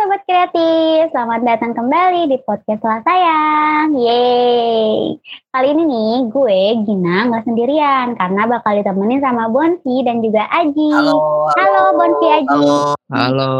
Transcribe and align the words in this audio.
Sobat 0.00 0.24
Kreatif, 0.24 1.12
selamat 1.12 1.44
datang 1.44 1.76
kembali 1.76 2.32
di 2.32 2.40
podcast 2.48 2.80
Lah 2.80 3.04
Sayang. 3.04 3.92
Yeay. 3.92 5.20
Kali 5.52 5.76
ini 5.76 5.82
nih 5.84 6.12
gue, 6.32 6.60
Gina, 6.88 7.28
nggak 7.28 7.44
sendirian 7.44 8.16
karena 8.16 8.48
bakal 8.48 8.80
ditemenin 8.80 9.20
sama 9.20 9.52
Bonfi 9.52 10.00
dan 10.00 10.24
juga 10.24 10.48
Aji. 10.56 10.88
Halo. 10.88 11.52
Halo 11.52 11.82
Bonfi 12.00 12.26
Aji. 12.32 12.48
Halo. 12.48 12.96
Halo, 13.12 13.52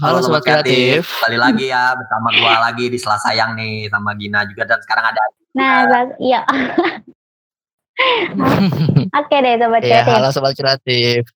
halo 0.00 0.18
sobat 0.24 0.40
kreatif. 0.40 1.04
Kembali 1.20 1.36
lagi 1.36 1.68
ya 1.68 1.92
bersama 1.92 2.32
gua 2.32 2.64
lagi 2.64 2.88
di 2.88 2.96
Selasa 2.96 3.28
Sayang 3.28 3.52
nih 3.52 3.92
sama 3.92 4.16
Gina 4.16 4.40
juga 4.48 4.64
dan 4.64 4.80
sekarang 4.80 5.04
ada 5.04 5.20
Nah, 5.52 5.84
iya. 6.16 6.48
Oke 9.20 9.36
deh 9.36 9.60
Sobat 9.60 9.84
Iya, 9.84 10.00
Kreatif. 10.00 10.14
halo 10.16 10.28
sobat 10.32 10.56
kreatif. 10.56 11.28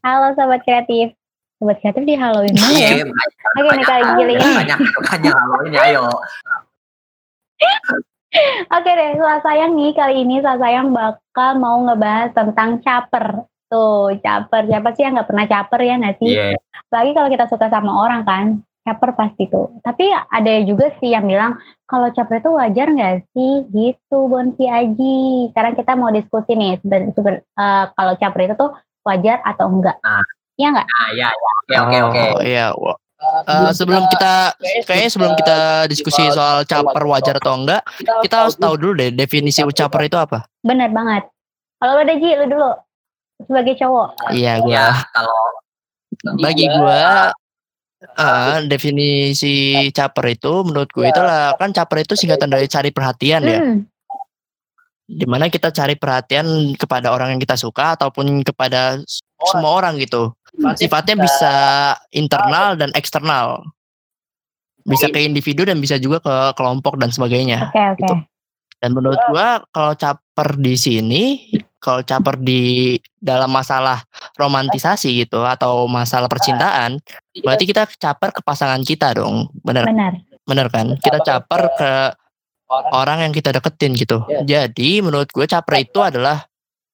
Halo 0.00 0.32
Sobat 0.32 0.64
Kreatif. 0.64 1.12
Sobat 1.62 1.78
Kreatif 1.78 2.02
di 2.02 2.18
Halloween 2.18 2.58
mana 2.58 2.74
ya? 2.74 2.90
Iya, 2.90 3.06
banyak- 3.06 3.38
Oke 3.54 3.70
nih 3.78 3.86
kali 3.86 4.02
banyak- 4.02 4.16
gilingnya. 4.18 4.50
banyak 4.50 4.78
banyak 4.98 5.36
ini 5.70 5.78
ayo. 5.78 6.02
Oke 8.66 8.90
deh, 8.90 9.10
Selasa 9.14 9.46
Sayang 9.46 9.72
nih 9.78 9.94
kali 9.94 10.14
ini 10.26 10.42
Selasa 10.42 10.58
Sayang 10.58 10.90
bakal 10.90 11.50
mau 11.62 11.78
ngebahas 11.86 12.34
tentang 12.34 12.82
caper. 12.82 13.46
Tuh, 13.70 14.10
caper. 14.18 14.66
Siapa 14.66 14.90
sih 14.92 15.06
yang 15.06 15.14
nggak 15.14 15.28
pernah 15.30 15.46
caper 15.46 15.80
ya 15.86 15.94
nggak 16.02 16.16
sih? 16.18 16.34
Iya. 16.34 16.58
Apalagi 16.90 17.10
kalau 17.14 17.28
kita 17.30 17.44
suka 17.46 17.66
sama 17.70 17.92
orang 17.94 18.26
kan, 18.26 18.44
caper 18.82 19.14
pasti 19.14 19.46
tuh. 19.46 19.70
Tapi 19.80 20.10
ada 20.10 20.52
juga 20.66 20.90
sih 20.98 21.14
yang 21.14 21.30
bilang 21.30 21.62
kalau 21.86 22.10
caper 22.10 22.42
itu 22.42 22.50
wajar 22.50 22.90
nggak 22.90 23.30
sih? 23.30 23.70
Gitu, 23.70 24.18
Bonsi 24.26 24.66
Aji. 24.66 25.54
Sekarang 25.54 25.78
kita 25.78 25.94
mau 25.94 26.10
diskusi 26.10 26.58
nih, 26.58 26.82
seben- 26.82 27.14
seben- 27.14 27.46
eh, 27.46 27.84
kalau 27.94 28.18
caper 28.18 28.50
itu 28.50 28.58
tuh 28.58 28.74
wajar 29.06 29.38
atau 29.46 29.70
enggak? 29.70 29.94
Ah. 30.02 30.26
Iya 30.62 30.68
nggak? 30.70 30.86
Nah, 30.86 31.08
iya 31.10 31.28
iya. 31.34 31.50
Oke 31.58 31.74
oke 31.74 31.98
oke. 32.06 32.22
Oh, 32.22 32.40
iya. 32.46 32.66
Wah. 32.78 32.96
Eh, 33.22 33.70
sebelum 33.70 34.02
kita 34.10 34.50
kayaknya 34.82 35.10
sebelum 35.10 35.32
kita 35.38 35.86
diskusi 35.86 36.22
soal 36.34 36.66
caper 36.66 37.02
wajar 37.06 37.38
atau 37.38 37.54
enggak, 37.54 37.82
kita 38.22 38.34
harus 38.46 38.58
tahu 38.58 38.74
dulu 38.74 38.98
deh 38.98 39.10
definisi 39.14 39.62
caper 39.62 40.10
itu 40.10 40.18
apa. 40.18 40.46
Bener 40.62 40.90
banget. 40.90 41.30
Kalau 41.78 41.98
lo 41.98 42.14
Ji, 42.18 42.30
lu 42.38 42.46
dulu 42.46 42.70
sebagai 43.46 43.74
cowok. 43.78 44.08
Iya, 44.34 44.62
gua. 44.62 44.74
Ya, 44.74 44.86
kalau 45.10 45.38
Bagi 46.38 46.66
gua 46.70 47.30
eh, 48.02 48.58
definisi 48.66 49.54
caper 49.94 50.34
itu 50.34 50.52
menurut 50.66 50.90
gue 50.90 51.06
itulah 51.06 51.54
kan 51.54 51.70
caper 51.70 52.02
itu 52.02 52.14
singkatan 52.18 52.50
dari 52.50 52.66
cari 52.66 52.90
perhatian 52.90 53.42
ya. 53.46 53.58
Hmm, 53.62 53.78
Di 55.06 55.26
mana 55.26 55.46
kita 55.46 55.70
cari 55.70 55.94
perhatian 55.94 56.74
kepada 56.74 57.14
orang 57.14 57.34
yang 57.34 57.40
kita 57.42 57.54
suka 57.54 57.94
ataupun 57.98 58.42
kepada 58.42 58.98
semua 59.46 59.70
orang 59.78 59.98
gitu. 60.02 60.34
Sifatnya 60.76 61.16
bisa 61.16 61.54
internal 62.12 62.76
dan 62.76 62.92
eksternal. 62.92 63.64
Bisa 64.82 65.08
ke 65.08 65.22
individu 65.22 65.62
dan 65.62 65.78
bisa 65.78 65.96
juga 65.96 66.18
ke 66.20 66.34
kelompok 66.58 66.98
dan 66.98 67.08
sebagainya. 67.14 67.70
Oke, 67.70 67.82
oke. 67.96 68.00
Gitu. 68.02 68.14
Dan 68.82 68.98
menurut 68.98 69.18
gua 69.30 69.62
kalau 69.70 69.94
caper 69.94 70.58
di 70.58 70.74
sini, 70.74 71.22
kalau 71.78 72.02
caper 72.02 72.34
di 72.42 72.98
dalam 73.14 73.46
masalah 73.46 74.02
romantisasi 74.34 75.22
gitu 75.22 75.46
atau 75.46 75.86
masalah 75.86 76.26
percintaan, 76.26 76.98
berarti 77.46 77.64
kita 77.70 77.86
caper 77.86 78.34
ke 78.34 78.42
pasangan 78.42 78.82
kita 78.82 79.14
dong. 79.14 79.54
Bener, 79.62 79.86
Benar. 79.86 80.18
bener 80.42 80.66
kan? 80.66 80.98
Kita 80.98 81.22
caper 81.22 81.62
ke 81.78 81.92
orang 82.90 83.22
yang 83.22 83.32
kita 83.32 83.54
deketin 83.54 83.94
gitu. 83.94 84.26
Jadi 84.42 84.98
menurut 84.98 85.30
gue 85.30 85.46
caper 85.46 85.86
itu 85.86 86.02
adalah 86.02 86.42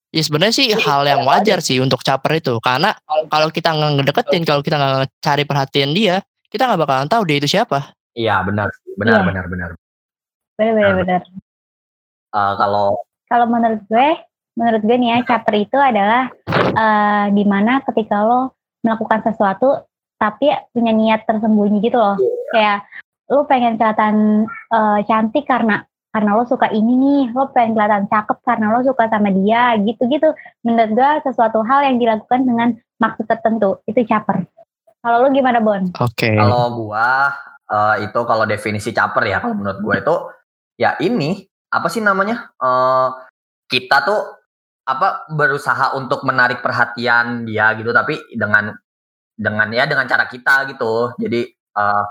ya 0.09 0.23
sebenarnya 0.25 0.55
sih 0.57 0.69
hal 0.73 1.05
yang 1.05 1.23
wajar 1.29 1.61
sih 1.61 1.79
untuk 1.79 2.01
caper 2.01 2.41
itu 2.41 2.57
karena 2.65 2.97
kalau 3.29 3.53
kita 3.53 3.73
nggak 3.73 3.93
ngedeketin 4.01 4.43
kalau 4.49 4.65
kita 4.65 4.77
nggak 4.81 5.13
cari 5.21 5.45
perhatian 5.45 5.93
dia 5.93 6.25
kita 6.49 6.65
nggak 6.65 6.81
bakalan 6.81 7.09
tahu 7.09 7.29
dia 7.29 7.37
itu 7.41 7.49
siapa 7.49 7.93
iya 8.17 8.41
benar 8.41 8.73
benar 8.97 9.21
Iya. 9.21 9.27
benar 9.29 9.45
benar. 9.47 9.71
Benar, 10.59 10.75
benar, 10.75 10.95
benar. 11.07 11.23
Eh, 12.35 12.55
kalau 12.59 12.99
kalau 13.31 13.47
menurut 13.47 13.83
gue, 13.87 14.09
menurut 14.59 14.83
gue 14.83 14.97
nih 14.99 15.09
ya, 15.15 15.19
caper 15.23 15.55
itu 15.55 15.79
adalah 15.79 16.27
eh 16.51 17.27
di 17.31 17.45
mana 17.47 17.79
ketika 17.87 18.27
lo 18.27 18.59
melakukan 18.83 19.23
sesuatu 19.23 19.87
tapi 20.19 20.51
punya 20.75 20.91
niat 20.91 21.23
tersembunyi 21.31 21.79
gitu 21.79 21.95
loh. 21.95 22.19
Kayak 22.51 22.85
lo 23.31 23.47
pengen 23.47 23.79
kelihatan 23.79 24.45
eh, 24.51 24.99
cantik 25.07 25.47
karena 25.47 25.87
karena 26.09 26.35
lo 26.35 26.49
suka 26.49 26.73
ini 26.73 26.93
nih, 26.97 27.23
lo 27.37 27.53
pengen 27.53 27.77
kelihatan 27.77 28.09
cakep 28.09 28.39
karena 28.41 28.73
lo 28.73 28.81
suka 28.81 29.13
sama 29.13 29.29
dia, 29.29 29.77
gitu-gitu. 29.85 30.33
Menurut 30.65 30.91
gue 30.97 31.11
sesuatu 31.29 31.61
hal 31.63 31.85
yang 31.85 31.97
dilakukan 32.01 32.49
dengan 32.49 32.69
maksud 32.97 33.29
tertentu, 33.29 33.79
itu 33.85 34.03
caper. 34.09 34.49
Kalau 34.99 35.25
lo 35.25 35.29
gimana 35.31 35.63
Bon? 35.63 35.79
oke 35.95 36.29
kalau 36.35 36.75
gua 36.75 37.31
eh, 37.71 38.11
itu 38.11 38.21
kalau 38.27 38.45
definisi 38.45 38.91
caper 38.91 39.31
ya 39.31 39.39
kalau 39.39 39.55
menurut 39.55 39.79
gua 39.79 39.95
itu 40.03 40.15
ya 40.75 40.99
ini 40.99 41.47
apa 41.71 41.87
sih 41.87 42.03
namanya? 42.03 42.51
Eh 42.59 43.09
kita 43.71 44.03
tuh 44.03 44.21
apa 44.89 45.29
berusaha 45.31 45.95
untuk 45.95 46.25
menarik 46.27 46.65
perhatian 46.65 47.47
dia 47.47 47.77
gitu 47.79 47.93
tapi 47.93 48.19
dengan 48.35 48.75
dengan 49.39 49.69
ya 49.71 49.87
dengan 49.87 50.09
cara 50.11 50.27
kita 50.27 50.67
gitu. 50.75 51.15
Jadi 51.15 51.47
eh 51.55 52.05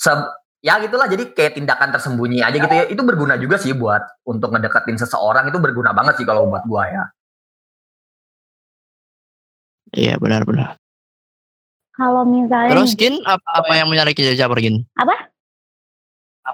se- 0.00 0.39
ya 0.60 0.76
gitulah 0.80 1.08
jadi 1.08 1.24
kayak 1.32 1.56
tindakan 1.56 1.88
tersembunyi 1.92 2.44
aja 2.44 2.56
gitu 2.56 2.74
ya. 2.74 2.84
Itu 2.88 3.02
berguna 3.04 3.40
juga 3.40 3.56
sih 3.56 3.72
buat 3.72 4.00
untuk 4.28 4.52
ngedeketin 4.52 5.00
seseorang 5.00 5.48
itu 5.48 5.56
berguna 5.56 5.96
banget 5.96 6.20
sih 6.20 6.26
kalau 6.28 6.48
buat 6.48 6.64
gua 6.68 6.84
ya. 6.88 7.04
iya 9.90 10.14
benar-benar 10.22 10.78
Kalau 11.98 12.22
misalnya 12.22 12.70
terus 12.78 12.94
Gin 12.94 13.18
apa, 13.26 13.42
apa 13.42 13.72
yang 13.74 13.90
menariknya 13.90 14.30
dari 14.30 14.38
caper 14.38 14.58
Gin 14.62 14.76
Apa? 14.96 15.16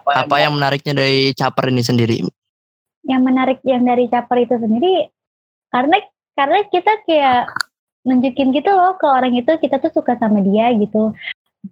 apa 0.06 0.36
yang 0.40 0.52
menariknya 0.56 0.92
dari 0.92 1.32
caper 1.32 1.72
ini 1.72 1.82
sendiri 1.84 2.16
yang 3.06 3.22
menarik 3.22 3.62
yang 3.62 3.86
dari 3.86 4.10
caper 4.10 4.44
itu 4.44 4.58
sendiri 4.58 5.08
karena 5.70 5.96
karena 6.36 6.58
kita 6.68 6.92
kayak 7.06 7.48
nunjukin 8.06 8.50
gitu 8.54 8.70
loh 8.70 8.98
ke 8.98 9.06
orang 9.06 9.34
itu 9.34 9.50
kita 9.62 9.78
tuh 9.82 9.90
suka 9.94 10.18
sama 10.18 10.42
dia 10.42 10.74
gitu 10.74 11.14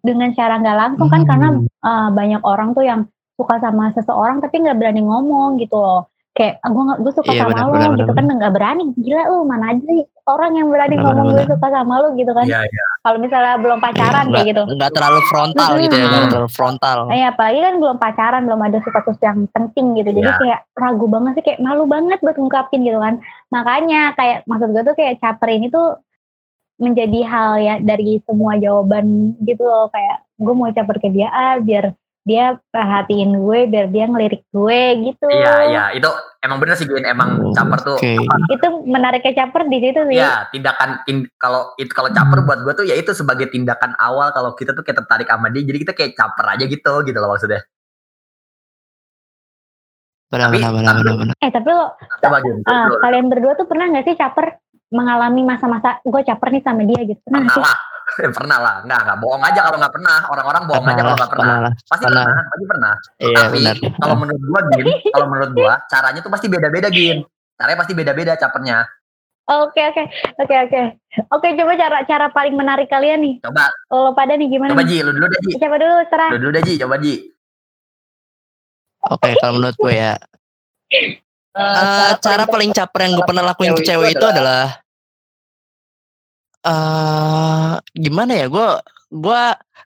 dengan 0.01 0.33
cara 0.33 0.59
nggak 0.59 0.79
langsung 0.79 1.09
kan 1.09 1.23
karena 1.23 1.49
Hmm. 1.53 1.67
uh, 1.81 2.09
banyak 2.11 2.43
orang 2.43 2.73
tuh 2.73 2.83
yang 2.83 3.01
suka 3.35 3.59
sama 3.59 3.91
seseorang 3.93 4.39
tapi 4.39 4.59
nggak 4.59 4.79
berani 4.79 5.03
ngomong 5.03 5.59
gitu 5.59 5.75
loh 5.75 6.07
kayak 6.33 6.59
gue 6.61 6.83
nggak 6.83 6.99
gue 6.99 7.13
suka 7.15 7.31
Iya, 7.31 7.47
sama 7.47 7.71
lo 7.71 7.95
gitu 7.95 8.11
kan 8.11 8.25
nggak 8.27 8.53
berani 8.53 8.83
gila 8.97 9.23
lu 9.29 9.47
mana 9.47 9.71
aja 9.71 9.83
sih 9.85 10.03
orang 10.25 10.53
yang 10.55 10.67
berani 10.67 10.95
Benar, 10.95 11.05
ngomong 11.07 11.27
benar, 11.31 11.39
gue 11.39 11.47
suka 11.55 11.69
sama 11.71 11.95
lo 12.03 12.09
gitu 12.15 12.33
kan 12.35 12.43
Iya, 12.43 12.61
iya. 12.67 12.85
kalau 13.03 13.19
misalnya 13.23 13.55
belum 13.59 13.79
pacaran 13.79 14.25
kayak 14.31 14.47
gitu 14.51 14.63
nggak 14.67 14.91
terlalu 14.91 15.21
frontal 15.29 15.71
gitu 15.79 15.95
ya 15.95 16.05
nggak 16.05 16.19
Hmm. 16.19 16.33
terlalu 16.35 16.51
frontal 16.51 16.99
Eh 17.11 17.23
apalagi 17.23 17.61
kan 17.61 17.75
belum 17.79 17.97
pacaran, 17.99 18.43
belum 18.47 18.61
ada 18.61 18.79
status 18.81 19.19
yang 19.21 19.39
penting 19.51 19.87
gitu. 19.95 20.11
Jadi 20.11 20.27
Iya. 20.27 20.39
kayak 20.41 20.61
ragu 20.75 21.07
banget 21.07 21.33
sih, 21.39 21.45
kayak 21.45 21.61
malu 21.61 21.85
banget 21.85 22.19
buat 22.19 22.35
ngungkapin 22.35 22.83
gitu 22.83 22.99
kan. 22.99 23.15
Makanya 23.51 24.01
kayak 24.15 24.43
maksud 24.47 24.69
gue 24.71 24.83
tuh 24.83 24.95
kayak 24.95 25.19
caper 25.19 25.49
ini 25.53 25.71
tuh 25.71 26.03
menjadi 26.75 27.21
hal 27.23 27.51
ya 27.59 27.75
dari 27.79 28.19
semua 28.23 28.57
jawaban 28.57 29.37
gitu 29.41 29.63
loh. 29.63 29.87
Kayak 29.89 30.27
gue 30.37 30.55
mau 30.55 30.69
caper 30.69 30.97
ke 30.99 31.09
dia 31.09 31.29
ah, 31.29 31.57
biar 31.59 31.95
dia 32.25 32.57
perhatiin 32.73 33.37
gue, 33.37 33.59
biar 33.69 33.87
dia 33.93 34.09
ngelirik 34.09 34.49
gue 34.49 34.81
gitu. 35.05 35.29
Iya, 35.29 35.55
iya, 35.69 35.85
itu 35.93 36.09
emang 36.41 36.57
bener 36.57 36.73
sih 36.73 36.89
Gin, 36.89 37.05
emang 37.05 37.53
caper 37.53 37.79
tuh 37.85 37.97
Oke. 38.01 38.17
Itu 38.49 38.67
menariknya 38.83 39.45
caper 39.45 39.69
di 39.69 39.77
situ 39.77 40.01
sih. 40.09 40.17
Ya, 40.17 40.49
tindakan 40.49 41.05
tin- 41.05 41.29
kalau 41.37 41.77
itu 41.77 41.93
kalau 41.93 42.09
caper 42.09 42.41
buat 42.41 42.65
gue 42.65 42.73
tuh 42.75 42.87
ya 42.89 42.97
itu 42.97 43.13
sebagai 43.13 43.53
tindakan 43.53 43.93
awal 44.01 44.33
kalau 44.33 44.57
kita 44.57 44.73
tuh 44.73 44.81
kayak 44.81 45.05
tertarik 45.05 45.29
sama 45.29 45.53
dia. 45.53 45.63
Jadi 45.63 45.79
kita 45.85 45.93
kayak 45.93 46.17
caper 46.17 46.47
aja 46.49 46.65
gitu 46.65 46.93
gitu 47.05 47.19
loh 47.21 47.29
maksudnya. 47.29 47.61
benar 50.25 50.51
Tapi- 50.51 50.59
benar 50.59 50.73
benar 50.75 50.95
benar 50.99 51.15
benar 51.15 51.35
Eh 51.39 51.51
tapi 51.53 51.69
lo 51.71 51.95
Coba 52.19 52.37
Lu- 52.43 52.99
kalian 52.99 53.27
berdua 53.31 53.53
tuh 53.55 53.67
pernah 53.71 53.87
gak 53.87 54.03
sih 54.03 54.17
caper 54.19 54.59
mengalami 54.93 55.43
masa-masa 55.43 56.01
gue 56.01 56.23
caper 56.23 56.49
nih 56.53 56.63
sama 56.63 56.83
dia 56.85 57.01
gitu? 57.05 57.21
Pernah 57.25 57.45
pernah 57.49 57.65
lah. 57.65 57.79
pernah 58.37 58.59
lah. 58.61 58.75
Enggak, 58.85 59.01
enggak 59.01 59.19
bohong 59.21 59.43
aja 59.43 59.61
kalau 59.65 59.77
enggak 59.81 59.95
pernah. 59.97 60.19
Orang-orang 60.29 60.63
bohong 60.69 60.85
aja 60.85 60.93
pernah 60.93 61.01
kalau 61.01 61.09
lah 61.09 61.17
enggak 61.17 61.33
pernah. 61.33 61.47
pernah 61.47 61.59
lah 61.65 61.73
Pasti 61.89 62.05
pernah. 62.05 62.25
pernah, 62.25 62.45
pasti 62.45 62.65
pernah. 62.69 62.95
iya 63.17 63.37
Tapi 63.39 63.57
benar 63.57 63.77
kalau 63.97 64.17
menurut 64.19 64.43
gua 64.45 64.61
Gin, 64.69 64.87
kalau 65.09 65.27
menurut 65.29 65.51
gua 65.53 65.73
caranya 65.89 66.21
tuh 66.21 66.33
pasti 66.33 66.47
beda-beda 66.49 66.89
Gin. 66.89 67.19
Caranya 67.55 67.79
pasti 67.79 67.93
beda-beda 67.95 68.33
capernya. 68.35 68.79
Oke 69.45 69.77
oke 69.85 70.03
oke 70.41 70.55
oke 70.57 70.81
oke 71.29 71.47
coba 71.53 71.73
cara 71.77 71.99
cara 72.09 72.27
paling 72.33 72.57
menarik 72.57 72.89
kalian 72.89 73.21
nih 73.21 73.35
Coba 73.45 73.69
kalau 73.87 74.17
pada 74.17 74.41
nih 74.41 74.49
gimana? 74.49 74.73
coba? 74.73 74.89
Ji, 74.89 75.05
lu 75.05 75.13
dulu 75.13 75.29
deh 75.29 75.41
Ji. 75.45 75.53
Siapa 75.61 75.77
dulu 75.77 75.95
serah? 76.09 76.31
Lu 76.33 76.39
dulu 76.41 76.51
deh 76.57 76.65
Ji, 76.65 76.75
coba 76.81 76.97
Ji. 76.97 77.15
Oke, 79.05 79.37
kalau 79.37 79.61
menurut 79.61 79.77
gue 79.77 79.93
ya, 79.93 80.17
eh, 81.55 82.11
cara 82.19 82.45
paling 82.45 82.71
caper 82.71 83.01
yang 83.07 83.13
gue 83.15 83.25
pernah 83.25 83.45
lakuin 83.47 83.73
ke 83.73 83.83
cewek 83.87 84.19
itu 84.19 84.27
adalah, 84.27 84.79
eh 86.65 87.73
gimana 87.95 88.33
ya? 88.35 88.47
Gue, 88.51 88.69
gue 89.11 89.43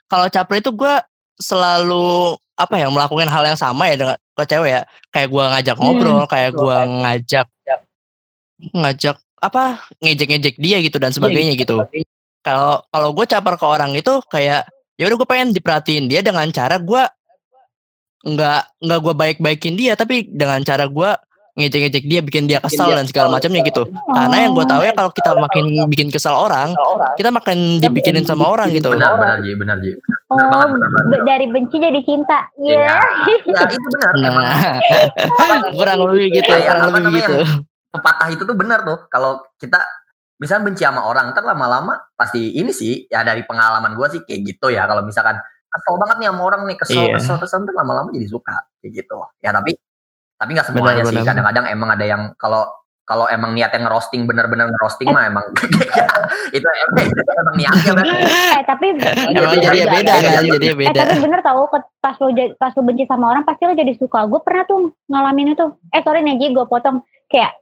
kalau 0.09 0.27
caper 0.29 0.61
itu 0.61 0.71
gue 0.73 0.95
selalu 1.39 2.35
apa 2.59 2.75
ya 2.75 2.91
melakukan 2.91 3.31
hal 3.31 3.45
yang 3.47 3.59
sama 3.59 3.87
ya 3.87 3.95
dengan 3.95 4.17
ke 4.17 4.45
cewek 4.45 4.71
ya. 4.71 4.83
Kayak 5.13 5.29
gue 5.31 5.45
ngajak 5.45 5.77
Hmm. 5.77 5.85
ngobrol, 5.85 6.23
kayak 6.27 6.53
gue 6.55 6.79
ngajak 7.05 7.47
ngajak 8.75 9.17
apa 9.39 9.87
ngejek-ngejek 10.03 10.59
dia 10.59 10.83
gitu 10.83 10.99
dan 10.99 11.15
sebagainya 11.15 11.55
gitu. 11.55 11.79
Kalau 12.43 12.83
kalau 12.91 13.09
gue 13.15 13.27
caper 13.29 13.55
ke 13.55 13.67
orang 13.67 13.95
itu 13.95 14.19
kayak 14.27 14.67
ya 14.99 15.05
udah 15.07 15.15
gue 15.15 15.29
pengen 15.31 15.55
diperhatiin 15.55 16.11
dia 16.11 16.27
dengan 16.27 16.49
cara 16.51 16.81
gue 16.83 17.03
nggak 18.27 18.83
nggak 18.83 18.99
gue 18.99 19.15
baik-baikin 19.15 19.79
dia 19.79 19.95
tapi 19.95 20.27
dengan 20.27 20.59
cara 20.67 20.91
gue 20.91 21.11
ngejek-ngejek 21.59 22.05
dia 22.07 22.21
bikin 22.23 22.47
dia 22.47 22.63
kesal 22.63 22.89
dan 22.89 23.05
segala 23.05 23.29
macamnya 23.29 23.61
gitu. 23.61 23.83
Karena 24.07 24.47
yang 24.47 24.55
gue 24.55 24.63
tahu 24.63 24.83
ya 24.83 24.93
kalau 24.95 25.11
kita 25.11 25.31
makin 25.35 25.65
bikin 25.91 26.09
kesal 26.09 26.39
orang 26.39 26.71
kita 27.15 27.29
makin 27.29 27.83
dibikinin 27.83 28.23
sama 28.23 28.47
orang 28.47 28.71
gitu. 28.71 28.89
benar 28.89 29.19
benar 29.19 29.37
Ji 29.43 29.53
benar 29.53 29.77
Ji. 29.83 29.99
Oh, 30.29 30.37
Benar 30.39 30.69
benar 30.71 31.21
dari 31.27 31.47
benci 31.49 31.77
jadi 31.77 32.01
cinta. 32.01 32.47
Iya. 32.57 32.95
ya 33.45 33.63
itu 33.75 33.89
benar 33.91 34.13
nah 34.15 34.55
kurang 35.77 35.99
lebih 36.07 36.27
gitu 36.33 36.47
Kayak 36.47 36.65
kurang 36.71 36.93
lebih 36.95 37.13
gitu. 37.19 37.37
Pepatah 37.89 38.29
itu 38.31 38.43
tuh 38.45 38.55
benar 38.55 38.85
tuh 38.85 38.99
kalau 39.09 39.41
kita 39.57 39.81
misalnya 40.39 40.71
benci 40.71 40.87
sama 40.87 41.03
orang 41.03 41.35
ntar 41.35 41.43
lama-lama 41.43 41.99
pasti 42.15 42.55
ini 42.55 42.71
sih 42.71 43.11
ya 43.11 43.27
dari 43.27 43.43
pengalaman 43.43 43.99
gue 43.99 44.07
sih 44.07 44.21
kayak 44.23 44.41
gitu 44.47 44.71
ya 44.71 44.87
kalau 44.87 45.03
misalkan 45.03 45.35
kesel 45.69 45.99
banget 45.99 46.17
nih 46.23 46.29
sama 46.31 46.43
orang 46.47 46.63
nih 46.69 46.77
kesel 46.79 47.03
Iya. 47.03 47.17
kesel 47.19 47.37
kesel 47.41 47.59
ntar 47.67 47.75
lama-lama 47.75 48.09
jadi 48.15 48.29
suka 48.29 48.55
kayak 48.79 48.93
gitu. 49.03 49.17
Ya 49.43 49.51
tapi 49.51 49.75
tapi 50.39 50.51
nggak 50.55 50.67
semuanya 50.71 51.03
Benar, 51.03 51.13
sih 51.13 51.27
kadang-kadang 51.27 51.65
emang 51.67 51.91
ada 51.91 52.05
yang 52.07 52.23
kalau 52.39 52.63
kalau 53.09 53.25
emang 53.33 53.57
niatnya 53.57 53.89
ngerosting 53.89 54.29
bener-bener 54.29 54.69
ngerosting 54.69 55.09
mah 55.09 55.33
emang 55.33 55.49
itu 56.57 56.69
emang, 56.69 57.05
emang 57.43 57.57
niatnya 57.57 57.91
berarti. 57.97 58.17
Eh 58.21 58.63
tapi 58.69 58.87
emang 59.33 59.57
Iya, 59.57 59.65
jadi 59.65 59.79
iya, 59.81 59.87
beda 59.89 60.13
iya, 60.13 60.21
kan 60.21 60.45
iya. 60.45 60.53
jadi 60.53 60.67
Eh 60.69 60.77
beda 60.77 61.01
tapi 61.09 61.17
bener 61.25 61.41
tau 61.41 61.65
pas 62.05 62.17
lo 62.21 62.29
pas 62.61 62.73
lo 62.77 62.81
benci 62.85 63.05
sama 63.09 63.33
orang 63.33 63.49
pasti 63.49 63.65
lo 63.65 63.73
jadi 63.73 63.97
suka. 63.97 64.29
Gue 64.29 64.45
pernah 64.45 64.69
tuh 64.69 64.93
ngalamin 65.09 65.57
itu. 65.57 65.67
Eh 65.89 66.05
sorry 66.05 66.21
nih 66.21 66.37
Ji, 66.37 66.47
gue 66.53 66.67
potong 66.69 67.01
kayak 67.33 67.57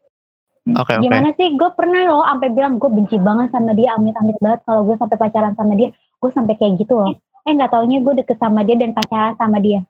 oke 0.75 0.83
oke 0.83 0.93
gimana 0.99 1.31
sih? 1.39 1.55
Gue 1.55 1.71
pernah 1.79 2.03
loh 2.11 2.27
sampai 2.27 2.51
bilang 2.51 2.83
gue 2.83 2.91
benci 2.91 3.17
banget 3.23 3.55
sama 3.55 3.71
dia, 3.79 3.95
amit-amit 3.95 4.37
banget 4.43 4.61
kalau 4.67 4.83
gue 4.83 4.99
sampai 4.99 5.17
pacaran 5.17 5.55
sama 5.55 5.79
dia. 5.79 5.95
Gue 6.19 6.31
sampai 6.35 6.59
kayak 6.59 6.75
gitu 6.83 6.99
loh. 6.99 7.15
Eh 7.47 7.55
nggak 7.55 7.71
taunya 7.71 8.03
gue 8.03 8.15
deket 8.19 8.37
sama 8.43 8.67
dia 8.67 8.75
dan 8.75 8.91
pacaran 8.99 9.39
sama 9.39 9.63
dia. 9.63 9.87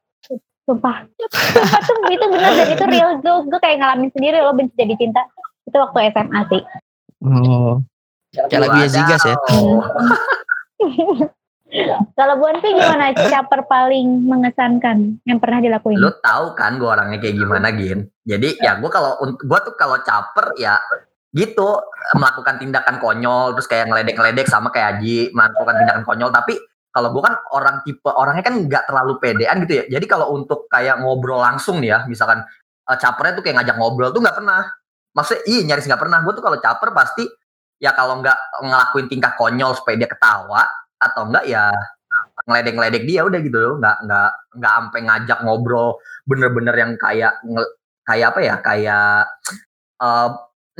Sumpah, 0.66 1.06
sumpah 1.30 1.78
tuh 1.86 1.96
itu 2.10 2.26
bener 2.26 2.52
dan 2.58 2.68
itu 2.74 2.84
real. 2.90 3.10
Gue 3.22 3.34
gue 3.46 3.60
kayak 3.62 3.78
ngalamin 3.78 4.10
sendiri 4.10 4.42
lo 4.42 4.50
benci 4.50 4.74
jadi 4.74 4.94
cinta. 4.98 5.22
Itu 5.62 5.78
waktu 5.78 6.10
SMA 6.10 6.40
sih. 6.50 6.62
oh 7.26 7.78
kayak 8.36 8.60
lagu 8.68 8.76
Zigas 8.90 9.22
ya. 9.24 9.36
Kalau 12.16 12.38
Bu 12.38 12.46
Anti 12.46 12.72
gimana 12.72 13.10
caper 13.12 13.66
paling 13.66 14.22
mengesankan 14.22 15.18
yang 15.26 15.42
pernah 15.42 15.58
dilakuin? 15.58 15.98
lu 15.98 16.14
tahu 16.22 16.54
kan 16.54 16.78
gue 16.78 16.86
orangnya 16.88 17.18
kayak 17.18 17.36
gimana 17.36 17.74
gin 17.74 18.06
jadi 18.22 18.54
ya 18.62 18.78
gue 18.78 18.86
kalau 18.86 19.18
gue 19.18 19.58
tuh 19.66 19.74
kalau 19.74 19.98
caper 20.00 20.54
ya 20.56 20.78
gitu 21.34 21.76
melakukan 22.16 22.62
tindakan 22.62 22.96
konyol 23.02 23.52
terus 23.58 23.66
kayak 23.68 23.90
ngeledek-ngeledek 23.90 24.46
sama 24.46 24.70
kayak 24.70 25.02
Aji 25.02 25.34
melakukan 25.34 25.74
tindakan 25.84 26.04
konyol 26.06 26.30
tapi 26.32 26.54
kalau 26.96 27.12
gue 27.12 27.22
kan 27.28 27.36
orang 27.52 27.84
tipe 27.84 28.08
orangnya 28.08 28.40
kan 28.40 28.56
nggak 28.56 28.88
terlalu 28.88 29.20
pedean 29.20 29.68
gitu 29.68 29.84
ya. 29.84 30.00
Jadi 30.00 30.06
kalau 30.08 30.32
untuk 30.32 30.64
kayak 30.72 31.04
ngobrol 31.04 31.44
langsung 31.44 31.84
nih 31.84 31.92
ya 31.92 31.98
misalkan 32.08 32.40
eh, 32.88 32.96
capernya 32.96 33.36
tuh 33.36 33.44
kayak 33.44 33.60
ngajak 33.60 33.76
ngobrol 33.76 34.16
tuh 34.16 34.24
nggak 34.24 34.32
pernah. 34.40 34.64
Maksudnya 35.12 35.42
iya 35.44 35.60
nyaris 35.68 35.84
nggak 35.84 36.00
pernah. 36.00 36.24
Gue 36.24 36.32
tuh 36.32 36.40
kalau 36.40 36.56
caper 36.56 36.96
pasti 36.96 37.28
ya 37.76 37.92
kalau 37.92 38.24
nggak 38.24 38.64
ngelakuin 38.64 39.06
tingkah 39.12 39.36
konyol 39.36 39.76
supaya 39.76 40.00
dia 40.00 40.08
ketawa 40.08 40.64
atau 40.96 41.28
enggak 41.28 41.44
ya 41.44 41.68
ngeledek-ngeledek 42.48 43.04
dia 43.04 43.20
udah 43.28 43.40
gitu 43.44 43.56
loh. 43.60 43.74
Nggak 43.76 43.96
nggak 44.08 44.30
nggak 44.56 44.72
sampai 44.72 45.00
ngajak 45.04 45.38
ngobrol 45.44 46.00
bener-bener 46.24 46.74
yang 46.80 46.92
kayak 46.96 47.44
kayak 48.08 48.26
apa 48.32 48.40
ya 48.40 48.54
kayak 48.64 49.20
eh, 50.00 50.28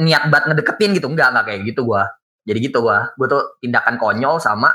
niat 0.01 0.33
banget 0.33 0.45
ngedeketin 0.49 0.97
gitu. 0.97 1.12
Enggak 1.12 1.37
enggak 1.37 1.45
kayak 1.53 1.61
gitu 1.69 1.85
gua. 1.85 2.09
Jadi 2.49 2.59
gitu 2.73 2.81
gua. 2.81 3.12
Gua 3.21 3.27
tuh 3.29 3.61
tindakan 3.61 4.01
konyol 4.01 4.41
sama 4.41 4.73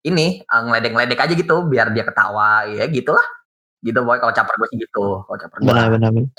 ini 0.00 0.40
eh, 0.40 0.62
ngeledek-ngeledek 0.62 1.18
aja 1.18 1.34
gitu 1.34 1.64
biar 1.64 1.90
dia 1.90 2.02
ketawa 2.02 2.66
ya 2.66 2.86
gitulah 2.86 3.24
gitu 3.78 4.02
boy 4.02 4.18
kalau 4.18 4.30
caper 4.30 4.54
gue 4.54 4.68
sih 4.70 4.78
gitu 4.80 5.22
kalau 5.22 5.38
caper 5.38 5.56
gua 5.58 5.66
benar 5.68 5.86
benar 5.90 6.10
benar. 6.10 6.30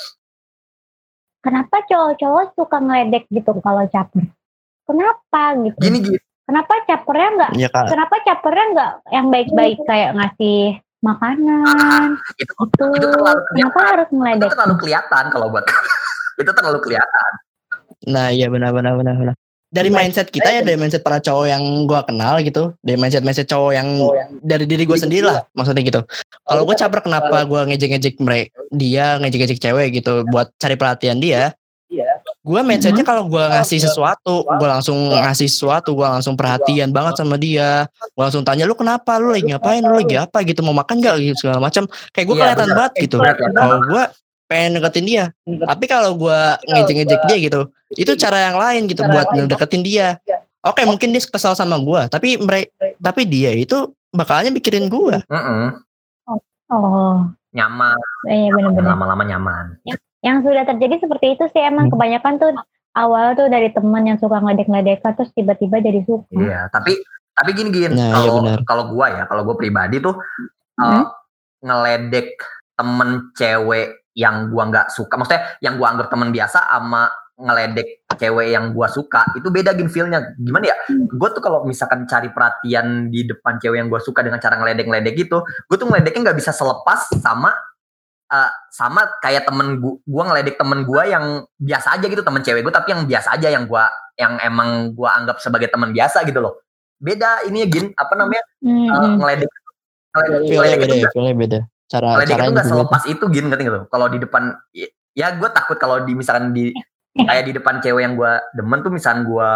Kenapa 1.40 1.88
cowok-cowok 1.88 2.46
suka 2.54 2.78
ngeledek 2.78 3.24
gitu 3.32 3.52
kalau 3.60 3.88
caper? 3.88 4.28
Kenapa 4.84 5.42
gitu? 5.62 5.78
gini 5.80 5.98
gini 6.02 6.20
Kenapa 6.44 6.74
capernya 6.84 7.30
nggak? 7.32 7.52
ya 7.56 7.70
kak 7.70 7.86
Kenapa 7.88 8.16
capernya 8.26 8.66
nggak 8.74 8.92
yang 9.14 9.28
baik-baik 9.30 9.78
kayak 9.86 10.18
ngasih 10.18 10.60
makanan 11.00 12.18
itu 12.36 12.52
gitu? 12.68 12.84
itu 12.92 13.08
terlalu 13.08 13.40
Kenapa 13.54 13.80
harus 13.86 14.08
itu 14.08 14.16
ngeledek? 14.18 14.50
terlalu 14.52 14.76
kelihatan 14.78 15.24
kalau 15.30 15.48
buat 15.48 15.64
itu 16.42 16.52
terlalu 16.52 16.80
kelihatan 16.82 17.32
Nah, 18.00 18.32
iya 18.32 18.48
benar 18.48 18.72
benar 18.72 18.96
benar 18.96 19.12
benar. 19.14 19.36
Dari 19.70 19.94
mindset 19.94 20.34
kita 20.34 20.50
ya, 20.50 20.62
dari 20.66 20.82
mindset 20.82 21.06
para 21.06 21.22
cowok 21.22 21.46
yang 21.46 21.62
gua 21.86 22.02
kenal 22.02 22.42
gitu, 22.42 22.74
dari 22.82 22.98
mindset 22.98 23.22
mindset 23.22 23.46
cowok 23.46 23.72
yang 23.78 23.88
dari 24.42 24.66
diri 24.66 24.82
gue 24.82 24.98
sendiri 24.98 25.30
lah, 25.30 25.46
maksudnya 25.54 25.86
gitu. 25.86 26.02
Kalau 26.42 26.66
gue 26.66 26.74
caper 26.74 27.06
kenapa 27.06 27.46
gue 27.46 27.62
ngejek-ngejek 27.70 28.18
mereka, 28.18 28.50
dia 28.74 29.22
ngejek-ngejek 29.22 29.62
cewek 29.62 30.02
gitu, 30.02 30.26
buat 30.34 30.50
cari 30.58 30.74
perhatian 30.74 31.22
dia. 31.22 31.54
Gue 32.42 32.66
mindsetnya 32.66 33.06
kalau 33.06 33.30
gue 33.30 33.46
ngasih 33.46 33.86
sesuatu, 33.86 34.42
gue 34.42 34.68
langsung 34.70 35.14
ngasih 35.14 35.46
sesuatu, 35.46 35.94
gue 35.94 36.08
langsung 36.08 36.34
perhatian 36.34 36.90
banget 36.90 37.22
sama 37.22 37.38
dia. 37.38 37.86
Gue 38.18 38.24
langsung 38.26 38.42
tanya 38.42 38.66
lu 38.66 38.74
kenapa, 38.74 39.22
lu 39.22 39.38
lagi 39.38 39.54
ngapain, 39.54 39.86
lu 39.86 40.02
lagi 40.02 40.18
apa 40.18 40.42
gitu, 40.50 40.66
mau 40.66 40.74
makan 40.74 40.98
gak 40.98 41.22
gitu 41.22 41.46
segala 41.46 41.62
macam. 41.62 41.86
Kayak 42.10 42.26
gue 42.26 42.36
Iya, 42.38 42.42
kelihatan 42.42 42.70
banget 42.74 42.94
gitu. 43.06 43.18
Kalau 43.54 43.78
gue 43.86 44.04
pengen 44.50 44.82
deketin 44.82 45.06
dia, 45.06 45.26
tapi 45.46 45.86
kalau 45.86 46.18
gue 46.18 46.40
ngejek-ngejek 46.74 47.22
dia 47.30 47.38
gitu, 47.38 47.62
itu 47.94 48.12
cara 48.16 48.52
yang 48.52 48.58
lain 48.58 48.82
gitu 48.86 49.02
buat 49.02 49.28
ngedeketin 49.34 49.82
dia. 49.82 50.20
Oke, 50.60 50.84
mungkin 50.84 51.10
dia 51.10 51.24
kesal 51.24 51.56
sama 51.56 51.80
gua, 51.80 52.06
tapi 52.06 52.36
mereka 52.36 52.70
tapi 53.00 53.24
dia 53.24 53.56
itu 53.56 53.90
bakalnya 54.12 54.52
mikirin 54.52 54.92
gua. 54.92 55.24
Mm-mm. 55.26 55.80
Oh, 56.70 57.26
nyaman 57.50 57.98
iya 58.30 58.54
benar-benar. 58.54 58.94
lama-lama 58.94 59.26
nyaman 59.26 59.66
Yang 60.22 60.38
sudah 60.46 60.70
terjadi 60.70 61.02
seperti 61.02 61.34
itu 61.34 61.50
sih 61.50 61.66
emang 61.66 61.90
Hmm. 61.90 61.98
kebanyakan 61.98 62.34
tuh 62.38 62.52
awal 62.94 63.34
tuh 63.34 63.50
dari 63.50 63.74
teman 63.74 64.06
yang 64.06 64.22
suka 64.22 64.38
ngeledek-ngeledekan 64.38 65.18
terus 65.18 65.34
tiba-tiba 65.34 65.82
jadi 65.82 66.06
suka. 66.06 66.30
Iya, 66.30 66.70
tapi 66.70 66.94
tapi 67.34 67.50
gini 67.56 67.72
gini, 67.72 67.96
Nah, 67.96 67.98
iya 67.98 68.14
kalau 68.14 68.34
benar. 68.44 68.60
kalau 68.68 68.84
gua 68.94 69.08
ya, 69.10 69.24
kalau 69.26 69.42
gua 69.48 69.56
pribadi 69.58 69.98
tuh 69.98 70.14
uh, 70.78 70.84
Hmm? 70.86 71.06
ngeledek 71.64 72.38
temen 72.76 73.34
cewek 73.34 73.88
yang 74.14 74.52
gua 74.52 74.64
nggak 74.70 74.88
suka, 74.94 75.16
maksudnya 75.16 75.42
yang 75.64 75.80
gua 75.80 75.96
anggap 75.96 76.12
temen 76.12 76.30
biasa 76.30 76.60
sama 76.70 77.10
ngeledek 77.40 78.04
cewek 78.20 78.52
yang 78.52 78.76
gua 78.76 78.92
suka 78.92 79.24
itu 79.40 79.48
beda 79.48 79.72
gin 79.74 79.88
feelnya. 79.88 80.36
Gimana 80.36 80.76
ya? 80.76 80.78
Hmm. 80.92 81.08
gue 81.08 81.30
tuh 81.32 81.40
kalau 81.40 81.64
misalkan 81.64 82.04
cari 82.04 82.30
perhatian 82.36 83.08
di 83.08 83.24
depan 83.24 83.56
cewek 83.58 83.80
yang 83.80 83.88
gua 83.88 84.04
suka 84.04 84.20
dengan 84.20 84.44
cara 84.44 84.60
ngeledek-ngeledek 84.60 85.16
gitu 85.16 85.42
gue 85.42 85.78
tuh 85.80 85.88
ngeledeknya 85.88 86.30
nggak 86.30 86.38
bisa 86.38 86.52
selepas 86.52 87.08
sama 87.16 87.56
uh, 88.30 88.52
sama 88.70 89.08
kayak 89.24 89.48
temen 89.48 89.80
gua, 89.80 89.96
gua 90.04 90.24
ngeledek 90.30 90.60
temen 90.60 90.84
gua 90.84 91.08
yang 91.08 91.26
biasa 91.56 91.96
aja 91.96 92.06
gitu 92.12 92.22
temen 92.22 92.44
cewek 92.44 92.62
gue 92.62 92.74
tapi 92.74 92.92
yang 92.92 93.08
biasa 93.08 93.40
aja 93.40 93.48
yang 93.48 93.66
gua 93.66 93.88
yang 94.20 94.36
emang 94.44 94.92
gua 94.94 95.16
anggap 95.16 95.40
sebagai 95.40 95.72
temen 95.72 95.96
biasa 95.96 96.28
gitu 96.28 96.44
loh. 96.44 96.60
Beda 97.00 97.48
ini 97.48 97.64
ya 97.64 97.68
gin. 97.72 97.96
Apa 97.96 98.14
namanya? 98.20 98.44
Hmm, 98.60 98.92
uh, 98.92 99.12
ngeledek 99.16 99.48
ngeledek, 99.48 100.40
Feelnya 100.44 100.60
ngeledek 100.60 100.80
beda, 100.84 100.92
itu 100.92 101.00
ya, 101.00 101.10
feelnya 101.16 101.36
beda. 101.40 101.60
Cara 101.88 102.08
ngeledek 102.12 102.36
itu 102.36 102.52
nggak 102.52 102.68
beda. 102.68 102.74
selepas 102.76 103.02
itu 103.08 103.24
gin 103.32 103.46
ngerti 103.48 103.62
nggak 103.64 103.76
tuh? 103.80 103.86
Kalau 103.88 104.08
di 104.12 104.18
depan 104.20 104.44
ya 105.16 105.28
gue 105.40 105.50
takut 105.56 105.78
kalau 105.80 106.04
di 106.04 106.12
misalkan 106.14 106.52
di 106.52 106.76
kayak 107.16 107.44
di 107.50 107.54
depan 107.58 107.82
cewek 107.82 108.02
yang 108.06 108.14
gue 108.14 108.34
demen 108.54 108.80
tuh 108.82 108.92
misalkan 108.94 109.26
gue 109.26 109.50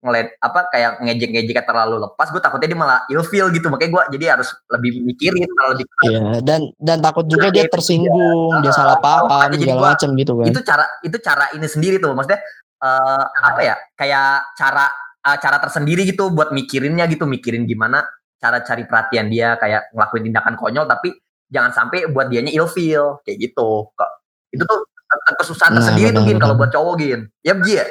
ngeled 0.00 0.32
apa 0.40 0.64
kayak 0.72 0.96
ngejek-ngejek 1.04 1.60
terlalu 1.68 2.00
lepas 2.00 2.32
gue 2.32 2.40
takutnya 2.40 2.72
dia 2.72 2.78
malah 2.78 2.98
ilfeel 3.12 3.52
gitu. 3.52 3.68
Makanya 3.68 3.90
gue 3.92 4.02
jadi 4.16 4.24
harus 4.38 4.48
lebih 4.72 5.04
mikirin 5.04 5.44
kalau 5.52 5.76
lebih 5.76 5.84
Iya, 6.08 6.40
dan 6.40 6.60
dan 6.80 6.98
takut 7.04 7.28
juga 7.28 7.52
dia 7.52 7.68
Itu 7.68 7.76
tersinggung, 7.76 8.64
dia 8.64 8.72
Ah, 8.72 8.76
salah 8.76 8.96
paham 9.04 9.52
segala 9.52 9.92
macam 9.92 10.08
gitu 10.16 10.32
kan. 10.40 10.46
itu 10.48 10.60
cara 10.64 10.84
itu 11.04 11.16
cara 11.20 11.44
ini 11.52 11.66
sendiri 11.68 11.96
tuh. 12.00 12.16
Maksudnya 12.16 12.40
eh, 12.80 13.24
apa 13.44 13.60
ya 13.60 13.74
kayak 13.92 14.56
cara 14.56 14.88
eh, 15.20 15.36
cara 15.36 15.56
tersendiri 15.60 16.08
gitu 16.08 16.32
buat 16.32 16.48
mikirinnya 16.48 17.04
gitu. 17.12 17.28
Mikirin 17.28 17.68
gimana 17.68 18.00
cara 18.40 18.64
cari 18.64 18.88
perhatian 18.88 19.28
dia 19.28 19.60
kayak 19.60 19.92
ngelakuin 19.92 20.32
tindakan 20.32 20.56
konyol 20.56 20.88
tapi 20.88 21.12
jangan 21.52 21.76
sampai 21.76 22.08
buat 22.08 22.32
dianya 22.32 22.48
ilfeel 22.56 23.20
kayak 23.20 23.36
gitu 23.36 23.92
kok 23.92 24.10
itu 24.48 24.64
tuh 24.64 24.80
ke- 25.10 25.36
kesusahan 25.36 25.70
Nah, 25.70 25.76
tersendiri 25.78 26.08
tuh 26.08 26.22
benar, 26.22 26.28
gin 26.28 26.38
kalau 26.38 26.54
buat 26.54 26.70
cowok 26.70 26.94
gin 26.96 27.20
ya 27.40 27.54
Ji 27.56 27.72
ya 27.74 27.86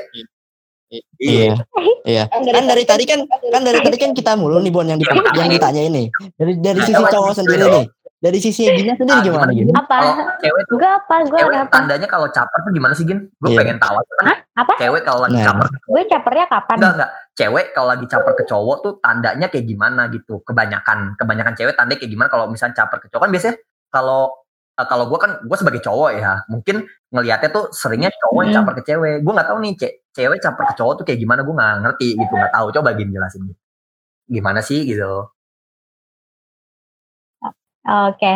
Iya, 1.19 1.53
iya. 2.01 2.23
Kan 2.25 2.65
dari 2.65 2.81
tadi 2.81 3.05
kan 3.05 3.21
kan 3.29 3.61
dari 3.61 3.77
tadi 3.77 3.93
kan 3.93 4.09
kita 4.09 4.33
mulu 4.33 4.57
nih 4.57 4.73
Bon 4.73 4.81
yang 4.81 4.97
di, 4.97 5.05
yang 5.37 5.45
ditanya 5.47 5.85
ini. 5.85 6.09
Dari 6.33 6.57
dari 6.57 6.81
sisi 6.81 6.97
cowok 6.97 7.33
sendiri 7.35 7.61
nih. 7.61 7.85
Dari 8.17 8.35
sisi 8.35 8.65
Gina 8.65 8.97
sendiri 8.97 9.13
Ah, 9.13 9.21
gimana 9.21 9.47
gimana? 9.47 9.51
Gina? 9.53 9.71
Apa? 9.77 9.97
cewek 10.41 10.63
tuh 10.65 10.75
Gue 10.75 10.89
apa? 10.89 11.15
Gue 11.23 11.39
cewek 11.39 11.55
apa? 11.55 11.71
tandanya 11.71 12.03
kalau 12.03 12.27
caper 12.27 12.59
tuh 12.59 12.71
gimana 12.73 12.91
sih 12.91 13.05
gin 13.05 13.29
gue 13.29 13.47
Iya. 13.47 13.59
pengen 13.61 13.77
tahu 13.77 13.95
kan 14.17 14.27
Apa? 14.57 14.73
cewek 14.75 15.01
kalau 15.03 15.19
lagi 15.23 15.37
Nah. 15.37 15.45
caper 15.45 15.65
Gue 15.85 16.01
capernya 16.03 16.45
kapan? 16.49 16.75
enggak 16.75 16.93
enggak 16.97 17.11
cewek 17.31 17.65
kalau 17.71 17.87
lagi 17.87 18.05
caper 18.09 18.33
ke 18.33 18.43
cowok 18.43 18.77
tuh 18.81 18.93
tandanya 18.97 19.47
kayak 19.47 19.63
gimana 19.63 20.01
gitu 20.09 20.41
kebanyakan 20.41 21.15
kebanyakan 21.15 21.53
cewek 21.53 21.77
tandanya 21.77 21.95
kayak 21.97 22.11
gimana 22.11 22.27
kalau 22.27 22.49
misalnya 22.49 22.75
caper 22.75 22.97
ke 22.97 23.07
cowok 23.07 23.23
kan 23.23 23.31
biasanya 23.31 23.55
kalau 23.87 24.35
kalau 24.87 25.11
gue 25.11 25.19
kan 25.19 25.31
gue 25.43 25.57
sebagai 25.59 25.81
cowok 25.83 26.11
ya 26.15 26.39
mungkin 26.47 26.87
ngelihatnya 27.11 27.49
tuh 27.51 27.67
seringnya 27.75 28.13
cowok 28.15 28.41
yang 28.45 28.51
Hmm. 28.53 28.57
caper 28.63 28.73
ke 28.79 28.83
cewek. 28.87 29.15
Gue 29.25 29.33
nggak 29.35 29.49
tahu 29.49 29.59
nih 29.65 29.73
ce 29.75 29.87
cewek 30.15 30.39
caper 30.39 30.63
ke 30.69 30.73
cowok 30.79 30.93
tuh 31.01 31.05
kayak 31.09 31.19
gimana 31.19 31.41
gue 31.43 31.55
nggak 31.55 31.73
ngerti 31.83 32.07
gitu 32.15 32.33
nggak 32.37 32.53
tahu. 32.55 32.67
Coba 32.71 32.89
gini 32.95 33.11
jelasin 33.11 33.43
gimana 34.29 34.59
sih 34.61 34.85
gitu. 34.85 35.27
Oke. 37.89 38.33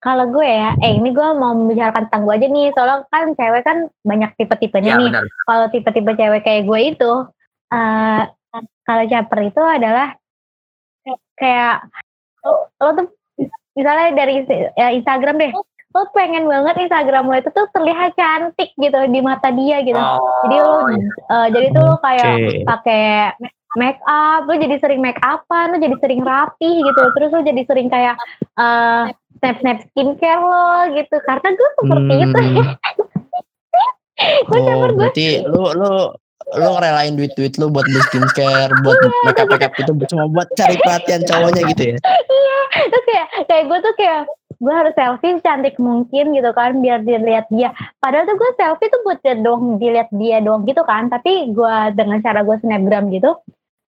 Kalau 0.00 0.30
gue 0.30 0.46
ya, 0.46 0.78
eh 0.86 0.94
ini 0.94 1.10
gue 1.10 1.28
mau 1.34 1.50
membicarakan 1.50 2.06
tentang 2.06 2.22
gue 2.30 2.34
aja 2.38 2.46
nih, 2.46 2.70
soalnya 2.78 3.02
kan 3.10 3.24
cewek 3.34 3.62
kan 3.66 3.78
banyak 4.06 4.30
tipe-tipenya 4.38 4.94
Ya 4.94 5.00
nih. 5.02 5.10
Kalau 5.48 5.66
tipe-tipe 5.72 6.12
cewek 6.14 6.42
kayak 6.46 6.62
gue 6.62 6.80
itu, 6.94 7.12
eh 7.74 8.22
kalau 8.86 9.04
caper 9.10 9.40
itu 9.50 9.62
adalah 9.66 10.14
kayak 11.34 11.90
lo, 12.46 12.70
lo 12.78 12.90
tuh 12.94 13.06
misalnya 13.74 14.14
dari 14.14 14.46
ya, 14.78 14.94
Instagram 14.94 15.42
deh, 15.42 15.52
lo 15.96 16.04
pengen 16.12 16.44
banget 16.44 16.76
Instagram 16.84 17.24
lo 17.24 17.40
itu 17.40 17.48
tuh 17.48 17.64
terlihat 17.72 18.12
cantik 18.12 18.68
gitu 18.76 18.98
di 19.08 19.20
mata 19.24 19.48
dia 19.48 19.80
gitu. 19.80 19.96
jadi 20.44 20.56
lo, 20.60 20.72
Oh, 20.76 20.92
iya. 20.92 21.08
eh, 21.32 21.46
jadi 21.56 21.66
tuh 21.72 21.82
lo 21.82 21.96
kayak 21.98 22.34
Oke. 22.36 22.58
pakai 22.68 23.04
make 23.76 24.00
up, 24.04 24.44
lo 24.44 24.54
jadi 24.56 24.76
sering 24.76 25.00
make 25.00 25.16
upan, 25.20 25.72
lo 25.72 25.80
jadi 25.80 25.96
sering 25.96 26.20
rapi 26.20 26.84
gitu, 26.84 27.00
terus 27.16 27.32
lo 27.32 27.40
jadi 27.40 27.62
sering 27.64 27.88
kayak 27.88 28.16
eh 28.56 29.04
snap 29.40 29.56
snap 29.60 29.78
skincare 29.88 30.40
lo 30.40 30.92
gitu, 30.92 31.16
karena 31.24 31.48
gue 31.50 31.68
seperti 31.76 32.14
itu. 32.20 32.40
Hmm. 32.40 32.66
gue 34.48 34.58
Oh, 34.60 34.64
gue 34.64 34.96
berarti 34.96 35.44
lu 35.44 35.76
lu 35.76 35.92
lu 36.46 36.68
ngerelain 36.78 37.12
duit-duit 37.18 37.58
lu 37.58 37.68
buat 37.68 37.84
beli 37.84 38.00
skincare, 38.06 38.70
buat 38.80 38.96
makeup 39.26 39.48
makeup 39.50 39.72
itu 39.76 39.92
cuma 40.08 40.24
buat 40.30 40.48
cari 40.54 40.76
perhatian 40.78 41.20
cowoknya 41.26 41.62
gitu 41.74 41.82
ya. 41.92 41.98
terus 42.76 43.04
kayak 43.08 43.26
kayak 43.44 43.64
gue 43.66 43.78
tuh 43.82 43.94
kayak 43.98 44.20
gue 44.56 44.72
harus 44.72 44.94
selfie 44.96 45.40
cantik 45.44 45.76
mungkin 45.76 46.32
gitu 46.32 46.50
kan 46.56 46.80
biar 46.80 47.04
dilihat 47.04 47.46
dia. 47.52 47.72
Padahal 48.00 48.28
tuh 48.28 48.36
gue 48.36 48.50
selfie 48.56 48.90
tuh 48.92 49.00
buat 49.04 49.18
dia 49.20 49.36
doang 49.36 49.76
dilihat 49.76 50.08
dia 50.14 50.40
doang 50.40 50.64
gitu 50.64 50.82
kan. 50.84 51.08
Tapi 51.12 51.52
gue 51.52 51.74
dengan 51.96 52.18
cara 52.24 52.40
gue 52.44 52.56
snapgram 52.60 53.12
gitu 53.12 53.36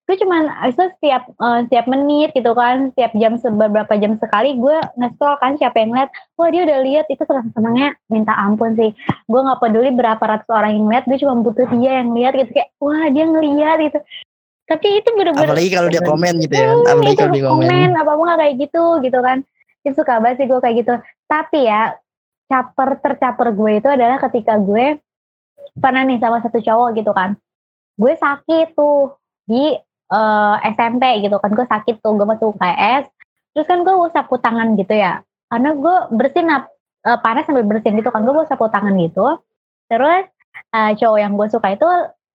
gue 0.08 0.16
cuman 0.24 0.48
itu 0.64 0.84
setiap 0.96 1.28
eh, 1.28 1.58
setiap 1.68 1.84
menit 1.84 2.32
gitu 2.32 2.56
kan 2.56 2.88
setiap 2.96 3.12
jam 3.20 3.36
beberapa 3.60 3.92
jam 4.00 4.16
sekali 4.16 4.56
gue 4.56 4.76
nge-scroll 4.96 5.36
kan 5.36 5.60
siapa 5.60 5.84
yang 5.84 5.92
lihat 5.92 6.08
wah 6.40 6.48
dia 6.48 6.64
udah 6.64 6.80
lihat 6.80 7.06
itu 7.12 7.20
senang 7.28 7.52
senangnya 7.52 7.92
minta 8.08 8.32
ampun 8.32 8.72
sih. 8.72 8.96
Gue 9.28 9.40
nggak 9.44 9.60
peduli 9.60 9.92
berapa 9.92 10.24
ratus 10.24 10.48
orang 10.48 10.80
yang 10.80 10.88
lihat 10.88 11.04
gue 11.04 11.20
cuma 11.20 11.44
butuh 11.44 11.68
dia 11.76 12.00
yang 12.00 12.16
lihat 12.16 12.40
gitu 12.40 12.56
kayak 12.56 12.72
wah 12.80 13.04
dia 13.12 13.24
ngelihat 13.28 13.76
gitu. 13.84 13.98
Tapi 14.64 14.86
itu 14.96 15.08
bener-bener 15.12 15.48
Apalagi 15.52 15.70
kalau 15.76 15.88
dia 15.92 16.02
komen 16.04 16.34
gitu 16.40 16.54
ya. 16.56 16.68
Hmm, 16.72 16.88
Apalagi 16.88 17.12
itu 17.12 17.20
kalau 17.20 17.32
dia 17.36 17.44
komen. 17.44 17.66
komen 17.68 17.90
apa 17.92 18.10
apa 18.16 18.22
nggak 18.24 18.38
kayak 18.40 18.54
gitu 18.64 18.84
gitu 19.04 19.18
kan 19.20 19.38
itu 19.84 19.94
suka 19.94 20.18
banget 20.18 20.44
sih 20.44 20.46
gue 20.50 20.60
kayak 20.60 20.76
gitu. 20.82 20.94
Tapi 21.28 21.58
ya 21.66 21.94
caper 22.48 22.98
tercaper 22.98 23.48
gue 23.52 23.72
itu 23.78 23.88
adalah 23.88 24.16
ketika 24.18 24.56
gue 24.56 24.98
pernah 25.78 26.02
nih 26.02 26.18
sama 26.18 26.40
satu 26.42 26.58
cowok 26.58 26.88
gitu 26.98 27.12
kan. 27.14 27.36
Gue 27.98 28.14
sakit 28.16 28.74
tuh 28.74 29.18
di 29.46 29.76
eh, 30.12 30.56
SMP 30.74 31.04
gitu 31.22 31.36
kan. 31.38 31.50
Gue 31.54 31.66
sakit 31.68 32.00
tuh 32.02 32.12
gue 32.16 32.26
masuk 32.26 32.56
UKS 32.56 33.06
terus 33.56 33.66
kan 33.66 33.82
gue 33.82 33.94
sapu 34.14 34.38
tangan 34.38 34.74
gitu 34.78 34.94
ya. 34.94 35.22
Karena 35.48 35.74
gue 35.74 35.96
bersin 36.14 36.46
ap- 36.52 36.72
eh, 37.06 37.18
panas 37.22 37.46
sambil 37.46 37.64
bersin 37.66 37.94
gitu 37.98 38.10
kan. 38.10 38.22
Gue 38.26 38.44
sapu 38.48 38.66
tangan 38.70 38.94
gitu. 38.98 39.38
Terus 39.90 40.26
eh, 40.74 40.92
cowok 40.98 41.18
yang 41.18 41.32
gue 41.38 41.48
suka 41.50 41.74
itu 41.74 41.88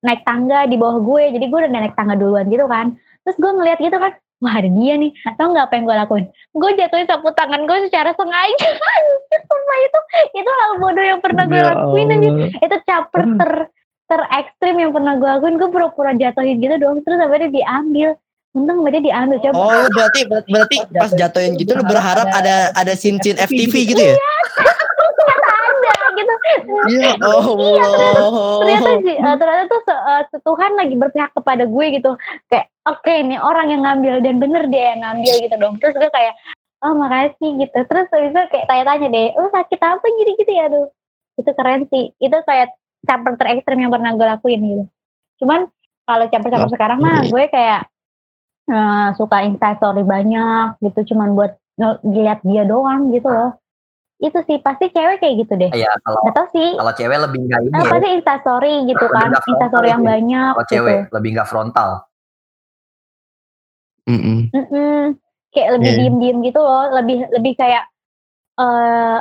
naik 0.03 0.27
tangga 0.27 0.67
di 0.67 0.75
bawah 0.75 0.99
gue. 0.99 1.23
Jadi 1.39 1.45
gue 1.47 1.59
udah 1.63 1.71
naik 1.71 1.95
tangga 1.95 2.15
duluan 2.19 2.47
gitu 2.51 2.67
kan. 2.67 2.95
Terus 3.23 3.37
gue 3.39 3.51
ngeliat 3.55 3.79
gitu 3.79 3.97
kan 3.97 4.13
wah 4.43 4.53
ada 4.53 4.67
dia 4.67 4.93
nih. 4.93 5.09
Tau 5.33 5.47
nggak 5.49 5.65
apa 5.65 5.73
yang 5.73 5.85
gue 5.85 5.97
lakuin. 5.97 6.25
Gue 6.51 6.71
jatuhin 6.75 7.07
sapu 7.07 7.31
tangan 7.31 7.63
gue 7.63 7.77
secara 7.87 8.11
sengaja. 8.11 8.67
Sumpah 9.41 9.77
itu 9.81 9.99
itu 10.35 10.49
hal 10.51 10.71
bodoh 10.77 11.05
yang 11.05 11.19
pernah 11.19 11.43
gue 11.45 11.55
Ya 11.55 11.65
lakuin 11.65 12.07
Allah. 12.11 12.49
itu 12.53 12.75
caper 12.83 13.23
ter 13.33 13.51
ter 14.03 14.21
ekstrim 14.29 14.75
yang 14.77 14.91
pernah 14.91 15.15
gue 15.15 15.29
lakuin. 15.29 15.55
Gue 15.55 15.69
pura-pura 15.69 16.11
jatuhin 16.13 16.59
gitu 16.59 16.75
dong 16.75 16.99
terus 17.01 17.17
sampai 17.17 17.39
dia 17.41 17.51
diambil? 17.53 18.09
Untung 18.53 18.85
dia 18.85 19.01
diambil. 19.01 19.41
Coba 19.41 19.55
Oh, 19.55 19.87
berarti 19.89 20.19
ber- 20.23 20.45
berarti 20.45 20.77
pas 20.91 21.09
jatuhin 21.09 21.55
gitu 21.55 21.73
lu 21.73 21.81
berharap 21.81 22.27
ada 22.29 22.69
ada 22.71 22.93
scene-scene 22.93 23.41
FTV 23.41 23.73
gitu 23.87 23.97
ya? 23.97 24.13
gitu 24.13 24.32
Ya 27.73 27.85
Allah. 27.87 28.19
ternyata 28.59 28.89
sih 28.99 29.15
eh, 29.15 29.35
ternyata 29.39 29.63
tuh 29.65 29.81
se- 29.81 30.03
eh, 30.03 30.23
Tuhan 30.39 30.71
lagi 30.75 30.95
berpihak 30.95 31.31
kepada 31.31 31.63
gue 31.63 31.85
gitu. 31.93 32.11
Kayak 32.45 32.67
oke 32.83 33.13
nih 33.13 33.39
orang 33.39 33.67
yang 33.69 33.81
ngambil 33.81 34.13
dan 34.19 34.35
bener 34.37 34.63
dia 34.67 34.85
yang 34.93 35.01
ngambil 35.01 35.33
gitu 35.39 35.55
dong. 35.55 35.75
Terus 35.79 35.95
gue 35.95 36.09
kayak 36.09 36.33
oh 36.81 36.93
makasih 36.93 37.49
gitu. 37.57 37.77
Terus 37.87 38.07
itu 38.11 38.39
kayak 38.51 38.65
tanya-tanya 38.67 39.07
deh 39.09 39.27
lu 39.33 39.47
sakit 39.49 39.79
apa 39.79 40.05
gitu 40.05 40.31
gitu 40.35 40.51
ya? 40.51 40.63
Aduh 40.67 40.87
itu 41.33 41.51
keren 41.53 41.81
sih. 41.87 42.11
Itu 42.17 42.37
kayak 42.43 42.67
caper 43.03 43.33
terekstrim 43.35 43.79
yang 43.79 43.91
pernah 43.91 44.11
gue 44.11 44.27
lakuin 44.27 44.61
gitu. 44.61 44.83
Cuman 45.43 45.67
kalau 46.03 46.25
caper-caper 46.27 46.69
sekarang 46.69 46.99
mah 46.99 47.23
gue 47.25 47.43
kayak 47.47 47.81
eh, 48.67 49.07
suka 49.15 49.37
instastory 49.43 50.03
banyak 50.03 50.75
gitu. 50.83 51.15
Cuman 51.15 51.33
buat 51.33 51.55
nge- 51.73 52.03
lihat 52.05 52.39
dia 52.43 52.63
doang 52.63 53.09
gitu 53.09 53.27
loh 53.27 53.55
itu 54.21 54.39
sih 54.45 54.57
pasti 54.61 54.91
cewek 54.93 55.17
kayak 55.19 55.35
gitu 55.45 55.53
deh 55.57 55.71
Iya, 55.73 55.89
kalau 56.05 56.19
Gak 56.29 56.35
tau 56.37 56.47
sih 56.53 56.69
kalau 56.77 56.93
cewek 56.93 57.17
lebih 57.17 57.39
nggak 57.49 57.61
ini 57.65 57.71
Nah, 57.73 57.83
ya. 57.83 57.89
pasti 57.91 58.07
instastory 58.13 58.73
gitu 58.87 59.05
kan, 59.09 59.29
instastory 59.33 59.87
yang 59.89 60.03
gitu. 60.03 60.11
banyak 60.13 60.51
Kalau 60.53 60.63
gitu. 60.63 60.71
cewek 60.75 60.99
lebih 61.11 61.29
nggak 61.37 61.49
frontal. 61.49 61.89
Mm-mm. 64.03 64.51
Mm-mm. 64.51 65.15
Kayak 65.53 65.69
lebih 65.79 65.91
Iya. 65.91 65.97
diem-diem 66.03 66.37
gitu 66.43 66.59
loh, 66.59 66.85
lebih 66.91 67.17
lebih 67.31 67.53
kayak 67.55 67.83
eh 68.59 69.19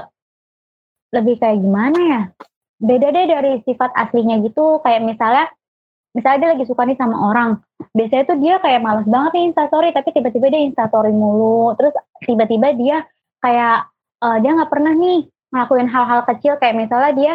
lebih 1.13 1.35
kayak 1.39 1.59
gimana 1.61 1.99
ya? 2.01 2.21
Beda 2.83 3.07
deh 3.15 3.27
dari 3.31 3.53
sifat 3.63 3.95
aslinya 3.95 4.43
gitu, 4.43 4.81
kayak 4.83 5.07
misalnya 5.07 5.47
misalnya 6.17 6.39
dia 6.41 6.51
lagi 6.57 6.65
suka 6.67 6.83
nih 6.89 6.99
sama 6.99 7.17
orang. 7.31 7.61
Biasanya 7.95 8.25
tuh 8.27 8.39
dia 8.41 8.59
kayak 8.59 8.81
males 8.83 9.07
banget 9.07 9.31
nih 9.39 9.45
instastory, 9.53 9.93
tapi 9.95 10.09
tiba-tiba 10.11 10.47
dia 10.51 10.63
instastory 10.67 11.13
mulu. 11.15 11.77
Terus 11.79 11.95
tiba-tiba 12.25 12.75
dia 12.75 12.97
kayak 13.39 13.92
eh, 14.23 14.37
dia 14.41 14.51
nggak 14.55 14.71
pernah 14.71 14.95
nih 14.95 15.27
ngelakuin 15.53 15.91
hal-hal 15.91 16.25
kecil 16.25 16.57
kayak 16.57 16.79
misalnya 16.79 17.13
dia 17.13 17.35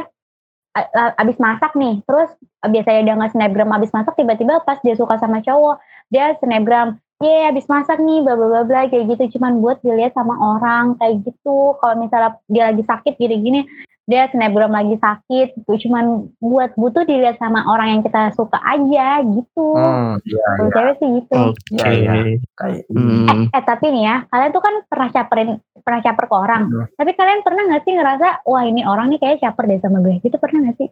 abis 1.17 1.41
masak 1.41 1.73
nih, 1.73 2.05
terus 2.05 2.29
biasanya 2.61 3.01
dia 3.01 3.13
nggak 3.17 3.33
snapgram 3.33 3.73
abis 3.73 3.89
masak, 3.89 4.13
tiba-tiba 4.13 4.61
pas 4.61 4.77
dia 4.85 4.93
suka 4.93 5.17
sama 5.17 5.41
cowok, 5.41 5.81
dia 6.13 6.37
snapgram, 6.37 7.01
ye 7.17 7.49
abis 7.49 7.65
masak 7.65 7.97
nih, 7.97 8.21
bla 8.21 8.37
bla 8.37 8.61
bla 8.61 8.85
kayak 8.85 9.09
gitu, 9.09 9.37
cuman 9.37 9.57
buat 9.57 9.81
dilihat 9.81 10.13
sama 10.13 10.37
orang 10.37 10.93
kayak 11.01 11.25
gitu. 11.25 11.73
Kalau 11.81 11.95
misalnya 11.97 12.37
dia 12.45 12.69
lagi 12.69 12.85
sakit 12.85 13.17
gini-gini, 13.17 13.65
dia 14.07 14.31
snapgram 14.31 14.71
lagi 14.71 14.95
sakit, 15.03 15.59
gitu. 15.59 15.87
cuman 15.87 16.31
buat 16.39 16.71
butuh 16.79 17.03
dilihat 17.03 17.43
sama 17.43 17.67
orang 17.67 17.99
yang 17.99 18.01
kita 18.07 18.31
suka 18.39 18.55
aja 18.63 19.19
gitu. 19.19 19.67
Hmm, 19.75 20.15
iya, 20.23 20.47
iya. 20.63 20.71
cewek 20.71 20.95
sih 20.95 21.09
gitu. 21.19 21.35
Oke. 21.51 21.75
Iya, 21.75 21.91
iya. 21.91 22.13
Kayak 22.55 22.87
Hmm. 22.87 23.51
Eh 23.51 23.63
tapi 23.67 23.85
nih 23.91 24.03
ya, 24.07 24.15
kalian 24.31 24.51
tuh 24.55 24.63
kan 24.63 24.75
pernah 24.87 25.09
caperin, 25.11 25.59
pernah 25.83 25.99
caper 25.99 26.25
ke 26.31 26.35
orang. 26.39 26.63
Hmm. 26.71 26.87
Tapi 26.95 27.11
kalian 27.19 27.43
pernah 27.43 27.61
gak 27.67 27.83
sih 27.83 27.93
ngerasa, 27.99 28.27
wah 28.47 28.63
ini 28.63 28.81
orang 28.87 29.11
nih 29.11 29.19
kayak 29.19 29.43
caper 29.43 29.63
deh 29.67 29.79
sama 29.83 29.99
gue? 29.99 30.23
Gitu 30.23 30.39
pernah 30.39 30.71
gak 30.71 30.77
sih? 30.79 30.89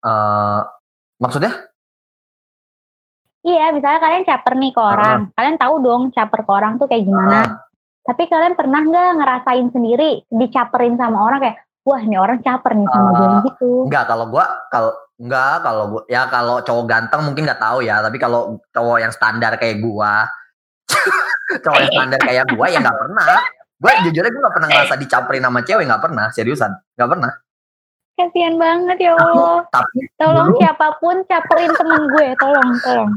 eh, 0.00 0.60
maksudnya? 1.22 1.52
Iya, 3.40 3.72
misalnya 3.72 4.00
kalian 4.04 4.24
caper 4.26 4.54
nih 4.58 4.72
ke 4.74 4.80
orang. 4.82 5.32
Kalian 5.32 5.56
tahu 5.56 5.74
dong 5.80 6.02
caper 6.12 6.40
ke 6.44 6.50
orang 6.50 6.76
tuh 6.76 6.90
kayak 6.90 7.06
gimana. 7.08 7.38
Ah, 7.40 7.48
Tapi 8.04 8.26
kalian 8.26 8.58
pernah 8.58 8.80
nggak 8.84 9.10
ngerasain 9.22 9.68
sendiri 9.70 10.24
dicaperin 10.28 10.98
sama 10.98 11.24
orang 11.24 11.40
kayak, 11.40 11.56
wah 11.90 12.00
ini 12.00 12.14
orang 12.14 12.38
caper 12.38 12.72
nih 12.72 12.86
sama 12.86 13.10
gue 13.10 13.26
Ah, 13.26 13.40
gitu. 13.44 13.70
Enggak, 13.90 14.04
kalau 14.06 14.24
gua 14.26 14.44
kalau 14.70 14.92
enggak 15.18 15.54
kalau 15.60 15.84
gua 15.90 16.02
ya 16.06 16.22
kalau 16.26 16.56
cowok 16.62 16.84
ganteng 16.86 17.20
mungkin 17.22 17.42
nggak 17.44 17.58
tahu 17.58 17.82
ya, 17.82 17.98
tapi 17.98 18.16
kalau 18.16 18.40
cowok 18.70 18.98
yang 18.98 19.10
standar 19.10 19.58
kayak 19.58 19.82
gua 19.82 20.30
cowok 21.64 21.78
yang 21.80 21.92
standar 21.92 22.20
kayak 22.22 22.44
gua 22.48 22.66
ya 22.66 22.78
nggak 22.78 22.94
pernah. 22.96 23.26
Gue 23.80 23.92
jujur 24.04 24.20
aja 24.20 24.28
gue 24.28 24.44
gak 24.44 24.52
pernah 24.52 24.68
ngerasa 24.68 24.94
dicaperin 24.94 25.40
sama 25.40 25.60
cewek 25.64 25.88
nggak 25.88 26.02
pernah, 26.04 26.26
seriusan 26.28 26.68
nggak 26.94 27.10
pernah. 27.10 27.32
Kasian 28.12 28.54
banget 28.60 28.96
ya 29.00 29.16
Allah. 29.16 29.64
Tapi 29.72 30.04
Tolong 30.20 30.52
dulu- 30.52 30.60
siapa 30.60 31.00
pun 31.00 31.24
caperin 31.24 31.72
temen 31.72 32.02
gue, 32.12 32.28
tolong, 32.36 32.68
tolong. 32.78 33.10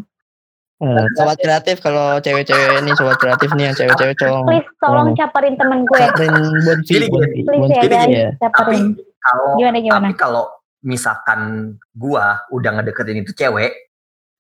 Eh, 0.83 1.05
sobat 1.15 1.37
kreatif 1.37 1.79
kalau 1.79 2.19
cewek-cewek 2.19 2.83
ini 2.83 2.91
sobat 2.93 3.15
kreatif 3.15 3.47
nih 3.53 3.71
yang 3.71 3.75
cewek-cewek 3.77 4.15
tolong 4.17 4.43
Please 4.43 4.67
tolong 4.77 5.07
caperin 5.15 5.55
temen 5.55 5.79
gue. 5.83 5.95
caperin 5.97 6.33
Bonfi, 6.35 6.91
Gini, 6.91 7.05
gini. 7.05 7.09
Bonfi, 7.09 7.39
Please 7.41 7.71
ya 7.71 7.81
Bonfi 7.81 8.11
ya. 8.11 8.29
caperin. 8.41 8.85
kalau 9.17 9.47
Gimana 9.55 9.77
gimana? 9.79 9.95
tapi 10.01 10.13
kalau 10.13 10.43
misalkan 10.83 11.39
gua 11.89 12.25
udah 12.49 12.71
ngedeketin 12.75 13.23
itu 13.23 13.31
cewek, 13.31 13.71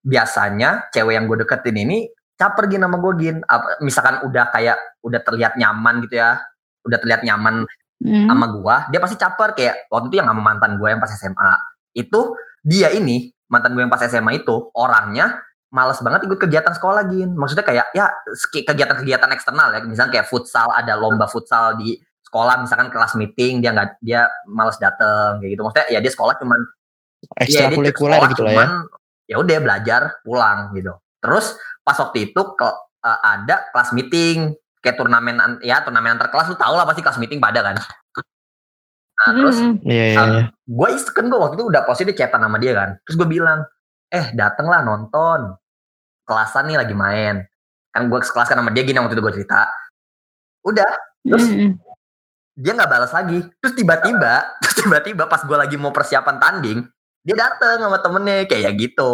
biasanya 0.01 0.91
cewek 0.91 1.15
yang 1.15 1.25
gue 1.25 1.39
deketin 1.39 1.77
ini 1.79 1.97
caper 2.35 2.67
gin 2.67 2.83
sama 2.83 2.99
gue 2.99 3.13
gin. 3.17 3.37
Apa, 3.41 3.79
misalkan 3.79 4.19
udah 4.23 4.51
kayak 4.51 4.75
udah 4.99 5.19
terlihat 5.21 5.55
nyaman 5.55 6.03
gitu 6.03 6.19
ya, 6.19 6.43
udah 6.83 6.97
terlihat 6.99 7.23
nyaman 7.23 7.63
Hmm. 8.03 8.27
sama 8.27 8.51
gua, 8.51 8.91
dia 8.91 8.99
pasti 8.99 9.15
caper 9.15 9.55
kayak 9.55 9.87
waktu 9.87 10.11
itu 10.11 10.19
yang 10.19 10.27
sama 10.27 10.43
mantan 10.43 10.75
gue 10.75 10.91
yang 10.91 10.99
pas 10.99 11.07
SMA. 11.07 11.55
Itu 11.95 12.35
dia 12.59 12.91
ini 12.91 13.31
mantan 13.47 13.71
gue 13.71 13.79
yang 13.79 13.87
pas 13.87 14.03
SMA 14.03 14.43
itu 14.43 14.51
orangnya 14.75 15.39
males 15.73 15.97
banget 16.05 16.29
ikut 16.29 16.37
kegiatan 16.37 16.73
sekolah 16.77 17.09
gin. 17.09 17.33
Maksudnya 17.33 17.65
kayak 17.65 17.89
ya 17.97 18.13
kegiatan-kegiatan 18.69 19.29
eksternal 19.33 19.73
ya, 19.73 19.81
misalnya 19.81 20.21
kayak 20.21 20.29
futsal 20.29 20.69
ada 20.69 20.93
lomba 20.93 21.25
futsal 21.25 21.75
di 21.81 21.97
sekolah 22.23 22.61
misalkan 22.61 22.93
kelas 22.93 23.17
meeting 23.17 23.61
dia 23.61 23.73
nggak 23.73 23.97
dia 23.99 24.29
males 24.45 24.77
dateng 24.77 25.41
kayak 25.41 25.57
gitu. 25.57 25.61
Maksudnya 25.65 25.87
ya 25.89 25.99
dia 25.99 26.11
sekolah 26.13 26.37
cuman 26.37 26.61
Iya, 27.23 27.47
dia 27.47 27.71
ekstrakurikuler 27.71 28.19
sekolah 28.19 28.31
gitu 28.35 28.41
lah 28.43 28.51
ya 28.51 28.57
cuman 28.59 28.69
ya 29.23 29.35
udah 29.41 29.57
belajar 29.63 30.01
pulang 30.21 30.59
gitu. 30.77 30.93
Terus 31.23 31.55
pas 31.81 31.95
waktu 31.95 32.31
itu 32.31 32.41
ke, 32.53 32.67
eh, 33.03 33.19
ada 33.23 33.55
kelas 33.71 33.95
meeting 33.95 34.53
kayak 34.83 34.99
turnamen 34.99 35.63
ya 35.63 35.79
turnamen 35.81 36.19
antar 36.19 36.27
kelas 36.27 36.51
lu 36.51 36.59
tau 36.59 36.75
lah 36.75 36.83
pasti 36.83 36.99
kelas 36.99 37.17
meeting 37.17 37.39
pada 37.39 37.63
kan 37.63 37.79
nah 39.13 39.31
terus. 39.31 39.57
Iya 39.87 40.05
iya 40.11 40.23
iya. 40.27 40.43
gue 40.51 40.89
kan 41.15 41.25
gue 41.31 41.39
waktu 41.39 41.55
itu 41.55 41.65
udah 41.71 41.87
positif 41.87 42.13
chatan 42.19 42.43
sama 42.43 42.59
dia 42.59 42.75
kan 42.75 42.99
terus 43.07 43.15
gue 43.15 43.29
bilang 43.31 43.63
eh 44.11 44.35
dateng 44.35 44.67
lah 44.67 44.83
nonton 44.83 45.55
kelasan 46.23 46.71
nih 46.71 46.77
lagi 46.79 46.95
main. 46.95 47.43
Kan 47.93 48.09
gue 48.09 48.19
sekelas 48.23 48.49
kan 48.49 48.57
sama 48.57 48.73
dia 48.73 48.83
gini 48.83 48.97
waktu 48.97 49.15
itu 49.15 49.23
gue 49.23 49.33
cerita. 49.41 49.69
Udah 50.65 50.89
terus 51.23 51.45
Mm-mm. 51.47 51.79
dia 52.57 52.71
nggak 52.73 52.89
balas 52.89 53.11
lagi. 53.13 53.43
Terus 53.61 53.73
tiba-tiba 53.77 54.33
terus 54.61 54.75
tiba-tiba 54.83 55.23
pas 55.29 55.41
gue 55.43 55.57
lagi 55.57 55.75
mau 55.77 55.93
persiapan 55.93 56.37
tanding 56.41 56.79
dia 57.23 57.35
dateng 57.39 57.79
sama 57.79 57.97
temennya 58.03 58.43
kayak 58.49 58.75
gitu. 58.75 59.13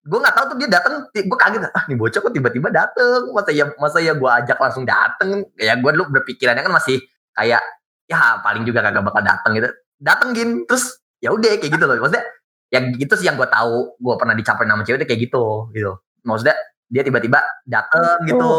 Gue 0.00 0.18
nggak 0.18 0.34
tahu 0.34 0.44
tuh 0.54 0.56
dia 0.58 0.68
dateng 0.72 1.06
gue 1.12 1.38
kaget 1.38 1.70
ah 1.70 1.84
nih 1.86 1.96
bocah 1.98 2.20
kok 2.24 2.34
tiba-tiba 2.34 2.68
dateng? 2.72 3.30
Masa 3.30 3.50
ya 3.52 3.64
masa 3.78 3.98
ya 4.02 4.12
gue 4.16 4.30
ajak 4.30 4.58
langsung 4.58 4.82
dateng? 4.88 5.46
Kayak 5.54 5.76
gue 5.84 5.90
dulu 5.94 6.04
berpikirannya 6.18 6.66
kan 6.66 6.74
masih 6.74 6.98
kayak 7.36 7.62
ya 8.10 8.42
paling 8.42 8.66
juga 8.66 8.82
kagak 8.82 9.06
bakal 9.06 9.22
dateng 9.22 9.52
gitu. 9.60 9.68
Dateng 10.00 10.28
gin 10.34 10.50
terus 10.66 10.98
ya 11.20 11.30
udah 11.30 11.60
kayak 11.60 11.76
gitu 11.76 11.84
loh. 11.84 12.00
Maksudnya 12.00 12.24
ya 12.70 12.80
gitu 12.88 13.12
sih 13.14 13.26
yang 13.26 13.34
gue 13.34 13.46
tahu 13.46 13.94
gue 13.94 14.14
pernah 14.16 14.32
dicapain 14.32 14.64
sama 14.64 14.82
cewek 14.82 14.98
udah 14.98 15.08
kayak 15.08 15.22
gitu 15.22 15.44
gitu 15.70 15.92
maksudnya 16.22 16.54
dia 16.86 17.02
tiba-tiba 17.02 17.38
dateng 17.64 18.22
gitu 18.24 18.50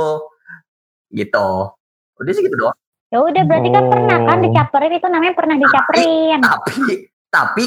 gitu 1.10 1.48
udah 2.16 2.32
sih 2.32 2.44
gitu 2.44 2.58
doang 2.58 2.78
Ya 3.08 3.20
udah 3.20 3.44
berarti 3.44 3.70
kan 3.70 3.84
pernah 3.86 4.18
kan 4.22 4.38
Oh. 4.38 4.42
dicaperin 4.42 4.94
itu 4.94 5.04
namanya 5.06 5.34
pernah 5.34 5.56
dicaperin. 5.58 6.40
tapi 6.40 6.76
tapi 7.28 7.64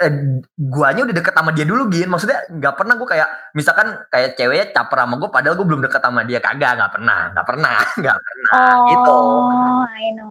eh, 0.00 0.12
guanya 0.52 1.02
udah 1.04 1.14
deket 1.14 1.30
sama 1.30 1.50
dia 1.50 1.62
dulu 1.62 1.86
gin 1.86 2.06
maksudnya 2.06 2.42
nggak 2.50 2.74
pernah 2.74 2.94
gue 2.96 3.06
kayak 3.06 3.28
misalkan 3.52 3.94
kayak 4.08 4.34
ceweknya 4.34 4.66
caper 4.72 4.98
sama 5.00 5.14
gue 5.16 5.28
padahal 5.28 5.54
gue 5.54 5.62
belum 5.64 5.78
deket 5.80 6.00
sama 6.00 6.22
dia 6.24 6.38
kagak 6.38 6.74
nggak 6.76 6.92
pernah 6.92 7.30
nggak 7.30 7.46
pernah 7.46 7.76
nggak 8.02 8.18
pernah 8.18 8.50
Oh, 8.50 8.82
gitu 8.88 9.16
I 9.88 10.08
know. 10.12 10.28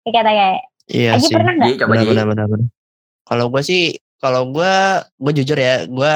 Kayak 0.00 0.14
kata 0.16 0.30
kayak, 0.30 0.58
Iya 0.86 1.10
Aji 1.12 1.22
sih. 1.22 1.34
pernah 1.34 1.52
nggak? 1.52 1.66
Ji, 1.66 1.74
coba 1.76 1.92
Benar 1.92 2.06
benar 2.06 2.26
benar 2.26 2.46
benar. 2.46 2.68
Kalau 3.30 3.46
gue 3.46 3.62
sih 3.62 3.94
kalau 4.18 4.50
gue 4.50 4.74
gue 5.22 5.32
jujur 5.38 5.54
ya 5.54 5.86
gue 5.86 6.14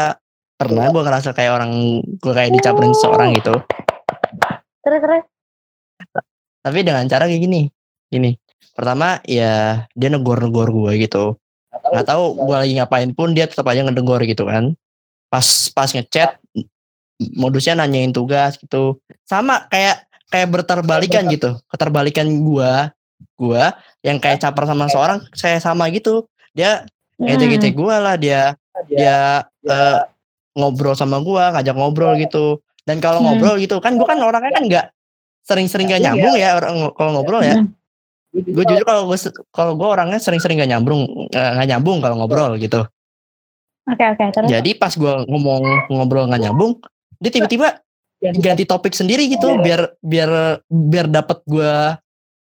pernah 0.59 0.91
gue 0.91 1.03
ngerasa 1.03 1.31
kayak 1.31 1.53
orang 1.55 2.03
gue 2.03 2.33
kayak 2.35 2.51
dicaperin 2.59 2.91
seseorang 2.91 3.39
gitu. 3.39 3.55
Terus 4.83 5.01
terus. 5.01 5.25
Tapi 6.67 6.79
dengan 6.83 7.07
cara 7.07 7.31
kayak 7.31 7.39
gini. 7.39 7.71
Gini. 8.11 8.35
Pertama 8.75 9.23
ya 9.23 9.87
dia 9.95 10.09
negor-negor 10.11 10.75
gue 10.75 11.07
gitu. 11.07 11.39
Nggak 11.71 12.07
tahu 12.11 12.35
gue 12.35 12.57
lagi 12.59 12.75
ngapain 12.83 13.11
pun 13.15 13.31
dia 13.31 13.47
tetap 13.47 13.71
aja 13.71 13.87
ngedegor 13.87 14.19
gitu 14.27 14.51
kan. 14.51 14.75
Pas 15.31 15.71
pas 15.71 15.87
ngechat 15.87 16.43
modusnya 17.39 17.79
nanyain 17.79 18.11
tugas 18.11 18.59
gitu. 18.59 18.99
Sama 19.23 19.71
kayak 19.71 20.11
kayak 20.35 20.49
berterbalikan 20.51 21.31
gitu. 21.31 21.55
Keterbalikan 21.71 22.27
gua 22.43 22.91
gua 23.39 23.79
yang 24.03 24.19
kayak 24.19 24.43
caper 24.43 24.67
sama 24.67 24.91
seorang 24.91 25.23
saya 25.35 25.63
sama 25.63 25.87
gitu. 25.95 26.27
Dia 26.55 26.87
Hmm. 27.25 27.33
ngecek-ngecek 27.33 27.73
gua 27.73 27.97
lah 27.99 28.15
dia 28.15 28.53
dia 28.85 29.43
eh, 29.65 29.99
ngobrol 30.53 30.93
sama 30.93 31.19
gua 31.19 31.51
ngajak 31.51 31.73
ngobrol 31.73 32.13
gitu 32.17 32.45
dan 32.85 33.01
kalau 33.01 33.19
Hmm. 33.19 33.35
ngobrol 33.35 33.57
gitu 33.57 33.81
kan 33.81 33.97
gua 33.97 34.07
kan 34.07 34.21
orangnya 34.21 34.53
kan 34.53 34.65
nggak 34.65 34.87
sering-sering 35.43 35.89
gak 35.89 36.01
nyambung 36.01 36.37
ya 36.37 36.57
orang 36.57 36.75
kalau 36.93 37.11
ngobrol 37.13 37.41
ya 37.41 37.57
Hmm. 37.57 37.69
gue 38.35 38.65
jujur 38.67 38.83
kalau 38.83 39.07
gue 39.07 39.19
kalau 39.51 39.79
gue 39.79 39.87
orangnya 39.87 40.19
sering-sering 40.19 40.59
gak 40.59 40.67
nyambung 40.67 41.07
eh, 41.29 41.51
nggak 41.55 41.69
nyambung 41.71 41.99
kalau 42.01 42.17
ngobrol 42.19 42.57
gitu 42.57 42.83
Oke 43.85 44.01
oke 44.03 44.25
terus. 44.33 44.49
jadi 44.49 44.71
pas 44.75 44.97
gua 44.97 45.23
ngomong 45.25 45.93
ngobrol 45.93 46.25
nggak 46.27 46.43
nyambung 46.43 46.81
dia 47.21 47.31
tiba-tiba 47.31 47.79
ganti 48.25 48.65
topik 48.65 48.91
sendiri 48.91 49.29
gitu 49.29 49.61
biar 49.61 49.93
biar 50.01 50.31
biar 50.67 51.07
dapat 51.07 51.45
gua 51.45 52.01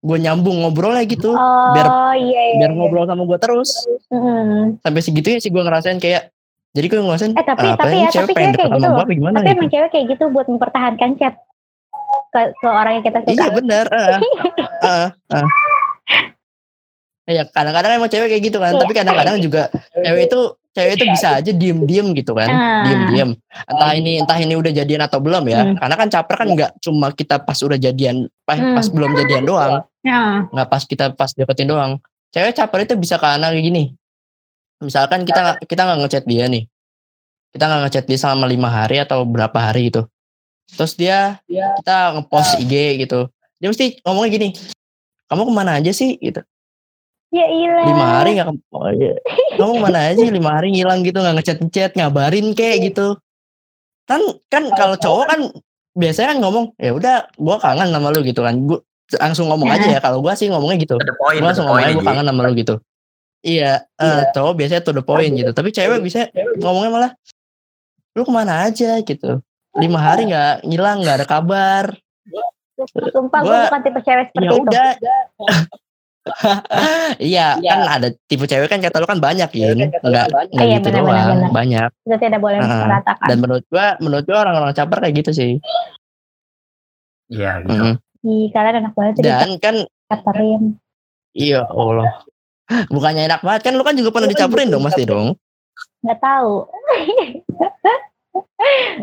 gue 0.03 0.17
nyambung 0.19 0.59
ngobrolnya 0.59 1.03
gitu 1.05 1.31
oh 1.31 1.71
biar- 1.71 2.19
iya 2.19 2.41
iya. 2.45 2.55
biar 2.59 2.71
iya. 2.71 2.77
ngobrol 2.77 3.07
sama 3.07 3.23
gue 3.23 3.39
terus 3.39 3.87
Hmm. 4.07 4.77
sampai 4.77 5.01
segitunya 5.01 5.39
sih 5.39 5.49
gue 5.49 5.57
ngerasain 5.57 5.97
kayak 5.97 6.29
jadi 6.71 6.85
gue 6.85 6.99
ngerasain 6.99 7.31
Eh 7.31 7.41
tapi 7.41 7.65
apa 7.65 7.81
tapi 7.81 7.95
ya 7.97 8.09
cewek 8.11 8.19
tapi 8.19 8.33
pengen 8.33 8.51
cewek 8.51 8.59
kayak 8.59 8.71
gitu 8.75 9.13
gimana 9.15 9.35
Tapi 9.35 9.41
gitu 9.41 9.55
emang 9.55 9.69
cewek 9.69 9.89
kayak 9.89 10.05
gitu 10.11 10.23
buat 10.29 10.47
mempertahankan 10.47 11.09
chat 11.15 11.33
ke, 12.29 12.41
ke 12.51 12.67
orang 12.67 12.93
yang 12.97 13.03
kita 13.03 13.17
suka. 13.21 13.31
iya 13.31 13.47
benar 13.49 13.85
eh, 13.89 14.17
eh, 14.85 15.07
eh. 15.33 15.45
Iya 17.23 17.43
kadang-kadang 17.47 17.91
emang 17.95 18.11
cewek 18.11 18.27
kayak 18.27 18.43
gitu 18.43 18.57
kan 18.59 18.71
Iya. 18.71 18.81
tapi 18.83 18.93
kadang-kadang 18.93 19.35
juga 19.39 19.61
cewek 19.95 20.23
itu 20.27 20.41
cewek 20.73 20.97
itu 20.97 21.05
bisa 21.05 21.37
aja 21.37 21.51
diem-diem 21.53 22.07
gitu 22.17 22.33
kan 22.33 22.49
Ah. 22.49 22.83
diem-diem. 22.83 23.37
Entah 23.69 23.91
ini 23.93 24.11
entah 24.19 24.37
ini 24.37 24.53
udah 24.57 24.71
jadian 24.73 25.01
atau 25.05 25.21
belum 25.21 25.45
ya. 25.45 25.61
Hmm. 25.63 25.75
karena 25.77 25.95
kan 25.95 26.07
caper 26.09 26.35
kan 26.35 26.47
nggak 26.49 26.71
cuma 26.81 27.07
kita 27.13 27.37
pas 27.39 27.57
udah 27.61 27.77
jadian 27.77 28.25
pas, 28.43 28.57
Hmm. 28.57 28.73
pas 28.73 28.87
belum 28.89 29.11
jadian 29.13 29.43
doang. 29.45 29.73
Nah, 30.03 30.49
nggak 30.49 30.67
pas 30.67 30.83
kita 30.83 31.05
pas 31.13 31.29
deketin 31.31 31.69
doang. 31.69 32.01
Cewek 32.33 32.57
caper 32.57 32.83
itu 32.83 32.97
bisa 32.97 33.15
karena 33.15 33.53
kayak 33.53 33.63
gini. 33.63 33.83
Misalkan 34.81 35.23
kita 35.23 35.61
kita 35.63 35.81
nggak 35.85 35.99
ngechat 36.03 36.23
dia 36.25 36.49
nih. 36.49 36.65
Kita 37.53 37.63
nggak 37.69 37.81
ngechat 37.87 38.05
dia 38.09 38.17
selama 38.17 38.49
lima 38.49 38.67
hari 38.67 38.97
atau 38.99 39.23
berapa 39.23 39.55
hari 39.55 39.93
gitu. 39.93 40.09
Terus 40.73 40.97
dia 40.97 41.37
kita 41.79 42.17
ngepost 42.17 42.57
IG 42.59 42.73
gitu. 43.05 43.29
Dia 43.61 43.69
mesti 43.69 44.01
ngomongnya 44.03 44.31
gini 44.33 44.49
kamu 45.31 45.49
ke 45.49 45.53
mana 45.55 45.81
aja 45.81 45.89
sih? 45.89 46.19
gitu 46.21 46.45
ya 47.33 47.45
ilah. 47.49 47.85
lima 47.89 48.05
hari 48.21 48.29
nggak 48.37 48.47
oh, 48.77 48.89
iya. 48.93 49.17
kamu 49.57 49.71
ke 49.73 49.81
mana 49.81 49.99
aja 50.05 50.17
sih 50.21 50.29
lima 50.29 50.49
hari 50.53 50.67
ngilang 50.69 51.01
gitu 51.01 51.17
nggak 51.17 51.35
ngechat 51.41 51.57
ngechat 51.65 51.91
ngabarin 51.97 52.53
kayak 52.53 52.93
gitu. 52.93 53.17
Kan 54.05 54.21
kan 54.53 54.69
kalau 54.77 54.95
cowok 55.01 55.25
kan 55.25 55.39
biasanya 55.97 56.37
kan 56.37 56.39
ngomong 56.45 56.65
ya 56.77 56.93
udah 56.93 57.15
gua 57.41 57.57
kangen 57.57 57.89
sama 57.89 58.13
lu 58.13 58.21
gitu 58.21 58.45
kan. 58.45 58.55
Gua 58.69 58.79
langsung 59.17 59.49
ngomong 59.49 59.69
aja 59.73 59.87
ya. 59.97 59.99
Kalau 59.99 60.21
gua 60.21 60.37
sih 60.37 60.47
ngomongnya 60.53 60.77
gitu. 60.85 60.95
Gue 61.01 61.09
the 61.09 61.41
langsung 61.41 61.65
ngomong 61.65 61.81
point 61.81 61.89
aja 61.89 61.97
gue 61.97 62.05
Ji. 62.05 62.09
kangen 62.13 62.25
sama 62.29 62.41
lu 62.45 62.51
gitu. 62.53 62.75
Iya 63.43 63.73
eh, 63.99 64.21
cowok 64.31 64.53
biasanya 64.55 64.81
to 64.85 64.91
the 64.93 65.03
point 65.03 65.33
gitu. 65.33 65.51
Tapi 65.51 65.69
cewek 65.73 65.99
bisa 66.05 66.29
ngomongnya 66.61 66.91
malah 66.93 67.11
lu 68.13 68.21
ke 68.21 68.31
mana 68.31 68.69
aja? 68.69 69.01
gitu. 69.01 69.41
Lima 69.73 69.97
hari 69.97 70.29
nggak 70.29 70.69
ngilang 70.69 71.01
nggak 71.01 71.17
ada 71.17 71.27
kabar. 71.27 71.85
Sumpah 73.09 73.39
gue 73.41 73.49
Gua- 73.49 73.65
bukan 73.69 73.81
tipe 73.81 73.99
cewek 74.05 74.25
seperti 74.29 74.45
ya 74.45 74.51
itu. 74.53 74.63
udah 74.65 74.87
iya 77.19 77.59
kan 77.59 77.79
ada 77.89 78.07
tipe 78.25 78.43
cewek 78.43 78.65
kan 78.65 78.79
kata 78.79 78.97
lu 78.97 79.05
kan 79.05 79.19
banyak 79.19 79.49
ya 79.49 79.67
nggak 79.71 79.99
nggak 80.01 80.25
Iya, 80.55 80.77
gitu 80.77 80.87
benar, 80.89 81.01
benar, 81.01 81.19
doang 81.19 81.27
benar. 81.37 81.51
banyak 81.51 81.89
Kita 82.01 82.17
tidak 82.17 82.39
boleh 82.39 82.57
Ah, 82.57 82.79
meratakan. 82.81 83.27
dan 83.27 83.37
menurut 83.37 83.63
gua 83.67 83.85
menurut 83.99 84.23
gua 84.23 84.37
orang-orang 84.41 84.71
caper 84.71 84.97
kayak 84.99 85.15
gitu 85.19 85.31
sih 85.33 85.51
iya 87.27 87.59
gitu 87.59 87.75
Mm. 87.75 87.95
Ih, 88.23 88.47
kalian 88.49 88.75
enak 88.79 88.93
banget 88.93 89.13
dan 89.19 89.59
kan 89.59 89.75
dicaperin. 89.83 90.61
iya 91.33 91.59
Allah 91.65 92.23
bukannya 92.87 93.27
enak 93.27 93.41
banget 93.41 93.61
kan 93.61 93.73
lu 93.73 93.83
kan 93.83 93.93
juga 93.93 94.09
pernah 94.09 94.29
dicaperin 94.29 94.69
dong 94.69 94.81
pasti 94.81 95.03
dong 95.03 95.35
Nggak 95.99 96.19
tahu. 96.19 96.53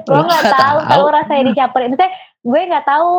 gue 0.01 0.23
nggak 0.23 0.45
tahu 0.47 0.77
tahu? 0.79 0.79
tahu 0.87 1.05
rasanya 1.11 1.43
dicaperin. 1.51 1.89
Maksudnya 1.91 2.11
gue 2.41 2.61
nggak 2.69 2.87
tahu 2.89 3.13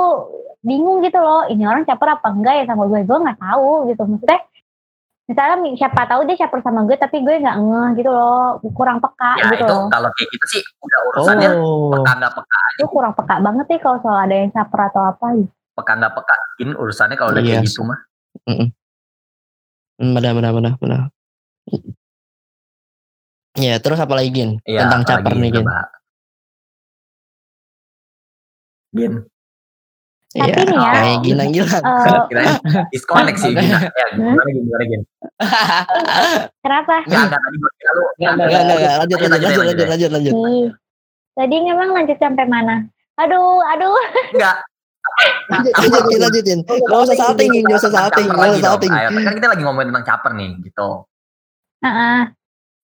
bingung 0.61 1.01
gitu 1.05 1.17
loh. 1.21 1.45
Ini 1.49 1.63
orang 1.65 1.85
caper 1.85 2.17
apa 2.17 2.27
enggak 2.33 2.55
ya 2.61 2.65
sama 2.69 2.85
gue? 2.89 3.01
Gue 3.05 3.17
nggak 3.17 3.39
tahu 3.39 3.89
gitu. 3.89 4.03
Maksudnya 4.05 4.39
misalnya 5.31 5.55
siapa 5.79 6.01
tahu 6.11 6.27
dia 6.27 6.35
caper 6.43 6.59
sama 6.59 6.83
gue 6.83 6.97
tapi 6.99 7.23
gue 7.23 7.35
nggak 7.39 7.55
ngeh 7.55 7.89
gitu 8.03 8.11
loh 8.11 8.59
kurang 8.75 8.99
peka 8.99 9.39
ya 9.39 9.47
gitu 9.55 9.63
itu 9.63 9.71
loh 9.71 9.87
kalau 9.87 10.09
kayak 10.11 10.27
gitu 10.35 10.45
sih 10.51 10.61
udah 10.83 10.99
urusannya 11.07 11.49
oh 11.55 11.87
peka 11.95 12.11
nggak 12.19 12.33
peka 12.35 12.61
gue 12.75 12.89
kurang 12.91 13.13
peka 13.15 13.35
banget 13.39 13.65
nih 13.71 13.79
kalau 13.79 13.97
soal 14.03 14.19
ada 14.27 14.35
yang 14.35 14.51
caper 14.51 14.79
atau 14.91 15.01
apa 15.07 15.25
gitu. 15.39 15.51
peka 15.79 15.91
nggak 16.03 16.13
peka 16.19 16.35
ini 16.59 16.71
urusannya 16.75 17.15
kalau 17.15 17.31
udah 17.31 17.43
kayak 17.47 17.63
Iya 17.63 17.67
gitu 17.67 17.81
mah 17.87 17.99
Hmm, 20.01 20.17
benar 20.17 20.33
benar 20.33 20.51
benar 20.51 20.73
benar 20.81 20.99
ya 23.53 23.77
terus 23.77 23.99
apa 24.01 24.13
lagi 24.17 24.29
Gin 24.33 24.51
Iya, 24.65 24.89
tentang 24.89 25.01
apalagi 25.05 25.21
caper 25.21 25.33
nih 25.37 25.49
Gin 25.53 25.63
coba. 25.63 26.00
Gin 28.91 29.13
Tapi 30.31 30.47
Iya, 30.47 30.63
nih 30.63 30.77
ya, 30.79 30.91
kayak 30.95 31.17
Gilang 31.27 31.49
Gilang 31.51 31.83
Eh, 31.83 32.55
disconnect 32.95 33.37
sih. 33.43 33.51
Gina 33.51 33.83
ya 33.83 34.05
gimana 34.15 34.47
gimana 34.47 34.83
Gin 34.87 35.01
kenapa 36.63 36.95
Enggak, 37.03 37.21
enggak 37.27 37.41
tadi 37.43 37.55
gue 37.59 37.71
kira 37.75 37.91
lu 37.91 38.03
Enggak, 38.15 38.31
enggak, 38.31 38.59
enggak. 38.61 38.95
Lanjut, 38.95 39.17
Lanjut, 39.19 39.19
lanjut, 39.19 39.63
lanjut, 39.67 39.87
lanjut, 39.91 40.11
lanjut, 40.11 40.33
tadi 41.31 41.55
memang 41.59 41.89
lanjut 41.91 42.17
sampai 42.19 42.45
mana 42.47 42.75
aduh 43.19 43.59
aduh 43.75 43.95
Enggak. 44.31 44.57
Lanjut, 45.51 45.73
lanjutin, 45.75 46.19
lanjutin. 46.21 46.59
Gak 46.63 46.99
usah 47.03 47.17
salting, 47.17 47.49
gak 47.65 47.77
usah 47.81 47.91
salting, 47.91 48.25
Caper 48.29 48.37
gak 48.37 48.45
lagi 48.47 48.53
usah 48.55 48.67
salting. 48.71 48.91
Kan 49.25 49.33
kita 49.35 49.47
lagi 49.49 49.63
ngomongin 49.65 49.87
tentang 49.91 50.05
caper 50.07 50.31
nih, 50.37 50.49
gitu. 50.63 50.89
Heeh. 51.83 52.19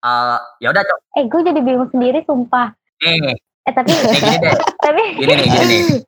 Eh, 0.01 0.39
ya 0.63 0.69
udah, 0.71 0.83
Cok. 0.87 0.99
eh 1.21 1.25
gue 1.27 1.41
jadi 1.43 1.61
bingung 1.61 1.91
sendiri 1.91 2.23
sumpah 2.25 2.71
Nih, 3.03 3.35
eh 3.65 3.73
tapi 3.73 3.91
gini 4.15 4.37
deh. 4.39 4.55
tapi 4.85 5.03
Gini 5.17 5.33
nih, 5.37 5.49
gini 5.49 5.67
nih. 5.67 5.83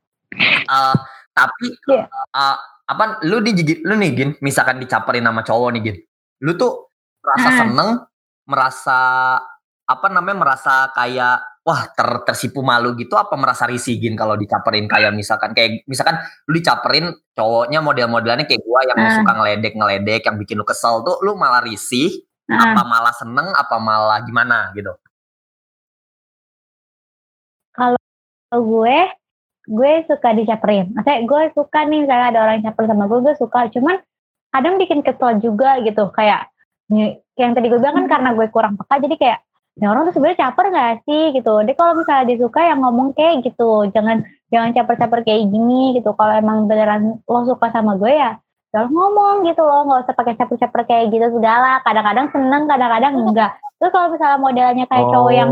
Eh, 0.67 0.97
tapi 1.33 1.67
Iya. 1.89 2.05
eh, 2.11 2.57
apa 2.87 3.05
lu 3.25 3.41
di 3.41 3.53
lu 3.83 3.95
nih 3.97 4.11
Gin, 4.13 4.31
misalkan 4.41 4.77
dicaperin 4.79 5.25
sama 5.25 5.41
cowok 5.41 5.69
nih 5.73 5.83
Gin. 5.87 5.97
Lu 6.45 6.53
tuh 6.55 6.93
merasa 7.25 7.49
seneng, 7.65 7.91
merasa 8.45 8.99
apa 9.87 10.07
namanya 10.11 10.37
merasa 10.43 10.91
kayak 10.93 11.63
wah 11.63 11.83
ter, 11.95 12.07
tersipu 12.27 12.63
malu 12.63 12.95
gitu 12.95 13.15
apa 13.15 13.35
merasa 13.35 13.67
risih 13.67 13.99
gin 13.99 14.15
kalau 14.15 14.35
dicaperin 14.35 14.87
kayak 14.87 15.11
misalkan 15.15 15.51
kayak 15.51 15.83
misalkan 15.87 16.19
lu 16.47 16.59
dicaperin 16.59 17.11
cowoknya 17.35 17.79
model-modelannya 17.83 18.47
kayak 18.47 18.63
gua 18.67 18.83
yang 18.87 18.99
Ah. 18.99 19.15
suka 19.19 19.31
ngeledek-ngeledek 19.35 20.23
yang 20.27 20.37
bikin 20.39 20.59
lu 20.59 20.67
kesel 20.67 21.03
tuh 21.03 21.19
lu 21.23 21.35
malah 21.39 21.63
risih 21.63 22.23
Nah, 22.47 22.63
apa 22.71 22.83
malah 22.87 23.11
seneng 23.11 23.51
apa 23.51 23.75
malah 23.83 24.23
gimana 24.23 24.71
gitu. 24.75 24.95
Kalau 28.51 28.63
gue 28.63 28.99
gue 29.67 29.93
suka 30.07 30.31
dicaperin. 30.39 30.95
Maksudnya 30.95 31.27
gue 31.27 31.43
suka 31.59 31.79
nih 31.91 32.07
misalnya 32.07 32.27
ada 32.31 32.41
orang 32.47 32.63
caper 32.63 32.85
sama 32.87 33.05
gue 33.11 33.19
gue 33.27 33.35
suka. 33.35 33.61
Cuman 33.75 33.99
kadang 34.55 34.79
bikin 34.79 35.03
kesel 35.03 35.43
juga 35.43 35.83
gitu. 35.83 36.09
Kayak 36.15 36.51
yang 37.35 37.53
tadi 37.53 37.67
gue 37.67 37.79
bilang 37.83 38.07
kan 38.07 38.07
karena 38.07 38.31
gue 38.39 38.47
kurang 38.55 38.79
peka 38.79 39.03
jadi 39.03 39.17
kayak 39.19 39.39
ini 39.77 39.85
orang 39.93 40.09
tuh 40.09 40.15
sebenarnya 40.17 40.41
caper 40.49 40.67
gak 40.73 40.95
sih? 41.05 41.23
Gitu. 41.35 41.55
Dia 41.67 41.75
kalau 41.75 41.93
misalnya 41.99 42.25
dia 42.31 42.39
suka 42.41 42.61
yang 42.63 42.81
ngomong 42.81 43.09
kayak 43.13 43.43
gitu. 43.43 43.91
Jangan 43.91 44.23
jangan 44.55 44.71
caper-caper 44.73 45.21
kayak 45.27 45.51
gini 45.51 45.99
gitu. 45.99 46.15
Kalau 46.15 46.33
emang 46.33 46.71
beneran 46.71 47.19
lo 47.27 47.41
suka 47.45 47.75
sama 47.75 47.99
gue 47.99 48.15
ya 48.15 48.39
ya 48.75 48.79
lo 48.87 48.89
ngomong 48.89 49.43
gitu 49.51 49.67
loh. 49.67 49.83
Nggak 49.91 50.01
usah 50.07 50.15
pakai 50.15 50.35
caper-caper 50.39 50.83
kayak 50.87 51.05
gitu. 51.11 51.27
Segala. 51.43 51.83
Kadang-kadang 51.83 52.31
seneng 52.31 52.71
kadang-kadang 52.71 53.13
enggak. 53.19 53.59
Terus 53.83 53.91
kalau 53.93 54.09
misalnya 54.15 54.39
modelnya 54.39 54.85
kayak 54.89 55.07
cowok 55.11 55.33
yang 55.35 55.51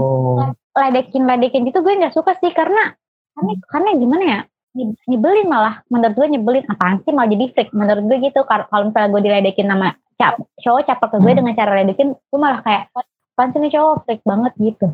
Oh. 0.75 0.81
ledekin 0.81 1.23
ledekin 1.23 1.63
gitu 1.65 1.81
gue 1.81 1.95
nggak 1.95 2.13
suka 2.13 2.35
sih 2.37 2.51
karena 2.51 2.93
karena 3.33 3.53
karena 3.65 3.91
gimana 3.95 4.25
ya 4.25 4.41
Nye- 4.75 4.99
nyebelin 5.07 5.47
malah 5.47 5.87
menurut 5.87 6.13
gue 6.13 6.27
nyebelin 6.29 6.67
apaan 6.67 6.99
sih 7.01 7.11
malah 7.11 7.31
jadi 7.31 7.47
freak 7.49 7.71
menurut 7.71 8.05
gue 8.05 8.19
gitu 8.21 8.43
kalau 8.43 8.85
misalnya 8.85 9.09
gue 9.09 9.23
diledekin 9.23 9.67
sama 9.67 9.89
cap 10.15 10.35
cowok 10.59 10.83
caper 10.85 11.09
ke 11.09 11.17
gue 11.17 11.25
Hmm. 11.25 11.39
dengan 11.39 11.55
cara 11.55 11.73
ledekin 11.77 12.09
gue 12.11 12.39
malah 12.39 12.59
kayak 12.61 12.91
apaan 12.91 13.49
sih 13.49 13.61
nih 13.61 13.71
cowok 13.71 13.95
freak 14.03 14.23
banget 14.23 14.53
gitu 14.57 14.87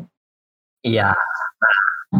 Iya, 0.81 1.13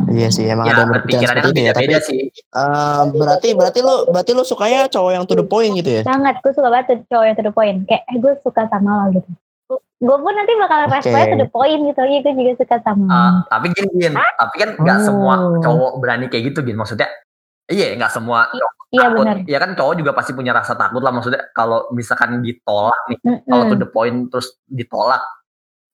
Iya 0.07 0.29
sih, 0.29 0.45
emang 0.45 0.63
ya 0.63 0.71
ada 0.71 0.81
yang 0.81 0.91
berpikiran 0.93 1.35
seperti 1.35 1.49
itu 1.51 1.61
ya. 1.61 1.73
Tapi 1.73 1.93
sih. 1.99 2.21
eh, 2.31 3.01
berarti 3.11 3.49
berarti 3.51 3.79
lu 3.81 3.95
berarti 4.07 4.31
lu 4.31 4.43
sukanya 4.43 4.85
cowok 4.85 5.11
yang 5.11 5.25
to 5.25 5.33
the 5.33 5.43
point 5.43 5.73
gitu 5.73 5.91
ya? 5.91 6.01
banget 6.01 6.39
gue 6.39 6.53
suka 6.53 6.69
banget 6.69 7.03
cowok 7.05 7.25
yang 7.25 7.35
to 7.35 7.43
the 7.43 7.51
point 7.51 7.77
kayak 7.85 8.03
eh 8.05 8.17
gue 8.17 8.33
suka 8.39 8.69
sama 8.69 9.03
lo 9.03 9.13
gitu 9.13 9.29
gue 10.01 10.17
pun 10.17 10.33
nanti 10.33 10.51
bakal 10.57 10.79
Oke. 10.81 10.97
responnya 10.97 11.25
to 11.27 11.37
the 11.37 11.47
point 11.47 11.79
gitu 11.85 12.01
iya 12.01 12.19
gue 12.19 12.33
juga 12.33 12.53
suka 12.57 12.77
sama 12.81 13.05
Ah, 13.07 13.31
tapi 13.47 13.69
gini, 13.69 13.89
gin, 13.95 14.13
tapi 14.17 14.55
kan 14.57 14.69
nggak 14.75 14.97
Oh. 14.97 15.05
semua 15.05 15.33
cowok 15.61 15.91
berani 15.97 16.25
kayak 16.25 16.49
gitu 16.49 16.59
gin. 16.61 16.73
Maksudnya, 16.73 17.05
iya 17.67 17.93
nggak 17.93 18.09
semua 18.09 18.49
cowok 18.49 18.73
iya 18.89 19.05
takut. 19.05 19.17
benar 19.21 19.37
Ya 19.45 19.57
kan 19.57 19.71
cowok 19.71 19.93
juga 19.95 20.11
pasti 20.11 20.31
punya 20.33 20.51
rasa 20.51 20.73
takut 20.73 20.99
lah. 20.99 21.13
Maksudnya 21.13 21.41
kalau 21.51 21.85
misalkan 21.91 22.41
ditolak 22.41 22.97
nih, 23.07 23.17
kalau 23.45 23.63
to 23.69 23.75
the 23.75 23.85
point 23.85 24.27
terus 24.27 24.57
ditolak, 24.65 25.21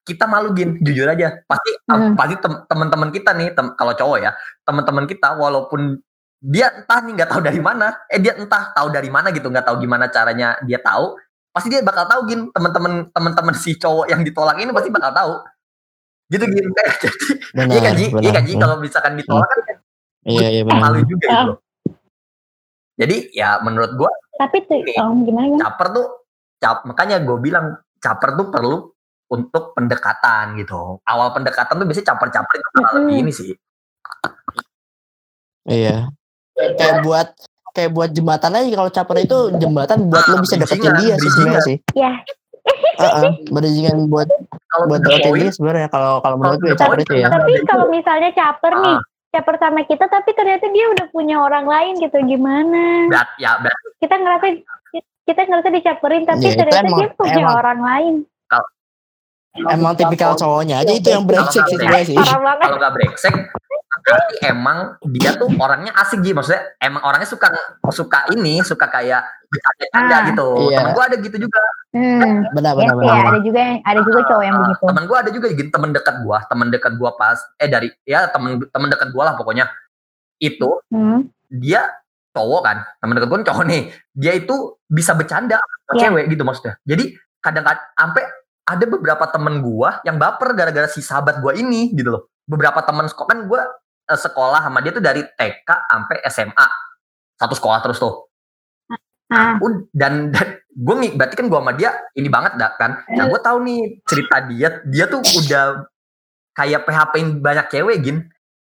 kita 0.02 0.24
malu 0.24 0.56
gin. 0.56 0.80
Jujur 0.80 1.06
aja, 1.06 1.44
pasti 1.44 1.72
Hmm. 1.86 2.16
pasti 2.16 2.36
tem- 2.40 2.64
teman-teman 2.64 3.12
kita 3.12 3.36
nih, 3.36 3.52
tem- 3.52 3.76
kalau 3.76 3.92
cowok 3.92 4.18
ya, 4.18 4.32
teman-teman 4.64 5.04
kita 5.04 5.36
walaupun 5.36 6.00
dia 6.38 6.72
entah 6.72 7.02
nih 7.02 7.12
nggak 7.12 7.30
tahu 7.30 7.42
dari 7.44 7.60
mana, 7.60 7.92
eh 8.08 8.18
dia 8.18 8.34
entah 8.34 8.72
tahu 8.72 8.88
dari 8.88 9.10
mana 9.10 9.36
gitu, 9.36 9.52
nggak 9.52 9.68
tahu 9.68 9.78
gimana 9.78 10.08
caranya 10.08 10.56
dia 10.64 10.80
tahu, 10.80 11.18
pasti 11.58 11.74
dia 11.74 11.82
bakal 11.82 12.06
tahu 12.06 12.22
gin. 12.30 12.54
Teman-teman 12.54 13.10
teman-teman 13.10 13.56
si 13.58 13.74
cowok 13.74 14.06
yang 14.08 14.22
ditolak 14.22 14.62
ini 14.62 14.70
pasti 14.70 14.94
bakal 14.94 15.10
tahu. 15.12 15.34
Gitu 16.30 16.46
gin. 16.46 16.66
Jadi 16.78 17.10
Benar, 17.58 17.74
Iya 17.74 17.80
kan 17.82 17.94
Ji, 17.98 18.06
iya 18.22 18.32
kan 18.32 18.44
Ji, 18.46 18.54
Hmm. 18.54 18.62
kalau 18.62 18.76
misalkan 18.78 19.14
ditolak 19.18 19.50
kan 19.50 19.60
Iya, 20.28 20.48
iya 20.52 20.62
benar. 20.62 20.82
malu 20.92 21.00
juga 21.02 21.26
gitu. 21.26 21.44
loh. 21.50 21.58
Jadi 22.98 23.18
ya 23.32 23.58
menurut 23.60 23.92
gua 23.96 24.12
tapi 24.38 24.62
tuh 24.66 24.78
Oke. 24.78 24.94
oh, 25.02 25.18
gimana 25.26 25.58
caper 25.58 25.88
tuh 25.94 26.06
cap 26.58 26.86
makanya 26.86 27.18
gue 27.22 27.38
bilang 27.42 27.74
caper 27.98 28.38
tuh 28.38 28.48
perlu 28.54 28.78
untuk 29.28 29.74
pendekatan 29.74 30.54
gitu. 30.56 31.02
Awal 31.02 31.34
pendekatan 31.34 31.74
tuh 31.74 31.86
biasanya 31.86 32.08
caper-caper 32.12 32.54
itu 32.54 32.70
malah 32.70 32.86
Mm-mm. 32.86 32.98
lebih 33.02 33.16
ini 33.18 33.32
sih. 33.34 33.52
Iya. 35.64 36.12
Kayak 36.56 37.04
buat 37.04 37.30
kayak 37.78 37.94
buat 37.94 38.10
jembatan 38.10 38.50
aja 38.52 38.74
kalau 38.74 38.90
caper 38.90 39.18
itu 39.22 39.38
jembatan 39.56 40.10
buat 40.10 40.18
Ah, 40.20 40.30
lu 40.32 40.42
bisa 40.42 40.58
deketin 40.58 40.94
dia 40.98 41.14
sih 41.16 41.30
sebenarnya 41.30 41.62
sih. 41.62 41.78
ya 41.94 42.12
Heeh, 42.98 43.24
bridgingan 43.48 44.10
buat 44.10 44.26
Kalau 44.68 44.86
buat 44.88 45.00
the 45.00 45.14
deketin 45.14 45.34
dia 45.40 45.52
sebenarnya 45.54 45.88
kalau 45.88 46.20
kalau 46.20 46.36
menurut 46.36 46.58
gue 46.58 46.74
caper 46.74 46.98
itu 47.00 47.14
ya. 47.16 47.30
tapi 47.30 47.54
kalau 47.64 47.86
misalnya 47.88 48.34
caper 48.34 48.74
nih 48.76 48.92
ah, 48.92 49.02
caper 49.30 49.56
sama 49.56 49.82
kita 49.84 50.06
tapi 50.08 50.30
ternyata 50.34 50.66
dia 50.68 50.86
udah 50.90 51.06
punya 51.08 51.38
orang 51.38 51.64
lain 51.64 51.94
gitu 51.98 52.18
gimana 52.20 53.06
berat 53.08 53.30
ya 53.38 53.56
berat. 53.58 53.78
kita 53.98 54.16
ngerasa 54.18 54.46
kita 55.24 55.42
ngerasa 55.44 55.70
dicaperin 55.70 56.24
tapi 56.24 56.44
Ya, 56.44 56.56
ternyata 56.58 56.82
emang- 56.82 57.00
dia 57.00 57.10
punya 57.14 57.36
emang- 57.38 57.56
orang 57.56 57.80
lain 57.80 58.14
Emang 59.58 59.98
tipikal 59.98 60.38
cowoknya 60.38 60.86
aja 60.86 60.92
itu 60.92 61.10
yang 61.10 61.26
brengsek 61.26 61.66
sih 61.66 61.74
sebenarnya 61.76 62.06
sih. 62.06 62.14
Kalau 62.14 62.46
gak 62.78 62.94
brengsek, 62.94 63.34
berarti 64.08 64.36
emang 64.48 64.78
dia 65.12 65.36
tuh 65.36 65.52
orangnya 65.60 65.92
asik 66.00 66.24
gitu. 66.24 66.32
Maksudnya 66.34 66.64
emang 66.80 67.04
orangnya 67.04 67.28
suka 67.28 67.52
suka 67.92 68.24
ini, 68.32 68.64
suka 68.64 68.88
kayak 68.88 69.20
bercanda-canda 69.48 70.16
Ah. 70.16 70.22
gitu. 70.32 70.48
Iya. 70.72 70.78
Temen 70.80 70.92
gue 70.96 71.04
ada 71.04 71.18
gitu 71.20 71.38
juga. 71.38 71.62
hmm. 71.92 72.52
Benar 72.52 72.74
ya 72.76 72.88
benar 72.92 72.94
sih 72.94 73.00
benar. 73.00 73.26
ada 73.32 73.40
juga 73.42 73.60
yang 73.64 73.78
ada 73.82 74.00
juga 74.04 74.20
cowok 74.28 74.44
yang 74.44 74.56
Ah, 74.56 74.62
begitu 74.64 74.84
temen 74.86 75.04
gue 75.08 75.18
ada 75.18 75.32
juga 75.32 75.48
gitu 75.50 75.70
temen 75.72 75.90
dekat 75.92 76.16
gue 76.20 76.38
temen 76.46 76.68
dekat 76.68 76.94
gue 76.96 77.10
pas 77.16 77.38
eh 77.58 77.70
dari 77.72 77.88
ya 78.04 78.20
temen 78.28 78.50
temen 78.68 78.88
dekat 78.92 79.08
gue 79.10 79.24
lah 79.24 79.34
pokoknya 79.34 79.66
itu 80.38 80.70
hmm. 80.92 81.20
dia 81.50 81.82
cowok 82.36 82.62
kan 82.62 82.78
temen 83.00 83.14
dekat 83.18 83.28
gue 83.32 83.40
cowok 83.50 83.66
nih 83.66 83.82
dia 84.14 84.32
itu 84.36 84.56
bisa 84.86 85.16
bercanda 85.16 85.58
sama 85.58 85.96
Iya. 85.96 86.02
cewek 86.12 86.24
gitu 86.28 86.44
maksudnya 86.44 86.76
jadi 86.84 87.04
kadang-kadang 87.40 87.86
sampai 87.96 88.24
ada 88.68 88.86
beberapa 88.86 89.26
temen 89.32 89.56
gue 89.64 89.90
yang 90.04 90.18
baper 90.20 90.50
gara-gara 90.54 90.92
si 90.92 91.00
sahabat 91.00 91.40
gue 91.40 91.54
ini 91.56 91.96
gitu 91.96 92.14
loh 92.14 92.24
beberapa 92.44 92.84
temen 92.84 93.08
sekolah 93.08 93.28
kan 93.32 93.40
gue 93.48 93.62
eh, 94.08 94.20
sekolah 94.20 94.64
sama 94.64 94.80
dia 94.80 94.92
tuh 94.96 95.04
dari 95.04 95.22
TK 95.24 95.68
sampai 95.68 96.18
SMA 96.32 96.68
satu 97.38 97.54
sekolah 97.54 97.80
terus 97.86 98.02
tuh. 98.02 98.28
Ah. 99.28 99.60
Un- 99.60 99.92
dan, 99.92 100.32
dan 100.32 100.64
gue 100.72 100.96
nih 101.04 101.12
berarti 101.20 101.36
kan 101.36 101.48
gue 101.52 101.60
sama 101.60 101.74
dia 101.76 101.92
ini 102.16 102.32
banget 102.32 102.56
dah 102.56 102.72
kan? 102.80 103.04
Nah 103.12 103.28
gue 103.28 103.40
tahu 103.44 103.58
nih 103.68 103.80
cerita 104.08 104.38
dia 104.48 104.70
dia 104.88 105.06
tuh 105.06 105.20
udah 105.20 105.86
kayak 106.56 106.88
PHP-in 106.88 107.44
banyak 107.44 107.68
cewek 107.70 107.98
gin. 108.02 108.18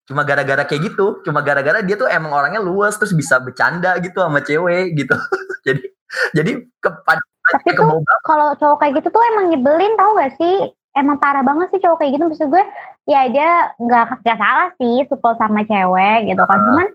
Cuma 0.08 0.24
gara-gara 0.24 0.64
kayak 0.64 0.94
gitu 0.94 1.22
cuma 1.22 1.44
gara-gara 1.44 1.84
dia 1.84 1.96
tuh 2.00 2.08
emang 2.08 2.32
orangnya 2.32 2.64
luas 2.64 2.96
terus 2.96 3.12
bisa 3.14 3.38
bercanda 3.38 3.96
gitu 4.02 4.18
sama 4.20 4.42
cewek 4.42 4.98
gitu. 4.98 5.16
Jadi 5.68 5.84
jadi 6.32 6.52
kepada 6.80 7.20
tapi 7.48 7.72
tuh 7.76 8.04
kalau 8.28 8.52
cowok 8.60 8.78
kayak 8.84 8.94
gitu 9.00 9.08
tuh 9.12 9.24
emang 9.36 9.52
nyebelin 9.52 9.96
tau 9.96 10.12
gak 10.20 10.36
sih 10.36 10.68
emang 10.98 11.18
parah 11.22 11.46
banget 11.46 11.70
sih 11.72 11.82
cowok 11.82 12.02
kayak 12.02 12.12
gitu. 12.18 12.26
Maksud 12.26 12.48
gue 12.50 12.64
ya 13.08 13.22
dia 13.30 13.72
nggak 13.78 14.26
nggak 14.26 14.40
salah 14.42 14.70
sih 14.82 15.06
suka 15.06 15.38
sama 15.38 15.62
cewek 15.64 16.34
gitu 16.34 16.44
kan. 16.44 16.60
Cuman 16.60 16.88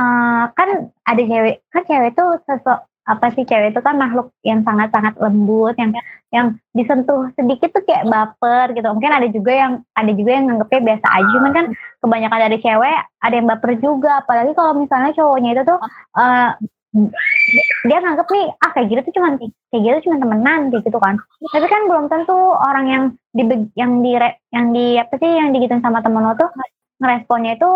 eh, 0.00 0.42
kan 0.56 0.68
ada 1.04 1.22
cewek 1.22 1.54
kan 1.68 1.82
cewek 1.84 2.10
tuh 2.16 2.40
sosok 2.48 2.88
apa 3.02 3.34
sih 3.34 3.42
cewek 3.42 3.74
itu 3.74 3.80
kan 3.82 3.98
makhluk 3.98 4.30
yang 4.46 4.62
sangat-sangat 4.62 5.18
lembut 5.18 5.74
yang 5.74 5.90
yang 6.32 6.46
disentuh 6.72 7.28
sedikit 7.36 7.74
tuh 7.74 7.84
kayak 7.84 8.08
baper 8.08 8.72
gitu. 8.72 8.88
Mungkin 8.88 9.12
ada 9.12 9.28
juga 9.28 9.52
yang 9.52 9.72
ada 9.92 10.12
juga 10.16 10.30
yang 10.32 10.44
nganggepnya 10.48 10.80
biasa 10.80 11.06
aja. 11.12 11.30
Cuman 11.36 11.52
kan 11.52 11.66
kebanyakan 12.00 12.40
dari 12.48 12.58
cewek 12.62 12.98
ada 13.20 13.34
yang 13.34 13.46
baper 13.50 13.72
juga. 13.82 14.24
Apalagi 14.24 14.52
kalau 14.56 14.72
misalnya 14.80 15.12
cowoknya 15.12 15.50
itu 15.52 15.62
tuh 15.68 15.78
eh, 16.16 16.50
dia 17.88 17.98
nganggep 18.04 18.28
nih 18.28 18.46
ah 18.60 18.70
kayak 18.76 18.86
gitu 18.92 19.00
tuh 19.08 19.14
cuman 19.16 19.32
kayak 19.72 19.82
gitu 19.82 19.96
cuma 20.08 20.16
temenan 20.20 20.60
gitu 20.68 20.98
kan. 21.00 21.16
Tapi 21.40 21.66
kan 21.66 21.82
belum 21.88 22.04
tentu 22.12 22.36
orang 22.52 22.86
yang 22.86 23.04
di 23.32 23.42
yang 23.74 23.92
di 24.04 24.12
yang 24.52 24.66
di 24.76 24.86
apa 25.00 25.14
sih 25.16 25.30
yang 25.40 25.56
digituin 25.56 25.80
sama 25.80 26.04
temen 26.04 26.20
lo 26.20 26.36
tuh 26.36 26.52
ngeresponnya 27.00 27.56
itu 27.56 27.70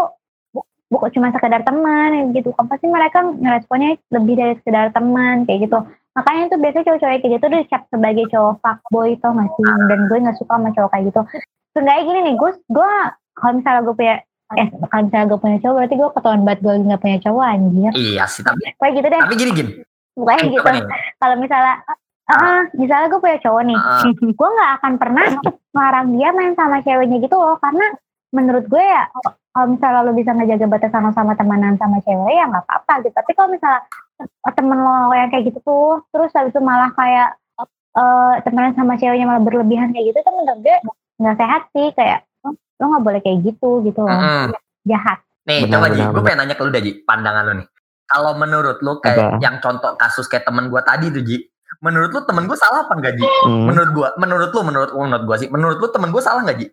bu- 0.52 0.68
bukan 0.92 1.10
cuma 1.16 1.32
sekedar 1.32 1.64
teman 1.64 2.36
gitu 2.36 2.52
kan. 2.52 2.68
Pasti 2.68 2.86
mereka 2.92 3.24
ngeresponnya 3.24 3.96
lebih 4.12 4.34
dari 4.36 4.54
sekedar 4.60 4.92
teman 4.92 5.48
kayak 5.48 5.64
gitu. 5.64 5.78
Makanya 6.16 6.48
tuh 6.52 6.58
biasanya 6.60 6.84
cowok-cowok 6.88 7.12
kayak 7.20 7.32
gitu 7.40 7.46
dicap 7.52 7.82
sebagai 7.92 8.24
cowok 8.32 8.54
fuckboy 8.64 9.16
tau 9.20 9.32
gak 9.36 9.48
sih? 9.52 9.64
Dan 9.88 10.00
gue 10.08 10.18
gak 10.24 10.38
suka 10.40 10.54
sama 10.56 10.68
cowok 10.72 10.90
kayak 10.92 11.04
gitu. 11.12 11.20
Seenggaknya 11.72 12.02
gini 12.08 12.20
nih 12.30 12.34
gue 12.40 12.50
gue 12.72 12.92
kalau 13.36 13.52
misalnya 13.60 13.80
gue 13.84 13.96
punya 13.96 14.16
eh 14.54 14.68
kalau 14.86 15.02
misalnya 15.10 15.26
gue 15.26 15.38
punya 15.42 15.58
cowok 15.58 15.74
berarti 15.74 15.94
gue 15.98 16.08
ketahuan 16.14 16.42
banget 16.46 16.60
gue 16.62 16.74
gak 16.86 17.02
punya 17.02 17.18
cowok 17.18 17.44
anjir. 17.50 17.92
Iya 17.98 18.24
sih 18.30 18.42
tapi 18.46 18.62
kayak 18.78 18.92
gitu 18.94 19.06
deh. 19.10 19.20
tapi 19.20 19.34
gini 19.34 19.52
gini 19.52 19.70
pokoknya 20.16 20.42
gitu. 20.48 20.62
kalau 21.18 21.36
misalnya 21.36 21.74
ah 22.26 22.62
misalnya 22.74 23.06
gue 23.10 23.20
punya 23.20 23.38
cowok 23.42 23.62
nih 23.66 23.78
Ah. 23.78 24.02
gue 24.14 24.48
nggak 24.54 24.70
akan 24.80 24.92
pernah 24.98 25.26
ngelarang 25.74 26.06
dia 26.14 26.28
main 26.30 26.52
sama 26.54 26.78
ceweknya 26.82 27.18
gitu 27.20 27.36
loh 27.36 27.58
karena 27.58 27.86
menurut 28.34 28.64
gue 28.66 28.82
ya 28.82 29.02
kalau 29.50 29.66
misalnya 29.72 30.00
lo 30.04 30.12
bisa 30.12 30.30
ngejaga 30.34 30.66
batasan 30.68 31.06
lo 31.06 31.12
sama 31.14 31.32
temenan 31.34 31.74
sama 31.78 31.98
cewek 32.02 32.32
ya 32.32 32.44
nggak 32.46 32.64
apa-apa 32.66 32.92
gitu. 33.06 33.14
Tapi 33.14 33.30
kalau 33.34 33.48
misalnya 33.50 33.80
temen 34.52 34.78
lo 34.78 35.12
yang 35.12 35.28
kayak 35.28 35.44
gitu 35.48 35.58
tuh 35.62 36.00
terus 36.10 36.30
habis 36.34 36.54
itu 36.54 36.60
malah 36.62 36.90
kayak 36.94 37.34
eh 37.96 38.34
temenan 38.44 38.76
sama 38.76 38.94
ceweknya 39.00 39.26
malah 39.26 39.42
berlebihan 39.42 39.90
kayak 39.90 40.12
gitu 40.12 40.18
tuh 40.22 40.34
menurut 40.36 40.60
gue 40.60 40.76
nggak 41.16 41.36
sehat 41.40 41.62
sih 41.72 41.88
kayak 41.96 42.20
lo 42.54 42.84
nggak 42.92 43.04
boleh 43.04 43.20
kayak 43.24 43.38
gitu 43.42 43.70
gitu 43.82 44.00
loh 44.04 44.12
Mm-mm. 44.12 44.54
jahat 44.86 45.18
Nih, 45.46 45.62
Benar, 45.62 45.78
coba 45.78 45.86
Ji, 45.94 46.02
gue 46.02 46.22
pengen 46.26 46.38
nanya 46.42 46.54
ke 46.58 46.62
lu 46.66 46.70
Ji, 46.74 46.92
pandangan 47.06 47.42
lu 47.46 47.52
nih. 47.62 47.68
Kalau 48.10 48.34
menurut 48.34 48.82
lu 48.82 48.98
kayak 48.98 49.38
Apa? 49.38 49.38
yang 49.38 49.62
contoh 49.62 49.94
kasus 49.94 50.26
kayak 50.26 50.42
temen 50.42 50.66
gue 50.66 50.82
tadi 50.82 51.06
tuh 51.14 51.22
Ji, 51.22 51.38
menurut 51.86 52.10
lu 52.10 52.20
temen 52.26 52.50
gue 52.50 52.58
salah 52.58 52.82
apa 52.82 52.98
enggak 52.98 53.14
Ji? 53.14 53.22
Hmm. 53.22 53.70
Menurut 53.70 53.90
gue, 53.94 54.08
menurut 54.18 54.50
lu, 54.50 54.60
menurut 54.66 54.90
menurut 54.90 55.22
gue 55.22 55.36
sih, 55.38 55.48
menurut 55.54 55.78
lu 55.78 55.86
temen 55.94 56.10
gue 56.10 56.18
salah 56.18 56.42
enggak 56.42 56.58
Ji? 56.58 56.66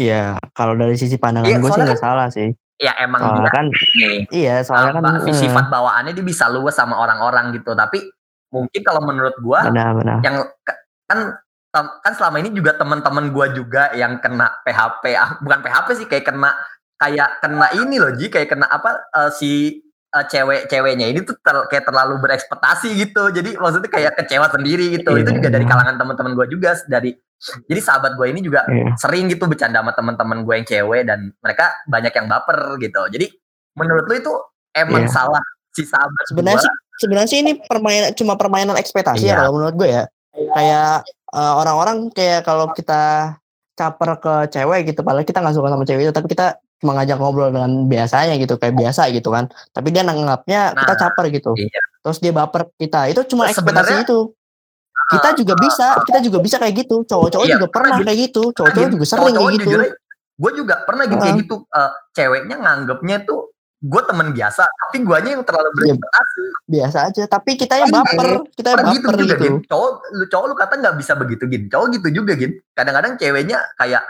Iya, 0.00 0.40
kalau 0.56 0.78
dari 0.80 0.96
sisi 0.96 1.20
pandangan 1.20 1.44
Iya, 1.44 1.56
gue 1.60 1.70
sih 1.76 1.82
nggak 1.84 2.00
salah 2.00 2.26
sih. 2.32 2.48
ya 2.80 2.96
emang 3.04 3.20
Soalnya 3.20 3.36
juga 3.36 3.50
kan, 3.52 3.66
nih 3.68 4.18
iya 4.32 4.54
soalnya 4.64 4.92
kan, 4.96 5.04
eh, 5.28 5.36
sifat 5.36 5.68
bawaannya 5.68 6.16
dia 6.16 6.24
bisa 6.24 6.48
luas 6.48 6.72
sama 6.72 6.96
orang-orang 6.96 7.52
gitu 7.52 7.76
tapi 7.76 8.08
mungkin 8.48 8.80
kalau 8.80 9.04
menurut 9.04 9.36
gua 9.44 9.68
benar-benar. 9.68 10.24
yang 10.24 10.40
kan 11.04 11.36
kan 11.72 12.12
selama 12.12 12.36
ini 12.38 12.50
juga 12.50 12.74
teman-teman 12.74 13.30
gua 13.30 13.46
juga 13.50 13.94
yang 13.94 14.18
kena 14.18 14.58
PHP 14.62 15.04
ah, 15.14 15.38
bukan 15.38 15.58
PHP 15.62 15.88
sih 15.94 16.06
kayak 16.06 16.26
kena 16.26 16.50
kayak 16.96 17.38
kena 17.38 17.70
ini 17.72 17.96
loh 17.96 18.10
Ji 18.12 18.26
kayak 18.26 18.50
kena 18.50 18.66
apa 18.66 19.06
eh, 19.08 19.30
si 19.30 19.78
eh, 20.10 20.24
cewek-ceweknya 20.26 21.06
ini 21.06 21.22
tuh 21.22 21.38
ter- 21.38 21.66
kayak 21.66 21.86
terlalu 21.86 22.18
berekspektasi 22.18 22.90
gitu 22.98 23.30
jadi 23.30 23.54
maksudnya 23.54 23.86
kayak 23.86 24.18
kecewa 24.18 24.50
sendiri 24.50 24.98
gitu 24.98 25.14
itu 25.14 25.30
Iya. 25.30 25.36
juga 25.38 25.48
dari 25.48 25.64
kalangan 25.64 25.96
teman-teman 25.96 26.32
gua 26.34 26.46
juga 26.46 26.74
dari 26.84 27.14
jadi 27.40 27.80
sahabat 27.80 28.18
gue 28.18 28.26
ini 28.28 28.42
juga 28.42 28.66
Iya. 28.66 28.98
sering 28.98 29.30
gitu 29.30 29.46
bercanda 29.46 29.80
sama 29.80 29.94
teman-teman 29.94 30.42
gue 30.42 30.54
yang 30.58 30.66
cewek 30.66 31.02
dan 31.06 31.32
mereka 31.38 31.72
banyak 31.86 32.12
yang 32.12 32.26
baper 32.26 32.58
gitu 32.76 33.00
jadi 33.08 33.26
menurut 33.72 34.04
lu 34.04 34.14
itu 34.18 34.32
emang 34.74 35.06
Iya. 35.06 35.14
salah 35.14 35.42
si 35.70 35.86
sahabat 35.86 36.26
Sebenarnya 36.26 36.60
sih, 36.60 36.72
sebenarnya 36.98 37.28
sih 37.30 37.38
ini 37.40 37.52
permainan 37.62 38.10
cuma 38.12 38.34
permainan 38.34 38.74
ekspektasi 38.74 39.22
Iya. 39.22 39.32
ya 39.32 39.40
kalau 39.40 39.54
menurut 39.56 39.74
gue 39.78 39.88
ya. 39.88 40.04
Kayak 40.30 41.04
eh, 41.30 41.52
orang-orang 41.56 42.10
kayak 42.10 42.42
kalau 42.42 42.70
kita 42.70 43.34
caper 43.74 44.10
ke 44.20 44.34
cewek 44.52 44.92
gitu, 44.92 45.00
padahal 45.00 45.24
kita 45.24 45.40
nggak 45.40 45.56
suka 45.56 45.68
sama 45.70 45.84
cewek 45.84 46.02
itu, 46.04 46.12
tapi 46.12 46.28
kita 46.28 46.46
cuma 46.80 46.96
ngajak 46.96 47.16
ngobrol 47.16 47.48
dengan 47.48 47.86
biasanya 47.86 48.36
gitu, 48.36 48.56
kayak 48.56 48.72
biasa 48.72 49.08
gitu 49.10 49.28
kan. 49.28 49.48
Tapi 49.72 49.88
dia 49.88 50.00
nanggapnya 50.00 50.72
kita 50.74 50.92
Nah, 50.92 50.98
caper 50.98 51.24
gitu. 51.28 51.52
iya. 51.56 51.80
Terus 52.00 52.18
dia 52.18 52.32
baper 52.32 52.68
kita. 52.76 53.08
Itu 53.08 53.24
cuma 53.24 53.48
ekspektasi 53.48 54.00
Sebenarnya- 54.00 54.04
itu. 54.04 54.18
Kita 55.10 55.28
juga 55.34 55.54
bisa, 55.56 55.86
kita 56.04 56.18
juga 56.20 56.38
bisa 56.38 56.56
kayak 56.56 56.74
gitu. 56.84 57.02
Cowok-cowok 57.04 57.44
Iya, 57.48 57.56
juga 57.56 57.66
pernah 57.72 57.90
kayak 57.98 58.18
gitu. 58.30 58.42
Cowok-cowok 58.52 58.88
juga 58.94 59.04
sering 59.04 59.24
kayak 59.32 59.52
gitu. 59.56 59.70
gue 60.40 60.52
juga 60.56 60.74
pernah 60.88 61.04
gitu 61.04 61.20
kayak 61.20 61.36
Heeh. 61.36 61.42
gitu 61.44 61.56
eh, 61.68 61.90
ceweknya 62.16 62.56
nganggapnya 62.56 63.16
tuh 63.28 63.49
gue 63.80 64.02
temen 64.04 64.28
biasa 64.36 64.68
tapi 64.68 64.96
guanya 65.00 65.40
yang 65.40 65.44
terlalu 65.44 65.68
Iya. 65.72 65.76
berekspektasi 65.96 66.42
Biasa 66.70 66.98
aja, 67.10 67.22
tapi 67.26 67.58
kita 67.58 67.74
yang 67.82 67.90
baper, 67.90 68.46
kita 68.54 68.68
yang 68.78 68.94
gitu 68.94 69.08
baper 69.10 69.16
juga 69.18 69.34
gitu. 69.34 69.42
gin. 69.42 69.54
Cowok 69.66 69.90
lu 70.14 70.24
cowok 70.30 70.46
lu 70.46 70.54
kata 70.54 70.74
nggak 70.78 70.96
bisa 71.00 71.12
begitu 71.18 71.44
gin. 71.50 71.66
Cowok 71.66 71.86
gitu 71.98 72.08
juga 72.22 72.32
gin. 72.38 72.52
Kadang-kadang 72.76 73.18
ceweknya 73.18 73.58
kayak 73.74 74.04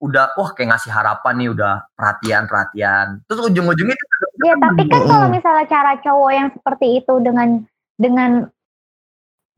udah 0.00 0.32
wah 0.34 0.50
kayak 0.56 0.74
ngasih 0.74 0.90
harapan 0.90 1.34
nih 1.36 1.48
udah 1.52 1.84
perhatian 1.92 2.48
perhatian 2.48 3.20
terus 3.28 3.52
ujung-ujungnya 3.52 3.92
itu 3.92 4.06
Ya 4.48 4.56
tapi 4.56 4.88
kan 4.88 5.04
kalau 5.04 5.28
misalnya 5.28 5.68
cara 5.68 5.92
cowok 6.00 6.30
yang 6.32 6.48
seperti 6.56 6.86
itu 7.04 7.14
dengan 7.20 7.48
dengan 8.00 8.48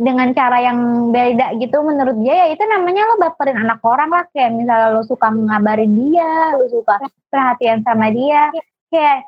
dengan 0.02 0.34
cara 0.34 0.58
yang 0.58 0.78
beda 1.14 1.54
gitu 1.62 1.78
menurut 1.86 2.18
dia 2.26 2.34
ya 2.34 2.46
itu 2.50 2.64
namanya 2.66 3.06
lo 3.06 3.22
baperin 3.22 3.54
anak 3.54 3.78
orang 3.86 4.10
lah. 4.10 4.26
Kayak 4.34 4.50
misalnya 4.58 4.88
lo 4.98 5.06
suka 5.06 5.30
ngabarin 5.30 5.94
dia, 5.94 6.58
lo 6.58 6.66
suka 6.66 6.98
perhatian 7.30 7.86
sama 7.86 8.10
dia, 8.10 8.50
kayak 8.90 9.22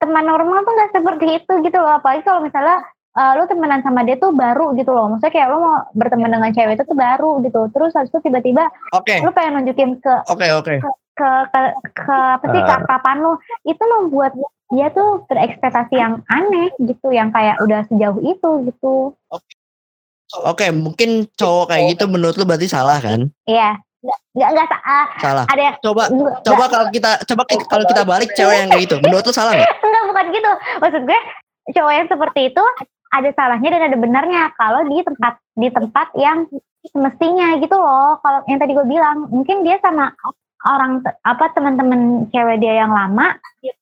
teman 0.00 0.24
normal 0.24 0.64
tuh 0.64 0.72
nggak 0.72 0.92
seperti 0.96 1.26
itu 1.38 1.52
gitu 1.62 1.78
loh. 1.78 2.00
Apalagi 2.00 2.24
kalau 2.24 2.40
misalnya 2.40 2.80
eh, 3.14 3.32
lo 3.36 3.44
temenan 3.44 3.84
sama 3.84 4.00
dia 4.02 4.16
tuh 4.16 4.32
baru 4.32 4.72
gitu 4.74 4.90
loh. 4.90 5.12
Maksudnya 5.12 5.32
kayak 5.32 5.48
lo 5.52 5.56
mau 5.60 5.76
berteman 5.92 6.32
dengan 6.32 6.50
cewek 6.56 6.74
itu 6.80 6.84
tuh 6.88 6.98
baru 6.98 7.30
gitu. 7.44 7.60
Terus 7.70 7.92
habis 7.92 8.10
itu 8.10 8.20
tiba-tiba 8.24 8.64
Oke, 8.96 9.20
lo 9.20 9.30
pengen 9.36 9.60
nunjukin 9.60 10.00
ke 10.00 10.14
oke, 10.26 10.46
oke. 10.64 10.74
ke 10.80 10.88
ke, 11.20 11.60
ke 11.92 12.16
apa 12.40 12.44
sih 12.48 12.62
ke 12.64 12.74
papan 12.88 13.16
lu. 13.20 13.32
Itu 13.68 13.82
membuat 13.84 14.32
dia 14.70 14.88
tuh 14.94 15.26
berekspektasi 15.26 15.98
yang 15.98 16.22
aneh 16.30 16.70
gitu 16.78 17.10
yang 17.10 17.34
kayak 17.34 17.58
udah 17.60 17.84
sejauh 17.90 18.22
itu 18.22 18.50
gitu. 18.70 19.12
Oke, 20.30 20.70
mungkin 20.70 21.26
cowok 21.34 21.74
kayak 21.74 21.98
gitu 21.98 22.06
menurut 22.06 22.38
lu 22.38 22.46
berarti 22.46 22.70
salah 22.70 23.02
kan? 23.02 23.26
iya 23.50 23.82
nggak 24.00 24.48
nggak 24.50 24.66
sa- 24.66 24.84
ah, 24.86 25.06
Salah. 25.18 25.44
ada 25.46 25.62
yang 25.62 25.76
Coba 25.78 26.02
nggak- 26.06 26.40
coba 26.40 26.64
kalau 26.66 26.86
kita 26.88 27.10
coba 27.22 27.42
kalau 27.66 27.84
kita 27.84 28.02
balik 28.02 28.30
cewek 28.32 28.56
yang 28.56 28.68
kayak 28.68 28.82
gitu, 28.82 28.96
menurut 28.98 29.22
lu 29.22 29.32
salah 29.32 29.52
nggak? 29.52 29.68
enggak 29.84 30.04
bukan 30.06 30.24
gitu 30.30 30.50
maksud 30.78 31.02
gue 31.04 31.20
cowok 31.70 31.92
yang 31.92 32.08
seperti 32.08 32.40
itu 32.48 32.64
ada 33.10 33.28
salahnya 33.30 33.68
dan 33.70 33.82
ada 33.84 33.96
benarnya 33.96 34.42
kalau 34.54 34.80
di 34.82 34.96
tempat 35.00 35.34
di 35.52 35.68
tempat 35.68 36.08
yang 36.14 36.48
semestinya 36.86 37.58
gitu 37.58 37.74
loh 37.74 38.16
kalau 38.18 38.40
yang 38.46 38.56
tadi 38.56 38.72
gue 38.72 38.86
bilang 38.86 39.28
mungkin 39.28 39.60
dia 39.60 39.76
sama 39.78 40.16
orang 40.62 41.00
te- 41.00 41.16
apa 41.22 41.44
teman-teman 41.50 42.00
cewek 42.28 42.56
dia 42.58 42.78
yang 42.78 42.90
lama 42.90 43.36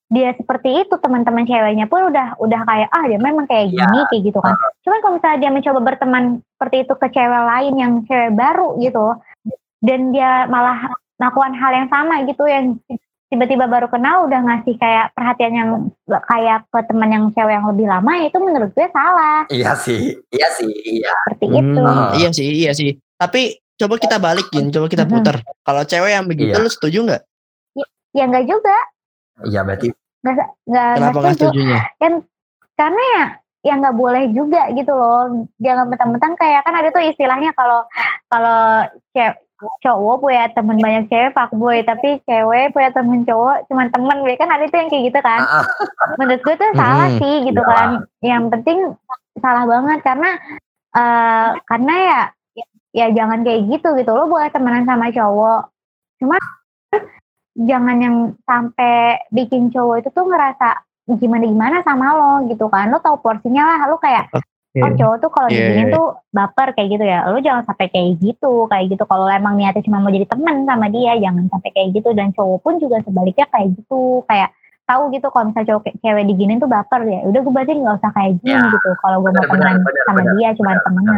dia 0.09 0.31
seperti 0.33 0.81
itu 0.81 0.95
teman-teman 0.97 1.43
ceweknya 1.43 1.85
pun 1.85 2.03
udah 2.05 2.35
udah 2.37 2.61
kayak 2.61 2.89
ah 2.89 3.03
dia 3.05 3.15
memang 3.17 3.45
kayak 3.45 3.69
Iya. 3.69 3.83
gini 3.85 3.99
kayak 4.05 4.23
gitu 4.25 4.39
kan 4.39 4.55
cuman 4.81 4.97
kalau 4.99 5.13
misalnya 5.15 5.39
dia 5.39 5.51
mencoba 5.53 5.79
berteman 5.81 6.23
seperti 6.49 6.75
itu 6.81 6.93
ke 6.93 7.07
cewek 7.09 7.43
lain 7.45 7.73
yang 7.77 7.91
cewek 8.03 8.31
baru 8.33 8.75
gitu 8.77 9.05
dan 9.79 10.11
dia 10.11 10.45
malah 10.45 10.91
melakukan 11.15 11.53
hal 11.53 11.71
yang 11.73 11.87
sama 11.87 12.23
gitu 12.23 12.43
yang 12.45 12.79
tiba-tiba 13.29 13.69
baru 13.69 13.85
kenal 13.87 14.25
udah 14.25 14.41
ngasih 14.41 14.73
kayak 14.75 15.13
perhatian 15.13 15.53
yang 15.53 15.69
kayak 16.25 16.65
ke 16.65 16.79
teman 16.83 17.09
yang 17.09 17.25
cewek 17.29 17.53
yang 17.53 17.67
lebih 17.67 17.85
lama 17.85 18.11
ya 18.17 18.25
itu 18.25 18.39
menurut 18.41 18.71
gue 18.73 18.87
salah 18.89 19.45
iya 19.47 19.77
sih 19.77 20.17
iya 20.31 20.47
sih 20.51 20.65
iya 20.65 21.11
seperti 21.27 21.45
itu 21.53 21.79
Hmm, 21.79 22.09
iya 22.17 22.29
sih, 22.31 22.47
iya 22.49 22.71
sih. 22.73 22.97
Tapi 23.15 23.59
coba 23.75 23.95
kita 23.95 24.17
balikin, 24.17 24.71
coba 24.71 24.87
kita 24.87 25.03
putar. 25.05 25.39
Kalau 25.61 25.83
cewek 25.83 26.11
yang 26.11 26.25
begitu 26.25 26.51
Iya. 26.51 26.63
lu 26.63 26.69
setuju 26.69 26.99
nggak? 27.05 27.23
ya 28.09 28.25
enggak 28.25 28.49
juga 28.49 28.73
iya 29.45 29.61
berarti 29.61 29.93
nggak 30.19 30.35
nggak 30.65 30.89
Kenapa 30.97 31.19
nggak 31.21 31.35
setuju 31.37 31.59
setujunya? 31.61 31.79
karena 32.73 33.03
ya 33.13 33.25
ya 33.61 33.73
nggak 33.77 33.95
boleh 33.95 34.23
juga 34.33 34.61
gitu 34.73 34.89
loh 34.89 35.45
jangan 35.61 35.85
mentang-mentang 35.85 36.33
kayak 36.33 36.65
kan 36.65 36.73
ada 36.73 36.89
tuh 36.89 37.05
istilahnya 37.05 37.53
kalau 37.53 37.85
kalau 38.25 38.87
cewek 39.13 39.37
cowok 39.59 40.15
punya 40.23 40.47
temen 40.55 40.79
banyak 40.79 41.11
cewek 41.11 41.35
fuckboy 41.35 41.83
tapi 41.83 42.23
cewek 42.23 42.71
punya 42.71 42.89
temen 42.95 43.27
cowok 43.27 43.67
cuman 43.67 43.87
temen 43.91 44.17
gue 44.23 44.33
kan? 44.39 44.47
Ada 44.47 44.65
tuh 44.71 44.77
yang 44.79 44.89
kayak 44.89 45.03
gitu 45.11 45.19
kan? 45.19 45.39
Ah, 45.43 45.59
ah. 45.59 45.65
menurut 46.15 46.41
gue 46.43 46.55
tuh 46.55 46.71
salah 46.79 47.07
Mm-mm. 47.11 47.19
sih 47.19 47.35
gitu 47.51 47.61
Iya. 47.61 47.69
kan? 47.71 47.89
Yang 48.23 48.43
penting 48.55 48.77
salah 49.39 49.63
banget 49.67 49.99
karena 50.03 50.29
eh 50.89 51.49
karena 51.67 51.93
ya 51.99 52.21
ya 52.89 53.05
jangan 53.13 53.43
kayak 53.43 53.61
gitu 53.67 53.89
gitu. 53.99 54.11
Lo 54.15 54.25
boleh 54.25 54.49
temenan 54.49 54.87
sama 54.87 55.11
cowok 55.11 55.61
cuma 56.19 56.35
jangan 57.59 57.97
yang 57.99 58.15
sampai 58.47 59.19
bikin 59.31 59.67
cowok 59.71 60.03
itu 60.03 60.09
tuh 60.15 60.27
ngerasa 60.27 60.83
gimana 61.19 61.43
gimana 61.43 61.77
sama 61.83 62.15
lo 62.15 62.33
gitu 62.47 62.71
kan? 62.71 62.87
Lo 62.87 63.03
tau 63.03 63.19
porsinya 63.19 63.65
lah 63.65 63.79
lo 63.91 63.99
kayak 63.99 64.31
oh 64.77 64.91
cowok 64.93 65.17
tuh 65.17 65.31
kalau 65.33 65.47
Iya, 65.49 65.57
diginiin 65.57 65.87
iya. 65.89 65.95
tuh 65.97 66.07
baper 66.29 66.67
kayak 66.77 66.89
gitu 66.93 67.03
ya. 67.03 67.19
Lo 67.25 67.41
jangan 67.41 67.63
sampai 67.65 67.87
kayak 67.89 68.21
gitu 68.21 68.51
kayak 68.69 68.85
gitu. 68.93 69.03
Kalau 69.03 69.25
emang 69.25 69.57
niatnya 69.57 69.81
cuma 69.81 69.97
mau 69.97 70.13
jadi 70.13 70.29
teman 70.29 70.63
sama 70.63 70.87
dia 70.87 71.17
jangan 71.17 71.49
sampai 71.49 71.69
kayak 71.73 71.89
gitu. 71.97 72.09
Dan 72.13 72.29
cowok 72.31 72.59
pun 72.61 72.73
juga 72.77 73.01
sebaliknya 73.01 73.49
kayak 73.49 73.73
gitu. 73.75 74.21
Kayak 74.29 74.53
tahu 74.85 75.09
gitu 75.09 75.27
kalau 75.29 75.45
misalnya 75.49 75.67
cowok 75.73 75.83
cewek 75.97 76.25
diginiin 76.29 76.59
tuh 76.59 76.69
baper 76.69 77.01
ya. 77.03 77.19
Udah 77.25 77.39
gue 77.41 77.53
berarti 77.53 77.73
nggak 77.73 77.95
usah 77.97 78.11
kayak 78.13 78.31
gini 78.41 78.53
Ya, 78.53 78.69
gitu. 78.69 78.89
Kalau 79.01 79.17
gue 79.19 79.31
mau 79.31 79.43
temenan 79.43 79.75
sama 80.05 80.19
benar. 80.21 80.33
dia 80.37 80.49
cuma 80.53 80.71
temenan. 80.81 81.17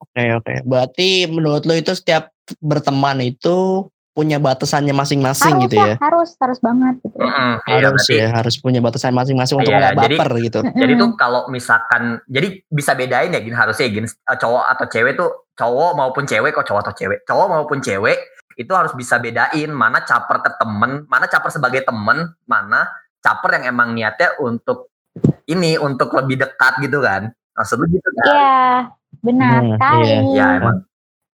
Oke, 0.00 0.22
oke. 0.34 0.54
Berarti 0.64 1.08
menurut 1.26 1.62
lu 1.62 1.74
itu 1.74 1.92
setiap 1.92 2.34
berteman 2.58 3.22
itu 3.22 3.86
punya 4.10 4.36
batasannya 4.36 4.90
masing-masing 4.90 5.54
harus 5.54 5.64
gitu 5.64 5.76
ya 5.76 5.86
ya? 5.86 5.96
harus 5.98 6.34
harus 6.34 6.58
banget 6.58 6.98
gitu 6.98 7.14
mm-mm, 7.16 7.52
iya, 7.62 7.74
Harus 7.78 7.92
berarti- 8.02 8.18
ya, 8.18 8.28
harus 8.32 8.54
punya 8.56 8.80
batasan 8.80 9.12
masing-masing 9.12 9.56
untuk 9.56 9.70
Iya, 9.70 9.78
nggak 9.80 9.94
jadi- 9.96 10.18
baper 10.18 10.30
gitu. 10.40 10.58
Jadi 10.66 10.92
tuh 10.94 11.08
kalau 11.14 11.40
misalkan 11.46 12.02
jadi 12.26 12.48
bisa 12.66 12.92
bedain 12.92 13.30
ya 13.30 13.38
gini 13.38 13.54
harusnya 13.54 13.86
gini 13.86 14.06
eh, 14.06 14.36
cowok 14.36 14.64
atau 14.68 14.84
cewek 14.86 15.12
tuh 15.14 15.30
cowok 15.52 15.90
maupun 15.94 16.24
cewek 16.24 16.50
kok 16.50 16.64
cowok 16.64 16.80
atau 16.82 16.94
cewek 16.96 17.18
cowok 17.22 17.46
maupun 17.48 17.78
cewek 17.78 18.18
itu 18.54 18.72
harus 18.72 18.92
bisa 18.92 19.16
bedain 19.16 19.70
mana 19.70 20.02
caper 20.02 20.36
ke 20.38 20.50
temen 20.54 21.06
mana 21.06 21.24
caper 21.24 21.48
sebagai 21.48 21.80
temen 21.80 22.18
mana 22.44 22.90
caper 23.18 23.56
yang 23.56 23.70
emang 23.70 23.92
niatnya 23.92 24.34
untuk 24.38 24.90
ini 25.46 25.74
untuk 25.76 26.10
lebih 26.12 26.34
dekat 26.36 26.78
gitu 26.80 26.98
kan. 26.98 27.30
Maksud 27.52 27.76
lu 27.76 27.86
gitu 27.88 28.08
kan? 28.16 28.26
Iya 28.26 28.58
benar 29.20 29.58
Hmm, 29.60 29.70
sekali. 29.72 30.02
Iya. 30.04 30.18
ya 30.34 30.46
emang 30.56 30.76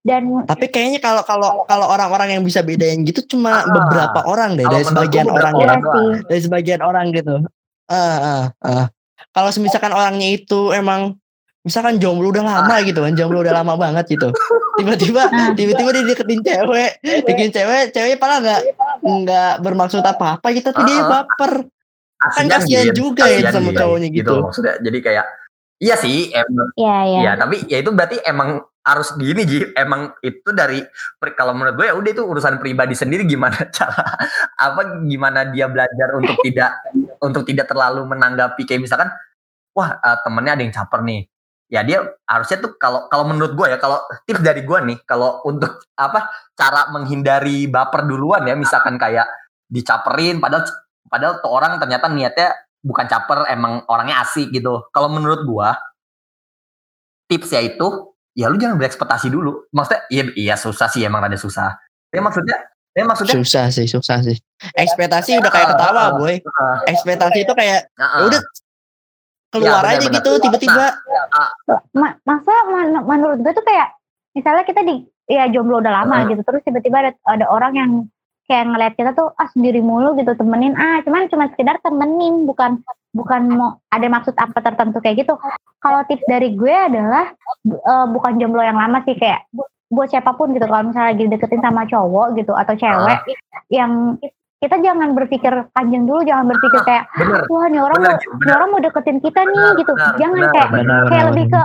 dan 0.05 0.21
Tapi 0.45 0.69
kayaknya 0.69 1.01
kalau 1.01 1.25
kalau 1.25 1.49
kalau 1.65 1.89
orang-orang 1.89 2.37
yang 2.37 2.43
bisa 2.45 2.61
bedain 2.61 3.01
gitu 3.01 3.25
cuma 3.25 3.59
Ah. 3.59 3.65
beberapa 3.65 4.19
orang 4.29 4.53
deh 4.53 4.63
dari 4.63 4.85
sebagian 4.85 5.25
orang 5.25 5.53
ya. 5.57 5.67
sih 5.81 6.09
Dari 6.29 6.41
sebagian 6.45 6.81
orang 6.85 7.09
gitu. 7.09 7.41
Ah, 7.89 7.97
ah, 8.21 8.43
ah. 8.61 8.85
Kalau 9.33 9.49
misalkan 9.57 9.91
orangnya 9.91 10.29
itu 10.31 10.69
emang 10.71 11.17
misalkan 11.65 11.97
jomblo 11.97 12.29
udah 12.29 12.45
lama 12.45 12.75
gitu 12.85 13.01
kan, 13.01 13.17
jomblo 13.17 13.41
udah 13.41 13.57
lama 13.57 13.73
banget 13.73 14.13
gitu. 14.13 14.29
Tiba-tiba 14.77 15.25
tiba-tiba 15.57 15.89
dia 15.89 16.03
deketin 16.05 16.41
cewek, 16.45 16.91
deketin 17.01 17.51
cewek, 17.51 17.83
ceweknya 17.89 18.17
padahal 18.21 18.39
nggak 18.45 18.61
nggak 19.01 19.51
bermaksud 19.65 20.05
apa-apa 20.05 20.53
gitu, 20.53 20.69
tapi 20.69 20.85
dia 20.85 21.01
baper. 21.01 21.65
Kan 22.15 22.45
Kasian, 22.45 22.47
kasihan 22.49 22.87
juga 22.95 23.23
ya 23.27 23.49
sama 23.49 23.69
cowoknya 23.69 24.07
gitu. 24.09 24.33
maksudnya 24.39 24.73
jadi 24.79 24.97
kayak 25.03 25.25
iya 25.77 25.95
sih 25.99 26.31
emang 26.31 26.67
Iya 26.73 26.95
iya 27.05 27.19
Ya, 27.21 27.31
tapi 27.35 27.55
ya 27.67 27.77
itu 27.83 27.91
berarti 27.91 28.17
emang 28.23 28.63
harus 28.85 29.17
gini 29.17 29.41
Ji. 29.49 29.59
Emang 29.73 30.13
itu 30.21 30.53
dari 30.53 30.85
kalau 31.33 31.57
menurut 31.57 31.75
gue 31.75 31.85
ya 31.89 31.97
udah 31.97 32.11
itu 32.13 32.23
urusan 32.23 32.61
pribadi 32.61 32.93
sendiri 32.93 33.25
gimana 33.25 33.57
cara 33.77 34.05
apa 34.55 35.01
gimana 35.03 35.49
dia 35.49 35.65
belajar 35.65 36.13
untuk 36.13 36.37
tidak 36.45 36.71
untuk 37.19 37.43
tidak 37.49 37.65
terlalu 37.65 38.05
menanggapi 38.05 38.61
kayak 38.63 38.85
misalkan 38.85 39.09
wah 39.73 39.97
eh, 39.97 40.17
temennya 40.21 40.53
ada 40.55 40.63
yang 40.63 40.75
caper 40.75 41.01
nih. 41.01 41.25
ya 41.65 41.81
dia 41.81 41.97
harusnya 42.29 42.61
tuh 42.61 42.77
kalau 42.77 43.09
kalau 43.09 43.25
menurut 43.25 43.57
gue 43.57 43.73
ya 43.73 43.81
kalau 43.81 43.97
tips 44.29 44.45
dari 44.45 44.61
gue 44.61 44.79
nih 44.85 45.01
kalau 45.01 45.41
untuk 45.49 45.81
apa 45.97 46.29
cara 46.53 46.93
menghindari 46.93 47.65
baper 47.65 48.05
duluan 48.05 48.45
ya 48.45 48.53
misalkan 48.53 49.01
kayak 49.01 49.25
dicaperin 49.65 50.37
padahal 50.37 50.61
padahal 51.09 51.41
tuh 51.41 51.49
orang 51.49 51.81
ternyata 51.81 52.05
niatnya 52.05 52.53
bukan 52.85 53.09
caper 53.09 53.49
emang 53.49 53.81
orangnya 53.89 54.21
asik 54.21 54.53
gitu 54.53 54.85
kalau 54.93 55.09
menurut 55.09 55.41
gue 55.41 55.69
tipsnya 57.33 57.65
itu 57.65 58.14
ya 58.35 58.51
lu 58.51 58.59
jangan 58.59 58.75
berekspektasi 58.77 59.31
dulu. 59.31 59.65
Maksudnya 59.71 60.01
iya 60.11 60.23
iya 60.35 60.55
susah 60.59 60.91
sih 60.91 61.07
emang 61.07 61.23
ada 61.23 61.39
susah. 61.39 61.73
Ya 62.11 62.19
maksudnya 62.21 62.59
ya 62.95 63.03
maksudnya 63.07 63.35
susah 63.39 63.65
sih 63.71 63.87
susah 63.87 64.21
sih. 64.21 64.37
Ekspektasi 64.75 65.39
udah 65.39 65.51
kayak 65.51 65.67
ketawa 65.73 66.19
boy. 66.19 66.37
Uh, 66.43 66.77
ekspektasi 66.91 67.47
itu 67.47 67.53
kayak 67.55 67.87
uh, 67.95 68.19
ya 68.19 68.23
udah 68.29 68.41
keluar 69.55 69.83
benar, 69.87 69.95
aja 69.97 70.07
gitu 70.11 70.31
tiba-tiba. 70.43 70.85
Ma- 71.95 72.19
masa 72.27 72.53
men- 72.67 73.03
menurut 73.07 73.39
gue 73.39 73.53
tuh 73.55 73.63
kayak 73.63 73.95
misalnya 74.35 74.67
kita 74.67 74.83
di 74.83 75.07
ya 75.31 75.47
jomblo 75.49 75.79
udah 75.79 76.03
lama 76.03 76.21
Hmm. 76.21 76.35
gitu 76.35 76.41
terus 76.45 76.61
tiba-tiba 76.67 77.01
ada, 77.01 77.11
ada 77.25 77.45
orang 77.49 77.73
yang 77.73 77.91
kayak 78.45 78.65
ngeliat 78.67 78.93
kita 78.93 79.11
tuh 79.11 79.33
ah 79.33 79.47
sendiri 79.47 79.79
mulu 79.79 80.13
gitu 80.15 80.33
temenin. 80.33 80.73
Ah 80.73 81.01
cuman 81.01 81.25
cuma 81.25 81.45
sekedar 81.47 81.77
temenin 81.79 82.45
bukan 82.45 82.81
bukan 83.11 83.41
mau 83.49 83.69
ada 83.87 84.05
maksud 84.05 84.33
apa 84.33 84.59
tertentu 84.59 84.99
kayak 84.99 85.21
gitu. 85.21 85.33
Kalau 85.77 86.01
tips 86.03 86.25
dari 86.25 86.51
gue 86.51 86.69
adalah 86.71 87.33
eh, 87.65 88.05
bukan 88.07 88.35
jomblo 88.35 88.59
yang 88.59 88.75
lama 88.75 89.01
sih 89.01 89.13
kayak 89.13 89.45
bu- 89.49 89.65
buat 89.87 90.07
siapa 90.07 90.33
pun 90.33 90.51
gitu. 90.51 90.63
Kalau 90.63 90.83
misalnya 90.83 91.11
lagi 91.11 91.25
deketin 91.27 91.59
sama 91.59 91.85
cowok 91.85 92.27
gitu 92.35 92.51
atau 92.51 92.73
cewek 92.73 93.19
yang 93.69 94.17
kita 94.55 94.79
jangan 94.79 95.13
berpikir 95.13 95.51
panjang 95.71 96.03
dulu 96.03 96.21
jangan 96.21 96.45
berpikir 96.47 96.81
kayak 96.81 97.05
bener. 97.13 97.45
Wah 97.45 97.65
nih 97.65 97.81
orang 97.81 97.97
bener 97.99 98.13
nih 98.13 98.29
bener. 98.35 98.53
orang 98.55 98.69
mau 98.69 98.79
deketin 98.79 99.17
kita 99.19 99.41
nih 99.41 99.53
Benar, 99.53 99.73
gitu. 99.75 99.93
benar, 99.93 100.13
jangan 100.15 100.35
benar, 100.35 100.51
kayak 100.51 100.69
benar. 100.71 101.01
kayak 101.05 101.25
lebih 101.29 101.45
ke 101.47 101.61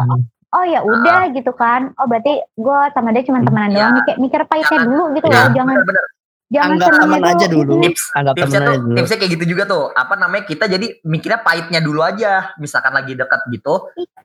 oh 0.51 0.65
ya 0.67 0.81
udah 0.83 1.21
gitu 1.31 1.53
kan. 1.55 1.81
Oh 1.95 2.05
berarti 2.05 2.33
gue 2.55 2.79
sama 2.91 3.09
dia 3.11 3.23
cuma 3.23 3.41
temenan 3.41 3.71
Iya. 3.71 3.77
doang 3.77 3.93
nih 3.93 4.05
kayak 4.05 4.19
mikir 4.21 4.41
pahitnya 4.45 4.69
Jangan. 4.71 4.87
dulu 4.87 5.05
gitu 5.15 5.27
Iya, 5.27 5.35
loh 5.37 5.49
jangan 5.53 5.75
bener, 5.75 5.87
bener. 5.87 6.05
Jangan 6.51 6.77
Anggap 6.77 6.91
teman 6.99 7.23
aja 7.23 7.47
dulu. 7.47 7.75
Tips 7.81 8.05
anggap 8.13 8.35
tipsnya 8.35 8.61
tuh 8.61 8.73
aja 8.75 8.81
dulu. 8.83 8.97
tipsnya 8.99 9.19
kayak 9.23 9.33
gitu 9.39 9.45
juga 9.55 9.63
tuh. 9.71 9.85
Apa 9.95 10.15
namanya 10.19 10.45
kita 10.51 10.65
jadi 10.67 10.87
mikirnya 11.07 11.41
pahitnya 11.47 11.81
dulu 11.81 12.03
aja. 12.03 12.53
Misalkan 12.59 12.93
lagi 12.93 13.15
dekat 13.15 13.41
gitu. 13.55 13.75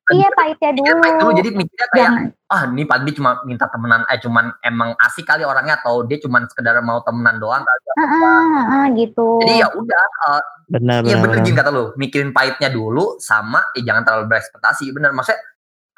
Iya 0.09 0.29
pahitnya 0.33 0.69
mikirnya 0.73 0.97
pahit 0.97 1.15
dulu. 1.15 1.29
dulu. 1.29 1.37
Jadi 1.37 1.49
mikirnya 1.53 1.87
kayak 1.93 2.09
jangan. 2.09 2.25
Ah 2.45 2.61
ini 2.69 2.83
pasti 2.85 3.11
cuma 3.17 3.31
minta 3.45 3.65
temenan 3.69 4.01
eh 4.09 4.19
cuman 4.21 4.45
emang 4.65 4.89
asik 5.01 5.25
kali 5.25 5.41
orangnya 5.45 5.77
atau 5.81 6.05
dia 6.05 6.17
cuman 6.17 6.49
sekedar 6.49 6.81
mau 6.81 6.99
temenan 7.05 7.37
doang. 7.37 7.61
Kali. 7.61 7.81
ah, 7.95 8.01
ah, 8.01 8.61
ah, 8.65 8.85
gitu. 8.97 9.39
Jadi 9.45 9.53
ya 9.61 9.69
udah 9.69 10.05
eh, 10.33 10.43
benar 10.65 10.99
Iya 11.05 11.15
benar 11.21 11.37
benar. 11.39 11.45
gini 11.45 11.55
kata 11.55 11.69
lu, 11.69 11.85
mikirin 11.95 12.33
pahitnya 12.33 12.73
dulu 12.73 13.21
sama 13.21 13.61
eh, 13.77 13.85
jangan 13.85 14.01
terlalu 14.01 14.33
berekspektasi. 14.33 14.89
Bener, 14.89 15.13
maksudnya 15.13 15.41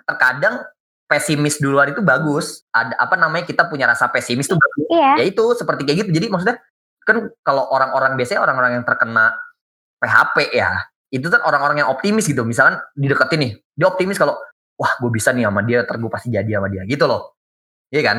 terkadang 0.08 0.64
pesimis 1.08 1.58
duluan 1.58 1.90
itu 1.90 2.00
bagus. 2.00 2.68
Ada 2.70 2.96
apa 3.00 3.16
namanya 3.16 3.48
kita 3.48 3.66
punya 3.66 3.88
rasa 3.88 4.08
pesimis 4.08 4.46
tuh 4.46 4.56
bagus. 4.56 4.86
iya 4.92 5.12
Ya 5.20 5.26
itu 5.26 5.44
seperti 5.56 5.84
kayak 5.84 5.98
gitu. 6.06 6.10
Jadi 6.14 6.28
maksudnya 6.28 6.60
kan 7.02 7.32
kalau 7.42 7.66
orang-orang 7.72 8.20
biasanya 8.20 8.44
orang-orang 8.44 8.80
yang 8.80 8.86
terkena 8.86 9.32
PHP 9.98 10.54
ya, 10.54 10.70
itu 11.10 11.26
kan 11.26 11.42
orang-orang 11.42 11.82
yang 11.82 11.90
optimis 11.90 12.28
gitu. 12.28 12.44
Misalkan 12.44 12.78
dideketin 12.94 13.40
nih, 13.40 13.52
dia 13.74 13.88
optimis 13.88 14.20
kalau 14.20 14.36
wah 14.76 14.92
gue 15.00 15.10
bisa 15.10 15.32
nih 15.34 15.48
sama 15.48 15.64
dia, 15.64 15.82
ntar 15.82 15.98
gue 15.98 16.12
pasti 16.12 16.30
jadi 16.30 16.60
sama 16.60 16.68
dia 16.68 16.84
gitu 16.86 17.08
loh. 17.08 17.34
Iya 17.90 18.02
kan? 18.04 18.18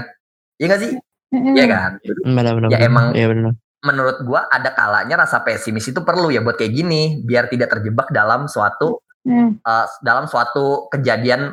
Iya 0.58 0.66
gak 0.66 0.80
sih? 0.82 0.92
Iya 1.30 1.64
kan? 1.68 1.90
benar 2.24 2.52
benar 2.56 2.68
Ya, 2.72 2.80
benar. 2.80 2.88
emang- 2.88 3.12
iya 3.12 3.28
benar 3.28 3.52
menurut 3.78 4.18
gua 4.26 4.50
ada 4.50 4.74
kalanya 4.74 5.22
rasa 5.22 5.38
pesimis 5.38 5.86
itu 5.86 6.02
perlu 6.02 6.34
ya 6.34 6.42
buat 6.42 6.58
kayak 6.58 6.74
gini 6.74 7.22
biar 7.22 7.46
tidak 7.46 7.70
terjebak 7.70 8.10
dalam 8.10 8.50
suatu 8.50 8.98
Mm. 9.22 9.60
eh, 9.60 9.86
dalam 10.00 10.24
suatu 10.24 10.88
kejadian 10.88 11.52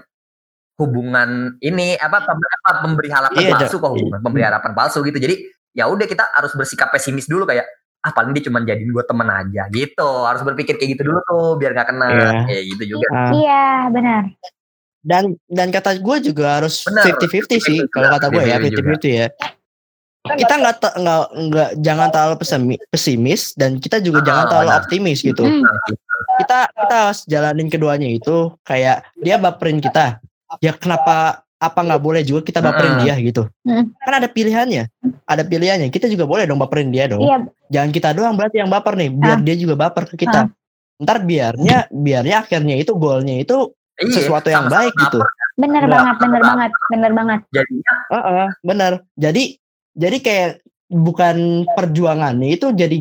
hubungan 0.75 1.55
ini 1.59 1.95
apa 1.95 2.19
apa, 2.21 2.71
pemberi 2.81 3.07
harapan 3.07 3.41
Iya, 3.41 3.55
palsu 3.55 3.77
kok 3.77 3.91
hubungan 3.91 4.19
pemberi 4.19 4.43
harapan 4.43 4.71
palsu 4.71 4.99
gitu. 5.01 5.15
Jadi 5.15 5.35
ya 5.71 5.88
udah 5.88 6.03
kita 6.03 6.27
harus 6.31 6.51
bersikap 6.51 6.91
pesimis 6.91 7.25
dulu 7.25 7.43
kayak 7.43 7.63
ah 7.99 8.11
paling 8.11 8.31
dia 8.31 8.45
cuma 8.45 8.61
jadiin 8.61 8.91
gue 8.91 9.03
temen 9.03 9.25
aja 9.25 9.63
gitu. 9.69 10.09
Harus 10.21 10.41
berpikir 10.41 10.75
kayak 10.75 10.99
gitu 10.99 11.09
dulu 11.09 11.19
tuh 11.23 11.45
biar 11.57 11.71
gak 11.73 11.88
kena 11.89 12.07
Iya. 12.07 12.29
kayak 12.45 12.63
gitu 12.69 12.83
juga. 12.93 13.07
Ah, 13.09 13.31
iya 13.31 13.63
benar. 13.89 14.23
Dan 14.99 15.23
dan 15.45 15.67
kata 15.69 15.97
gue 15.97 16.17
juga 16.23 16.59
harus 16.59 16.83
Benar, 16.83 17.05
50-50 17.13 17.57
sih 17.57 17.77
50-50 17.81 17.89
kalau 17.89 18.07
kata 18.11 18.25
gue 18.27 18.41
ya 18.41 18.55
50-50 18.57 18.69
juga. 18.69 18.81
50-50 18.99 19.13
ya. 19.15 19.27
Kita 20.25 20.53
nggak 20.57 20.75
nggak 20.97 21.21
nggak 21.45 21.69
jangan 21.79 22.07
terlalu 22.09 22.35
pesimi- 22.41 22.81
pesimis 22.89 23.41
dan 23.53 23.77
kita 23.77 24.01
juga 24.01 24.19
Ah, 24.19 24.25
jangan 24.25 24.43
terlalu 24.49 24.67
benar. 24.67 24.81
optimis 24.81 25.19
gitu. 25.21 25.43
Mm. 25.45 25.63
kita 26.35 26.59
kita 26.67 26.95
harus 27.05 27.19
jalanin 27.25 27.69
keduanya 27.69 28.09
itu 28.09 28.35
kayak 28.61 29.07
dia 29.15 29.35
baperin 29.38 29.79
kita 29.79 30.19
ya 30.62 30.73
kenapa 30.75 31.45
apa 31.55 31.79
nggak 31.81 32.01
boleh 32.03 32.21
juga 32.21 32.45
kita 32.45 32.60
baperin 32.60 33.01
dia 33.01 33.15
gitu. 33.17 33.47
Mm. 33.65 33.95
kan 33.97 34.13
ada 34.21 34.27
pilihannya 34.29 34.84
ada 35.25 35.43
pilihannya. 35.47 35.88
Kita 35.89 36.05
juga 36.12 36.27
boleh 36.27 36.45
dong 36.45 36.60
baperin 36.62 36.91
dia 36.91 37.10
dong. 37.10 37.23
Iya. 37.23 37.47
Jangan 37.71 37.89
kita 37.95 38.10
doang 38.13 38.36
berarti 38.38 38.62
yang 38.62 38.69
baper 38.69 38.93
nih 38.99 39.10
biar 39.10 39.39
dia 39.41 39.55
juga 39.58 39.75
baper 39.79 40.03
ke 40.13 40.15
kita. 40.19 40.51
Ntar 41.01 41.23
biarnya 41.25 41.89
biarnya 41.89 42.36
akhirnya 42.45 42.75
itu 42.77 42.91
goalnya 42.95 43.39
itu 43.41 43.71
Iya, 43.95 44.27
sesuatu 44.27 44.51
yang 44.51 44.67
baik 44.67 44.91
gitu. 44.91 45.23
Nggak- 45.55 45.88
banget 45.88 46.15
benar 46.19 46.41
banget 46.43 46.71
benar 46.91 47.12
banget. 47.15 47.39
Jadinya 47.55 47.93
Heeh, 48.12 48.47
benar. 48.60 48.91
Jadi 49.15 49.43
jadi 49.95 50.17
kayak 50.19 50.51
bukan 50.91 51.63
perjuangannya 51.73 52.60
itu 52.60 52.75
jadi 52.75 52.97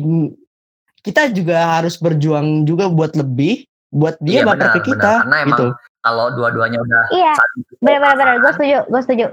kita 1.03 1.29
juga 1.35 1.77
harus 1.77 1.99
berjuang 1.99 2.63
juga 2.65 2.87
buat 2.89 3.13
lebih 3.13 3.67
buat 3.91 4.15
dia 4.23 4.41
Iya, 4.41 4.47
baper 4.47 4.67
benar, 4.71 4.75
ke 4.75 4.79
kita 4.87 4.95
benar. 4.95 5.21
Karena 5.21 5.37
emang 5.43 5.51
gitu. 5.51 5.65
Kalau 6.05 6.29
dua-duanya 6.31 6.77
udah 6.77 7.03
iya 7.09 7.33
saling 7.33 7.61
benar 7.81 7.99
benar 7.99 8.15
benar 8.15 8.35
gue 8.37 8.51
setuju 8.53 8.77
gue 8.85 9.01
setuju 9.01 9.25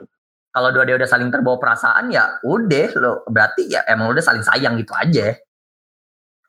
kalau 0.52 0.68
dua-dia 0.68 0.96
udah 0.96 1.08
saling 1.08 1.28
terbawa 1.28 1.56
perasaan 1.56 2.08
ya 2.08 2.40
udah 2.40 2.88
lo 3.00 3.12
berarti 3.28 3.68
ya 3.68 3.84
emang 3.88 4.12
udah 4.12 4.20
saling 4.20 4.44
sayang 4.44 4.76
gitu 4.76 4.92
aja. 4.92 5.32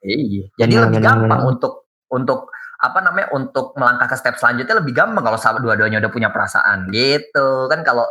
Iya. 0.04 0.44
Jadi 0.60 0.72
Benar, 0.76 0.84
lebih 0.92 1.00
benar, 1.00 1.08
gampang 1.16 1.40
benar. 1.40 1.52
untuk 1.56 1.72
untuk 2.12 2.40
apa 2.76 3.00
namanya 3.00 3.32
untuk 3.32 3.72
melangkah 3.80 4.04
ke 4.04 4.16
step 4.20 4.36
selanjutnya 4.36 4.76
lebih 4.84 4.92
gampang 4.92 5.24
kalau 5.24 5.40
sama 5.40 5.56
dua-duanya 5.64 6.04
udah 6.04 6.12
punya 6.12 6.28
perasaan 6.28 6.92
gitu 6.92 7.64
kan 7.72 7.80
kalau 7.80 8.04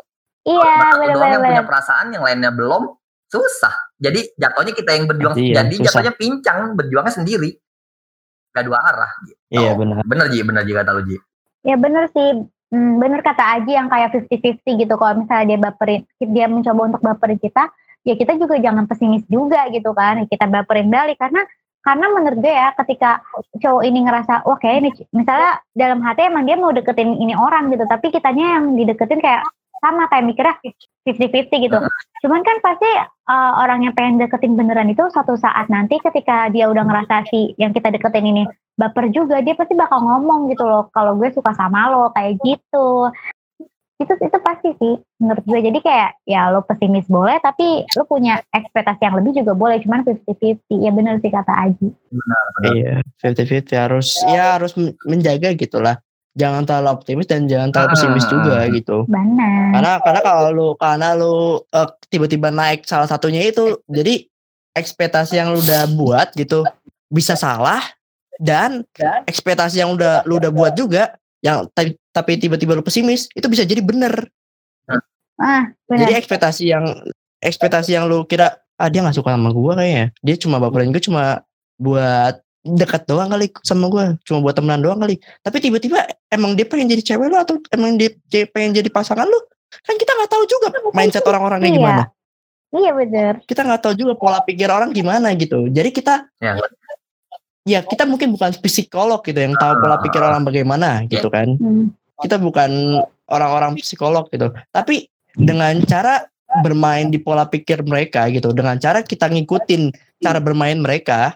iya 0.49 0.57
kalau 0.65 1.05
benar 1.05 1.13
doang 1.13 1.13
benar 1.13 1.29
yang 1.29 1.41
punya 1.45 1.53
benar 1.61 1.65
perasaan 1.69 2.05
yang 2.09 2.23
lainnya 2.25 2.49
belum 2.49 2.83
susah. 3.29 3.73
Jadi 4.01 4.33
jatuhnya 4.33 4.73
kita 4.73 4.89
yang 4.97 5.05
berjuang 5.05 5.35
Iya, 5.37 5.53
jadi 5.61 5.75
susah. 5.77 5.85
jatuhnya 5.93 6.13
pincang 6.17 6.57
berjuangnya 6.73 7.13
sendiri. 7.13 7.49
Gak 8.49 8.65
dua 8.65 8.81
arah 8.81 9.11
gitu. 9.29 9.37
Iya 9.53 9.77
benar. 9.77 10.01
Bener 10.09 10.25
Ji, 10.33 10.41
bener 10.41 10.65
Ji 10.65 10.73
kata 10.73 10.89
lu 10.97 11.05
Ji. 11.05 11.17
Ya 11.63 11.79
bener 11.79 12.11
sih, 12.11 12.43
hmm, 12.71 12.93
bener 12.99 13.23
kata 13.23 13.43
Aji 13.59 13.71
yang 13.75 13.87
kayak 13.87 14.27
50-50 14.27 14.81
gitu. 14.83 14.93
Kalau 14.99 15.13
misalnya 15.23 15.45
dia 15.47 15.59
baperin, 15.59 16.01
dia 16.19 16.45
mencoba 16.51 16.81
untuk 16.91 17.01
baperin 17.01 17.39
kita, 17.39 17.71
ya 18.03 18.13
kita 18.19 18.35
juga 18.35 18.59
jangan 18.59 18.85
pesimis 18.85 19.23
juga 19.31 19.67
gitu 19.71 19.95
kan. 19.95 20.27
Kita 20.27 20.45
baperin 20.51 20.91
balik 20.91 21.15
karena 21.17 21.43
karena 21.83 22.05
menurut 22.15 22.39
gue 22.39 22.51
ya 22.51 22.71
ketika 22.79 23.19
cowok 23.59 23.83
ini 23.83 24.07
ngerasa 24.07 24.47
wah 24.47 24.55
kayak 24.55 24.87
ini 24.87 24.89
misalnya 25.11 25.59
dalam 25.75 25.99
hati 25.99 26.31
emang 26.31 26.47
dia 26.47 26.55
mau 26.55 26.71
deketin 26.71 27.19
ini 27.19 27.35
orang 27.35 27.75
gitu 27.75 27.83
tapi 27.83 28.07
kitanya 28.07 28.55
yang 28.55 28.79
dideketin 28.79 29.19
kayak 29.19 29.43
sama 29.83 30.07
kayak 30.07 30.25
mikirnya 30.31 30.55
50-50 31.03 31.65
gitu. 31.67 31.77
Cuman 32.23 32.41
kan 32.47 32.57
pasti 32.63 32.87
uh, 33.27 33.51
orang 33.59 33.83
yang 33.83 33.93
pengen 33.93 34.23
deketin 34.23 34.55
beneran 34.55 34.87
itu 34.87 35.03
suatu 35.11 35.35
saat 35.35 35.67
nanti 35.67 35.99
ketika 35.99 36.47
dia 36.47 36.71
udah 36.71 36.87
ngerasa 36.87 37.27
si 37.27 37.51
yang 37.59 37.75
kita 37.75 37.91
deketin 37.91 38.23
ini 38.23 38.43
baper 38.79 39.11
juga 39.11 39.43
dia 39.43 39.53
pasti 39.53 39.75
bakal 39.75 40.01
ngomong 40.01 40.49
gitu 40.49 40.63
loh 40.63 40.89
kalau 40.95 41.19
gue 41.19 41.29
suka 41.35 41.51
sama 41.51 41.91
lo 41.91 42.15
kayak 42.15 42.39
gitu. 42.39 43.11
Itu 43.99 44.13
itu 44.23 44.37
pasti 44.39 44.71
sih 44.79 44.95
menurut 45.19 45.43
gue. 45.43 45.59
Jadi 45.59 45.79
kayak 45.83 46.23
ya 46.23 46.47
lo 46.47 46.63
pesimis 46.63 47.05
boleh 47.11 47.43
tapi 47.43 47.83
lo 47.99 48.07
punya 48.07 48.39
ekspektasi 48.55 49.03
yang 49.03 49.19
lebih 49.19 49.43
juga 49.43 49.51
boleh 49.51 49.83
cuman 49.83 50.07
50-50 50.07 50.79
ya 50.79 50.91
bener 50.95 51.19
sih 51.19 51.31
kata 51.31 51.51
Aji. 51.51 51.91
Benar. 51.91 52.45
Iya, 52.71 52.93
50-50 53.19 53.75
harus 53.75 54.07
ya 54.31 54.55
harus 54.55 54.71
men- 54.79 54.95
menjaga 55.03 55.51
gitulah. 55.59 55.99
Jangan 56.33 56.65
terlalu 56.65 56.89
optimis 56.97 57.29
dan 57.29 57.45
jangan 57.45 57.69
terlalu 57.69 57.89
pesimis 57.93 58.25
Ah. 58.25 58.31
juga 58.33 58.57
gitu. 58.73 58.97
benar 59.05 59.69
Karena 59.69 59.91
karena 60.01 60.21
kalau 60.25 60.49
lu 60.49 60.67
karena 60.73 61.07
lu 61.13 61.61
eh, 61.61 61.89
tiba-tiba 62.09 62.49
naik 62.49 62.89
salah 62.89 63.05
satunya 63.05 63.45
itu 63.45 63.77
jadi 63.85 64.25
ekspektasi 64.73 65.37
yang 65.37 65.53
lu 65.53 65.61
udah 65.61 65.85
buat 65.93 66.33
gitu 66.33 66.65
bisa 67.07 67.37
salah 67.37 67.85
dan 68.41 68.81
ekspektasi 69.29 69.77
yang 69.77 69.93
udah 69.93 70.25
lu 70.25 70.41
udah 70.41 70.49
buat 70.49 70.73
juga 70.73 71.13
yang 71.45 71.69
tapi, 71.69 71.93
tapi 72.09 72.41
tiba-tiba 72.41 72.73
lu 72.73 72.81
pesimis 72.81 73.29
itu 73.37 73.45
bisa 73.45 73.61
jadi 73.61 73.85
bener. 73.85 74.25
ah 75.37 75.69
Jadi 75.85 76.01
benar 76.09 76.17
ekspektasi 76.17 76.63
yang 76.65 76.85
ekspektasi 77.37 77.93
yang 77.93 78.09
lu 78.09 78.25
kira 78.25 78.57
ah 78.73 78.89
dia 78.89 79.05
nggak 79.05 79.13
suka 79.13 79.37
sama 79.37 79.53
gua 79.53 79.77
kayaknya. 79.77 80.09
Dia 80.25 80.35
cuma 80.41 80.57
baperin 80.57 80.89
gue 80.89 81.03
cuma 81.03 81.45
buat 81.77 82.41
dekat 82.63 83.03
doang 83.05 83.27
kali 83.27 83.51
sama 83.61 83.91
gua, 83.91 84.15
cuma 84.23 84.39
buat 84.39 84.55
temenan 84.55 84.79
doang 84.79 84.99
kali. 85.03 85.19
Tapi 85.43 85.57
tiba-tiba 85.59 85.99
emang 86.31 86.55
dia 86.55 86.63
pengen 86.63 86.95
jadi 86.95 87.03
cewek 87.13 87.27
lu 87.27 87.35
atau 87.35 87.59
emang 87.75 87.99
dia, 87.99 88.15
dia 88.31 88.47
pengen 88.47 88.79
jadi 88.79 88.87
pasangan 88.87 89.27
lu? 89.27 89.39
Kan 89.83 89.99
kita 89.99 90.15
nggak 90.15 90.31
tahu 90.31 90.43
juga 90.47 90.67
mindset 90.95 91.27
orang-orang 91.27 91.59
kayak 91.61 91.73
Iya. 91.75 91.79
gimana. 91.79 92.03
iya 92.73 92.89
bener 92.89 93.33
Kita 93.45 93.61
nggak 93.61 93.81
tahu 93.85 93.93
juga 93.93 94.13
pola 94.17 94.41
pikir 94.41 94.65
orang 94.65 94.89
gimana 94.95 95.29
gitu. 95.37 95.69
Jadi 95.69 95.89
kita 95.93 96.25
Ya. 96.41 96.57
ya 97.67 97.79
kita 97.85 98.07
mungkin 98.09 98.33
bukan 98.33 98.55
psikolog 98.65 99.21
gitu 99.21 99.37
yang 99.37 99.53
tahu 99.59 99.77
pola 99.77 100.01
pikir 100.01 100.21
orang 100.23 100.41
bagaimana 100.41 101.03
gitu 101.05 101.29
kan. 101.29 101.53
Hmm. 101.59 101.93
kita 102.23 102.39
bukan 102.39 103.03
orang-orang 103.27 103.75
psikolog 103.81 104.29
gitu. 104.31 104.47
Tapi 104.71 105.09
dengan 105.35 105.75
cara 105.83 106.23
bermain 106.61 107.09
di 107.09 107.17
pola 107.19 107.43
pikir 107.49 107.81
mereka 107.83 108.29
gitu, 108.29 108.53
dengan 108.53 108.77
cara 108.77 109.01
kita 109.01 109.27
ngikutin 109.27 109.89
cara 110.21 110.37
bermain 110.39 110.77
mereka, 110.77 111.33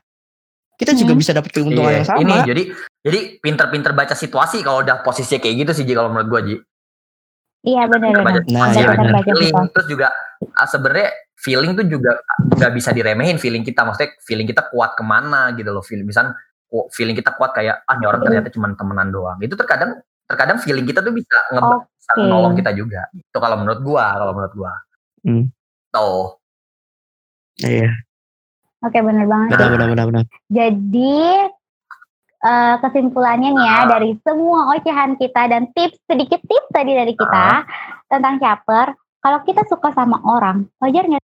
kita 0.77 0.93
juga 0.93 1.11
Hmm. 1.11 1.19
bisa 1.19 1.31
dapat 1.33 1.51
keuntungan 1.51 1.89
Iya, 1.89 1.97
yang 1.99 2.07
sama. 2.07 2.19
Ini 2.21 2.35
jadi 2.45 2.63
jadi 3.01 3.19
pinter-pinter 3.39 3.91
baca 3.91 4.13
situasi 4.13 4.61
kalau 4.61 4.79
udah 4.79 5.01
posisinya 5.01 5.41
kayak 5.41 5.55
gitu 5.65 5.71
sih 5.73 5.83
Ji 5.83 5.93
kalau 5.93 6.09
menurut 6.09 6.29
gua 6.29 6.41
Ji. 6.41 6.55
Iya 7.63 7.83
benar 7.85 8.13
benar. 8.15 8.43
Nah, 8.47 8.69
iya 8.71 8.87
benar 8.87 9.11
baca 9.11 9.25
feeling 9.27 9.55
terus 9.73 9.87
juga 9.87 10.07
ah, 10.53 10.63
sebenarnya 10.63 11.09
feeling 11.35 11.71
tuh 11.73 11.85
juga 11.85 12.11
nggak 12.47 12.71
bisa 12.71 12.89
diremehin 12.91 13.35
feeling 13.35 13.61
kita 13.61 13.81
maksudnya 13.81 14.13
feeling 14.21 14.45
kita 14.45 14.69
kuat 14.69 14.93
ke 14.93 15.01
mana 15.01 15.51
gitu 15.51 15.69
loh 15.69 15.81
feeling 15.81 16.05
misal 16.05 16.31
ku- 16.65 16.87
feeling 16.89 17.13
kita 17.13 17.33
kuat 17.33 17.51
kayak 17.51 17.81
ah 17.83 17.93
ini 17.93 18.05
orang 18.05 18.21
ternyata 18.23 18.49
cuma 18.49 18.69
temenan 18.71 19.09
doang 19.09 19.37
itu 19.39 19.53
terkadang 19.53 19.97
terkadang 20.23 20.57
feeling 20.57 20.83
kita 20.83 21.01
tuh 21.01 21.11
bisa 21.11 21.37
nge 21.49 21.61
bisa 21.97 22.11
Oke. 22.13 22.23
nolong 22.23 22.53
kita 22.55 22.71
juga 22.71 23.09
itu 23.11 23.37
kalau 23.37 23.57
menurut 23.57 23.79
gua 23.81 24.05
kalau 24.15 24.33
menurut 24.33 24.53
gua 24.53 24.71
Hmm. 25.21 25.49
tuh 25.89 26.37
Iya, 27.57 27.89
Oke 28.87 28.99
benar 29.03 29.25
banget. 29.27 29.49
benar 29.59 29.69
benar 29.75 29.87
benar 29.91 30.05
benar. 30.07 30.23
Jadi 30.47 31.19
eh, 32.39 32.75
kesimpulannya 32.79 33.49
nih 33.51 33.65
ya 33.67 33.77
dari 33.91 34.11
semua 34.23 34.71
ocehan 34.71 35.19
kita 35.19 35.41
dan 35.51 35.67
tips 35.75 35.99
sedikit 36.07 36.39
tips 36.39 36.69
tadi 36.71 36.91
dari 36.95 37.13
kita 37.13 37.67
tentang 38.07 38.39
caper. 38.39 38.95
Kalau 39.19 39.39
kita 39.43 39.67
suka 39.67 39.91
sama 39.91 40.23
orang, 40.23 40.71
wajar 40.79 41.03
nggak 41.03 41.23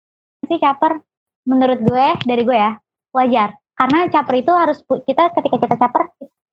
sih 0.53 0.61
caper? 0.61 1.01
Menurut 1.47 1.81
gue, 1.81 2.07
dari 2.27 2.43
gue 2.43 2.59
ya, 2.59 2.77
wajar. 3.15 3.57
Karena 3.79 4.11
caper 4.11 4.35
itu 4.43 4.53
harus 4.53 4.83
kita 4.85 5.33
ketika 5.33 5.57
kita 5.57 5.77
caper, 5.79 6.03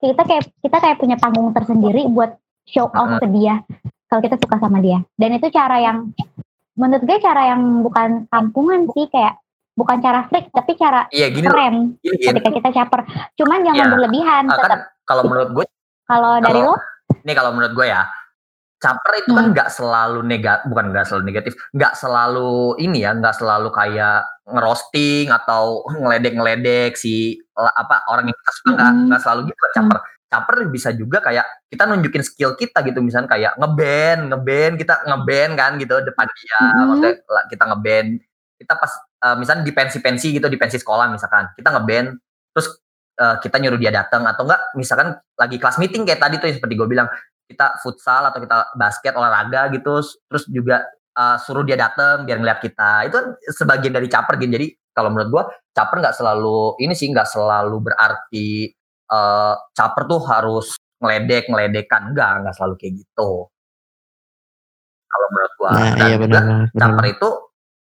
kita 0.00 0.22
kayak 0.24 0.44
kita 0.62 0.76
kayak 0.80 0.96
punya 0.96 1.16
panggung 1.20 1.52
tersendiri 1.52 2.08
buat 2.08 2.38
show 2.64 2.88
off 2.88 3.20
ke 3.20 3.28
dia. 3.28 3.60
Kalau 4.08 4.22
kita 4.22 4.38
suka 4.40 4.56
sama 4.62 4.78
dia. 4.80 5.02
Dan 5.18 5.36
itu 5.36 5.50
cara 5.50 5.82
yang 5.82 6.14
menurut 6.78 7.02
gue 7.04 7.18
cara 7.20 7.54
yang 7.54 7.82
bukan 7.84 8.30
kampungan 8.30 8.86
sih 8.94 9.10
kayak 9.10 9.43
bukan 9.74 9.98
cara 9.98 10.24
freak 10.24 10.48
tapi 10.48 10.72
cara 10.74 11.10
iya 11.10 11.28
gini 11.28 11.44
keren 11.44 11.98
gini, 11.98 12.14
gini. 12.14 12.26
ketika 12.30 12.50
kita 12.52 12.70
caper. 12.72 13.00
Cuman 13.34 13.58
jangan 13.62 13.78
Iya. 13.80 13.92
berlebihan. 13.92 14.42
Ah, 14.46 14.56
Tetap 14.56 14.68
kan 14.68 14.80
kalau 15.04 15.22
menurut 15.24 15.50
gue 15.52 15.64
kalau 16.04 16.32
dari 16.38 16.60
lo, 16.60 16.74
nih 17.20 17.34
kalau 17.34 17.50
menurut 17.50 17.72
gue 17.72 17.86
ya 17.86 18.02
caper 18.76 19.12
itu 19.18 19.30
kan 19.30 19.44
Hmm. 19.44 19.52
nggak 19.52 19.70
selalu 19.70 20.18
negatif 20.22 20.64
bukan 20.66 20.84
nggak 20.90 21.04
selalu 21.04 21.22
negatif 21.24 21.52
nggak 21.72 21.94
selalu 21.94 22.52
ini 22.78 22.98
ya 23.00 23.10
nggak 23.12 23.32
selalu 23.34 23.68
kayak 23.70 24.18
ngerosting 24.46 25.26
atau 25.28 25.62
ngeledek-ngeledek 25.88 26.92
si 26.92 27.32
apa 27.56 28.04
orang 28.06 28.28
yang 28.28 28.36
kita 28.36 28.52
suka 28.54 28.70
nggak 28.70 28.92
nggak 29.08 29.20
selalu 29.20 29.40
gitu 29.46 29.58
kan 29.58 29.72
caper 29.74 29.98
caper 30.26 30.56
bisa 30.68 30.88
juga 30.92 31.18
kayak 31.20 31.46
kita 31.66 31.82
nunjukin 31.86 32.22
skill 32.22 32.52
kita 32.54 32.78
gitu 32.82 33.00
misalnya 33.00 33.30
kayak 33.30 33.52
ngeband 33.56 34.20
ngeband 34.28 34.74
kita 34.76 34.94
ngeband 35.02 35.52
kan 35.54 35.72
gitu 35.74 35.94
depan 36.00 36.26
dia 36.28 36.60
maksudnya 36.84 37.12
la- 37.24 37.46
kita 37.48 37.64
ngeband 37.64 38.08
kita 38.54 38.72
pas 38.74 38.92
eh, 39.24 39.36
misalnya 39.40 39.64
di 39.64 39.72
pensi-pensi 39.72 40.36
gitu 40.36 40.46
di 40.52 40.58
pensi 40.60 40.76
sekolah 40.76 41.08
misalkan 41.08 41.50
kita 41.56 41.72
ngeband 41.72 42.08
terus 42.52 42.68
eh, 43.18 43.36
kita 43.40 43.56
nyuruh 43.58 43.80
dia 43.80 43.90
datang 43.90 44.28
atau 44.28 44.44
enggak 44.44 44.60
misalkan 44.76 45.16
lagi 45.40 45.56
kelas 45.56 45.80
meeting 45.80 46.04
kayak 46.04 46.20
tadi 46.20 46.36
tuh 46.38 46.52
seperti 46.52 46.74
gue 46.76 46.88
bilang 46.88 47.08
kita 47.44 47.76
futsal 47.80 48.24
atau 48.28 48.40
kita 48.40 48.72
basket 48.76 49.12
olahraga 49.16 49.68
gitu 49.68 50.00
terus 50.00 50.44
juga 50.48 50.80
uh, 51.12 51.36
suruh 51.36 51.60
dia 51.60 51.76
datang 51.76 52.24
biar 52.24 52.40
ngeliat 52.40 52.56
kita 52.56 53.04
itu 53.04 53.14
kan 53.20 53.26
sebagian 53.52 53.92
dari 53.92 54.08
caper 54.08 54.40
gitu 54.40 54.56
jadi 54.56 54.68
kalau 54.96 55.12
menurut 55.12 55.28
gua 55.28 55.44
caper 55.76 56.00
nggak 56.00 56.16
selalu 56.16 56.80
ini 56.80 56.96
sih 56.96 57.12
nggak 57.12 57.28
selalu 57.28 57.84
berarti 57.84 58.72
uh, 59.12 59.60
caper 59.76 60.02
tuh 60.08 60.20
harus 60.24 60.72
ngeledek 61.04 61.52
ngeledekan 61.52 62.16
enggak 62.16 62.32
nggak 62.48 62.54
selalu 62.56 62.74
kayak 62.80 62.92
gitu 63.04 63.30
kalau 65.04 65.26
menurut 65.30 65.52
gua 65.60 65.70
Nah, 65.70 65.92
Dan 65.94 66.08
iya 66.08 66.16
juga 66.16 66.24
benar 66.24 66.42
benar. 66.42 66.58
benar. 66.72 66.80
caper 66.80 67.04
itu 67.12 67.28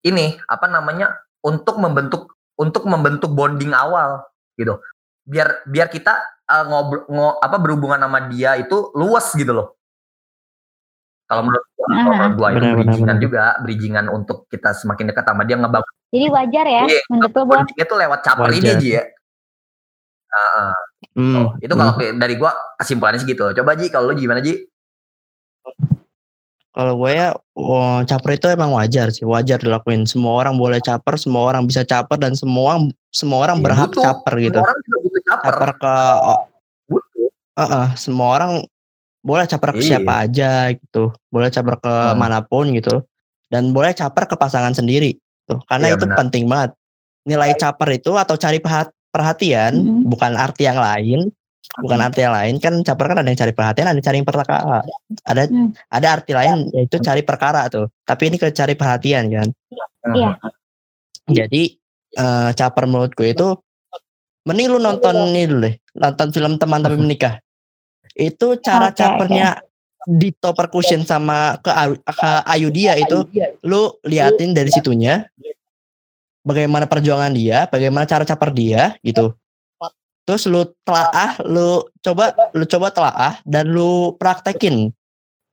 ini 0.03 0.25
apa 0.43 0.65
namanya 0.67 1.07
untuk 1.43 1.75
membentuk 1.77 2.31
untuk 2.55 2.83
membentuk 2.85 3.31
bonding 3.31 3.71
awal 3.71 4.23
gitu 4.55 4.79
biar 5.23 5.63
biar 5.65 5.87
kita 5.87 6.13
uh, 6.45 6.63
ngobrol 6.65 7.03
ngo- 7.07 7.37
apa 7.39 7.55
berhubungan 7.57 7.99
sama 7.99 8.27
dia 8.27 8.55
itu 8.55 8.91
luas 8.93 9.31
gitu 9.31 9.51
loh 9.51 9.67
kalau 11.23 11.47
menurut 11.47 11.65
gua, 11.73 11.85
kalau 11.87 11.99
Aha. 12.03 12.19
menurut 12.19 12.35
gua 12.35 12.47
itu 12.51 12.65
bridgingan 12.75 13.17
juga 13.17 13.43
bridgingan 13.59 14.05
untuk 14.07 14.45
kita 14.47 14.75
semakin 14.75 15.09
dekat 15.09 15.23
sama 15.23 15.43
dia 15.43 15.55
ngebangun 15.55 15.93
jadi 16.13 16.27
wajar 16.29 16.65
ya 16.67 16.83
Iya, 16.85 17.01
menurut 17.09 17.33
lo 17.33 17.43
bondingnya 17.43 17.85
tuh 17.85 17.97
lewat 17.97 18.19
caper 18.21 18.49
ini 18.51 18.59
Wajar. 18.69 18.79
Ji 18.79 18.89
ya 18.91 19.03
Heeh, 20.33 20.71
Hmm, 21.13 21.35
tuh. 21.35 21.47
itu 21.61 21.69
hmm. 21.69 21.77
kalau 21.77 21.93
kayak 21.93 22.13
dari 22.17 22.35
gua 22.35 22.51
kesimpulannya 22.75 23.21
segitu 23.21 23.43
coba 23.53 23.71
Ji 23.75 23.87
kalau 23.87 24.09
lu 24.09 24.15
gimana 24.15 24.41
Ji 24.41 24.65
Kalau 26.74 26.97
gue 26.97 27.11
ya, 27.13 27.38
wah, 27.53 28.01
caper 28.01 28.34
itu 28.34 28.49
emang 28.49 28.74
wajar 28.74 29.13
sih, 29.13 29.21
wajar 29.24 29.61
dilakuin. 29.61 30.09
Semua 30.09 30.41
orang 30.41 30.57
boleh 30.57 30.82
caper, 30.82 31.21
semua 31.21 31.45
orang 31.53 31.69
bisa 31.69 31.86
caper 31.86 32.17
dan 32.17 32.34
semua 32.34 32.82
semua 33.13 33.45
orang 33.45 33.61
Ya, 33.61 33.63
berhak 33.69 33.89
butuh. 33.93 34.01
caper 34.01 34.34
gitu. 34.41 34.57
Semua 34.57 34.65
orang 34.74 34.82
juga 34.82 34.97
butuh 35.05 35.21
caper 35.24 35.51
Caper 35.53 35.71
ke, 35.78 35.95
oh, 36.17 36.41
butuh 36.89 37.28
uh-uh, 37.53 37.88
semua 37.93 38.28
orang 38.34 38.51
boleh 39.21 39.45
caper 39.45 39.69
ke 39.71 39.82
Iya. 39.86 39.88
siapa 40.01 40.13
aja 40.26 40.51
gitu, 40.74 41.03
boleh 41.30 41.47
caper 41.47 41.76
ke 41.78 41.93
Hmm. 41.93 42.17
mana 42.17 42.41
pun 42.41 42.65
gitu, 42.74 43.05
dan 43.47 43.69
boleh 43.69 43.93
caper 43.93 44.26
ke 44.26 44.36
pasangan 44.36 44.74
sendiri. 44.74 45.13
Tuh, 45.45 45.61
karena 45.69 45.93
Iya, 45.93 45.95
itu 45.95 46.05
benar. 46.09 46.17
penting 46.26 46.43
banget. 46.49 46.71
Nilai 47.24 47.53
caper 47.53 47.89
itu 47.93 48.11
atau 48.17 48.34
cari 48.34 48.57
perhat- 48.57 48.91
perhatian 49.13 49.78
Mhm. 49.78 50.09
bukan 50.09 50.34
arti 50.34 50.65
yang 50.65 50.82
lain, 50.82 51.30
bukan 51.82 51.99
arti 52.05 52.21
yang 52.21 52.36
lain 52.36 52.55
kan 52.61 52.74
caper 52.86 53.05
kan 53.09 53.17
ada 53.24 53.30
yang 53.30 53.39
cari 53.39 53.53
perhatian, 53.55 53.86
ada 53.89 53.97
yang 53.97 54.05
cari 54.05 54.19
perkara, 54.21 54.57
ada 55.26 55.41
Hmm. 55.49 55.69
ada 55.89 56.07
arti 56.13 56.32
lain 56.38 56.69
yaitu 56.76 56.97
cari 57.01 57.21
perkara 57.26 57.65
tuh. 57.71 57.89
Tapi 58.05 58.30
ini 58.30 58.38
ke 58.38 58.53
cari 58.53 58.78
perhatian 58.78 59.26
kan. 59.34 59.47
Iya. 60.13 60.32
Jadi 61.30 61.80
eh, 62.13 62.49
caper 62.53 62.86
menurutku 62.86 63.26
itu 63.26 63.57
mending 64.45 64.67
lu 64.69 64.78
nonton 64.78 65.34
ini 65.34 65.49
dulu 65.49 65.59
deh, 65.65 65.76
nonton 65.97 66.28
film 66.30 66.53
teman 66.61 66.84
tapi 66.84 66.99
menikah. 66.99 67.41
Itu 68.13 68.61
cara 68.61 68.93
Oke, 68.93 69.01
capernya 69.01 69.57
Dito 70.03 70.51
Percussion 70.51 71.07
sama 71.07 71.57
ke, 71.63 71.71
ke 72.03 72.32
Ayu 72.51 72.69
dia 72.69 72.99
itu 72.99 73.24
lu 73.63 73.97
liatin 74.03 74.51
dari 74.51 74.69
situnya 74.69 75.26
bagaimana 76.43 76.86
perjuangan 76.86 77.32
dia, 77.32 77.65
bagaimana 77.71 78.03
cara 78.03 78.28
caper 78.28 78.51
dia 78.51 78.99
gitu. 79.01 79.34
Terus 80.24 80.47
lu 80.47 80.63
telaah, 80.88 81.36
lu 81.43 81.84
coba 81.99 82.32
lu 82.55 82.63
coba 82.63 82.88
telaah 82.95 83.34
dan 83.43 83.67
lu 83.67 84.15
praktekin. 84.15 84.95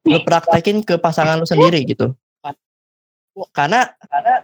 Lu 0.07 0.19
praktekin 0.23 0.87
ke 0.87 0.95
pasangan 0.97 1.43
lu 1.43 1.47
sendiri 1.47 1.83
gitu. 1.85 2.15
Karena 3.55 3.87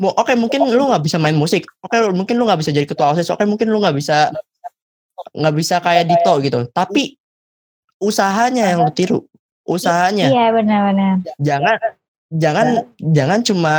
oke 0.02 0.32
mungkin 0.34 0.66
lu 0.66 0.90
nggak 0.90 1.04
bisa 1.04 1.18
main 1.18 1.36
musik, 1.36 1.66
oke 1.84 1.94
mungkin 2.14 2.38
lu 2.38 2.46
nggak 2.46 2.58
bisa 2.58 2.70
jadi 2.74 2.86
ketua 2.86 3.12
osis, 3.14 3.30
oke 3.30 3.42
mungkin 3.46 3.70
lu 3.70 3.78
nggak 3.82 3.96
bisa 3.98 4.30
nggak 5.36 5.54
bisa 5.54 5.78
kayak 5.82 6.10
Dito 6.10 6.32
gitu. 6.42 6.58
Tapi 6.70 7.18
usahanya 8.02 8.72
yang 8.72 8.86
lu 8.86 8.92
tiru, 8.94 9.18
usahanya. 9.68 10.30
Iya 10.30 10.46
benar-benar 10.54 11.22
jangan 11.38 11.76
jangan 12.30 12.66
jangan 12.98 13.40
cuma 13.46 13.74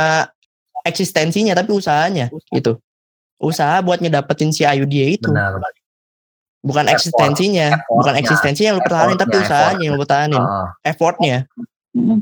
eksistensinya 0.86 1.52
tapi 1.56 1.76
usahanya 1.76 2.32
gitu. 2.52 2.78
Usaha 3.38 3.78
buat 3.82 4.02
ngedapetin 4.02 4.50
si 4.50 4.66
Ayu 4.66 4.82
dia 4.86 5.08
itu. 5.14 5.30
Benar 5.30 5.60
bukan 6.58 6.84
Effort, 6.84 6.94
eksistensinya 6.98 7.68
bukan 7.86 8.14
effortnya, 8.14 8.20
eksistensinya 8.20 8.68
yang 8.68 8.76
lu 8.76 8.84
pertahanin 8.84 9.16
tapi 9.16 9.34
usahanya 9.36 9.82
yang 9.82 9.94
lu 9.94 10.02
pertahanin. 10.02 10.42
Heeh. 10.42 10.66
effortnya. 10.84 11.36
Mm-mm. 11.94 12.18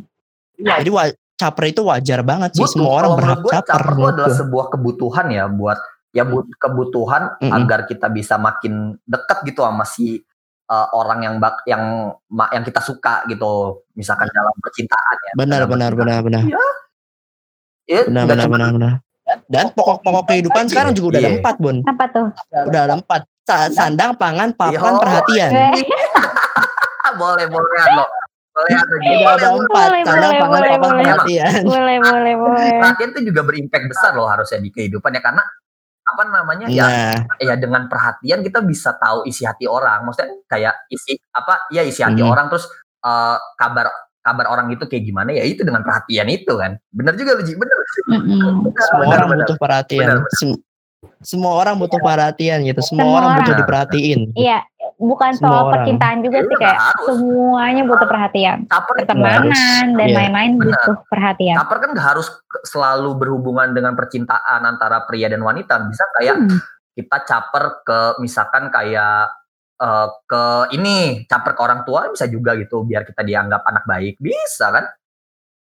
jadi 0.57 0.91
wa- 0.91 1.17
caper 1.37 1.65
itu 1.69 1.81
wajar 1.85 2.21
banget 2.21 2.51
sih. 2.53 2.61
Butuh. 2.61 2.73
semua 2.73 2.93
orang 2.97 3.11
berhak 3.15 3.41
caper 3.45 3.63
caper 3.77 3.93
itu 3.93 4.05
adalah 4.09 4.33
sebuah 4.33 4.67
kebutuhan 4.71 5.27
ya 5.29 5.45
buat 5.47 5.79
ya 6.11 6.25
but, 6.25 6.49
kebutuhan 6.57 7.23
Mm-mm. 7.39 7.53
agar 7.53 7.85
kita 7.85 8.09
bisa 8.09 8.37
makin 8.37 8.97
dekat 9.05 9.45
gitu 9.45 9.61
sama 9.61 9.85
si 9.85 10.25
uh, 10.67 10.89
orang 10.93 11.19
yang 11.23 11.35
bak 11.37 11.61
yang 11.65 11.83
ma- 12.27 12.49
yang 12.51 12.65
kita 12.65 12.81
suka 12.81 13.21
gitu. 13.27 13.85
Misalkan 13.93 14.29
dalam 14.29 14.53
percintaan 14.59 15.17
ya. 15.23 15.33
Benar 15.35 15.59
dalam 15.61 15.71
benar 15.71 15.91
percintaan. 15.93 16.25
benar 16.25 16.45
benar. 16.45 16.65
Ya, 17.87 18.01
benar 18.03 18.25
benar 18.27 18.45
cuma- 18.45 18.55
benar 18.57 18.71
benar. 18.73 18.93
Dan 19.51 19.75
pokok-pokok 19.75 20.25
kehidupan 20.25 20.65
sekarang 20.71 20.95
juga 20.95 21.07
udah 21.13 21.21
ada 21.21 21.29
Iya. 21.29 21.39
empat 21.43 21.57
bun. 21.59 21.77
Apa 21.83 22.05
tuh? 22.09 22.27
Udah 22.65 22.81
ada 22.87 22.95
empat 22.97 23.23
sandang 23.47 24.13
pangan 24.13 24.51
papan 24.53 24.75
Iya. 24.93 24.99
perhatian 24.99 25.51
boleh 27.17 27.47
boleh 27.47 27.81
lo 27.95 28.05
boleh 28.53 28.73
ada 28.73 28.97
gitu 28.99 29.47
empat 29.57 29.89
boleh, 29.89 30.03
sandang 30.03 30.33
pangan 30.35 30.51
boleh, 30.53 30.71
papan 30.71 30.89
boleh. 30.91 31.05
perhatian 31.07 31.63
boleh 31.65 31.97
boleh 32.03 32.35
boleh 32.43 32.69
perhatian 32.77 33.09
tuh 33.13 33.23
juga 33.23 33.41
berimpact 33.43 33.85
besar 33.87 34.13
loh 34.13 34.27
harusnya 34.27 34.59
di 34.59 34.71
kehidupan 34.71 35.11
ya 35.11 35.23
karena 35.23 35.43
apa 36.07 36.23
namanya 36.25 36.67
ya 36.67 36.87
nah 36.87 37.15
ya 37.37 37.55
dengan 37.55 37.87
perhatian 37.87 38.41
kita 38.41 38.63
bisa 38.63 38.95
tahu 38.95 39.25
isi 39.25 39.43
hati 39.43 39.67
orang 39.67 40.03
maksudnya 40.03 40.39
kayak 40.47 40.87
isi 40.89 41.19
apa 41.31 41.67
ya 41.69 41.83
isi 41.83 42.01
hati 42.01 42.21
Mhm. 42.21 42.29
orang 42.29 42.47
terus 42.47 42.67
eh, 43.01 43.37
kabar 43.57 43.87
kabar 44.21 44.47
orang 44.49 44.67
itu 44.71 44.83
kayak 44.85 45.05
gimana 45.05 45.31
ya 45.31 45.43
itu 45.43 45.63
dengan 45.63 45.83
perhatian 45.83 46.27
itu 46.27 46.51
kan 46.53 46.75
bener 46.91 47.15
juga 47.15 47.39
lu 47.39 47.43
Ji 47.43 47.55
bener 47.55 47.79
Mm-mm. 48.09 48.67
Bener, 48.67 48.83
semua 48.83 49.03
bener, 49.05 49.17
orang 49.17 49.29
bener. 49.31 49.47
butuh 49.47 49.57
perhatian 49.57 50.03
Benar, 50.03 50.19
benar. 50.21 50.59
Sem- 50.97 51.39
semua 51.39 51.61
orang 51.61 51.77
butuh 51.77 52.01
perhatian 52.01 52.65
gitu 52.65 52.81
semua, 52.81 53.05
Semua 53.05 53.17
orang 53.21 53.31
butuh 53.39 53.55
diperhatiin 53.61 54.21
iya 54.33 54.65
bukan 54.97 55.31
Semua 55.37 55.45
soal 55.45 55.61
orang. 55.61 55.73
percintaan 55.77 56.19
juga 56.25 56.39
Iya, 56.39 56.49
sih 56.49 56.57
kayak 56.57 56.81
harus. 56.81 57.07
semuanya 57.13 57.83
butuh 57.85 58.09
perhatian. 58.09 58.57
Pertemanan 58.65 59.85
dan 59.93 60.09
Iya. 60.09 60.17
lain-lain 60.17 60.51
Benar. 60.57 60.73
butuh 60.73 60.97
perhatian. 61.07 61.57
caper 61.61 61.77
kan 61.79 61.91
nggak 61.93 62.09
harus 62.17 62.29
selalu 62.65 63.11
berhubungan 63.15 63.69
dengan 63.71 63.93
percintaan 63.93 64.61
antara 64.65 65.05
pria 65.05 65.29
dan 65.29 65.41
wanita. 65.41 65.85
Bisa 65.85 66.05
kayak 66.17 66.37
Hmm. 66.41 66.59
kita 66.97 67.17
caper 67.23 67.65
ke 67.83 68.01
misalkan 68.19 68.73
kayak 68.73 69.29
eh, 69.77 70.09
ke 70.25 70.45
ini 70.73 70.97
caper 71.29 71.53
ke 71.53 71.61
orang 71.61 71.85
tua 71.85 72.09
bisa 72.09 72.25
juga 72.25 72.57
gitu 72.57 72.81
biar 72.81 73.05
kita 73.05 73.21
dianggap 73.21 73.61
anak 73.61 73.85
baik 73.85 74.17
bisa 74.17 74.73
kan 74.73 74.89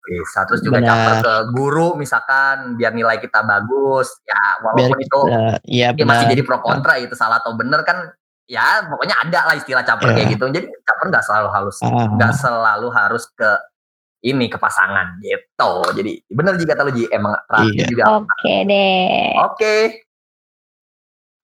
bisa 0.08 0.40
terus 0.44 0.64
juga 0.64 0.80
Benar. 0.80 0.88
caper 0.88 1.14
ke 1.20 1.34
guru 1.52 1.88
misalkan 1.94 2.56
biar 2.74 2.90
nilai 2.90 3.20
kita 3.20 3.44
bagus 3.44 4.08
ya 4.24 4.40
biar 4.64 4.88
walaupun 4.88 4.98
itu 4.98 5.20
kita 5.22 5.40
iya 5.64 5.88
ya 5.92 6.02
masih 6.02 6.24
benar 6.24 6.32
jadi 6.32 6.42
pro 6.42 6.58
kontra 6.58 6.94
itu 6.96 7.12
salah 7.12 7.36
atau 7.38 7.52
bener 7.52 7.84
kan 7.84 8.08
ya 8.44 8.80
pokoknya 8.82 9.16
ada 9.20 9.40
lah 9.44 9.54
istilah 9.54 9.84
caper 9.84 10.08
Iya. 10.08 10.16
kayak 10.16 10.28
gitu 10.32 10.44
jadi 10.48 10.66
caper 10.82 11.06
nggak 11.06 11.20
selalu 11.22 11.48
harus 11.52 11.76
Ah. 11.84 12.08
nggak 12.08 12.32
selalu 12.34 12.88
harus 12.88 13.24
ke 13.30 13.50
ini 14.18 14.48
ke 14.48 14.56
pasangan 14.56 15.20
gitu 15.20 15.72
jadi 15.92 16.12
bener 16.26 16.56
juga 16.56 16.72
kalau 16.74 16.90
Ji 16.90 17.04
emang 17.06 17.36
perhatian 17.44 17.76
Iya. 17.76 17.86
juga 17.86 18.04
Oke 18.16 18.54
deh. 18.64 19.30
oke 19.36 19.74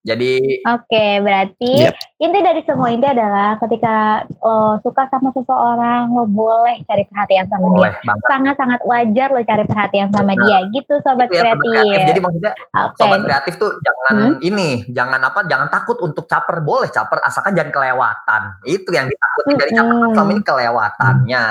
jadi 0.05 0.33
Oke, 0.71 1.07
berarti 1.19 1.73
Yep. 1.83 1.95
inti 2.21 2.39
dari 2.39 2.61
semua 2.63 2.89
ini 2.89 3.03
adalah 3.03 3.57
ketika 3.57 4.21
lo 4.39 4.77
suka 4.79 5.09
sama 5.09 5.33
seseorang, 5.33 6.09
lo 6.09 6.25
boleh 6.25 6.85
cari 6.85 7.05
perhatian 7.05 7.49
sama 7.49 7.65
dia. 7.65 7.73
boleh 7.75 7.93
banget 7.99 8.25
Sangat-sangat 8.27 8.81
wajar 8.85 9.29
lo 9.29 9.41
cari 9.41 9.65
perhatian 9.65 10.09
sama 10.09 10.33
Benar. 10.33 10.45
dia. 10.45 10.59
Gitu 10.71 10.95
sobat 11.01 11.29
ya, 11.29 11.41
sobat 11.43 11.57
kreatif. 11.59 12.01
Jadi 12.07 12.21
maksudnya 12.21 12.53
Oke. 12.79 12.97
sobat 12.97 13.21
kreatif 13.23 13.55
tuh 13.57 13.71
jangan 13.77 14.15
Hmm? 14.15 14.35
ini, 14.41 14.69
jangan 14.87 15.21
apa, 15.21 15.41
jangan 15.45 15.69
takut 15.69 15.97
untuk 15.99 16.25
caper. 16.25 16.61
Boleh 16.61 16.89
caper 16.89 17.19
asalkan 17.21 17.53
jangan 17.53 17.73
kelewatan. 17.73 18.43
Itu 18.63 18.89
yang 18.91 19.09
ditakutin 19.09 19.57
dari 19.57 19.73
caper 19.73 19.89
Mm-mm. 19.91 20.13
selama 20.13 20.31
ini 20.31 20.43
kelewatannya. 20.45 21.45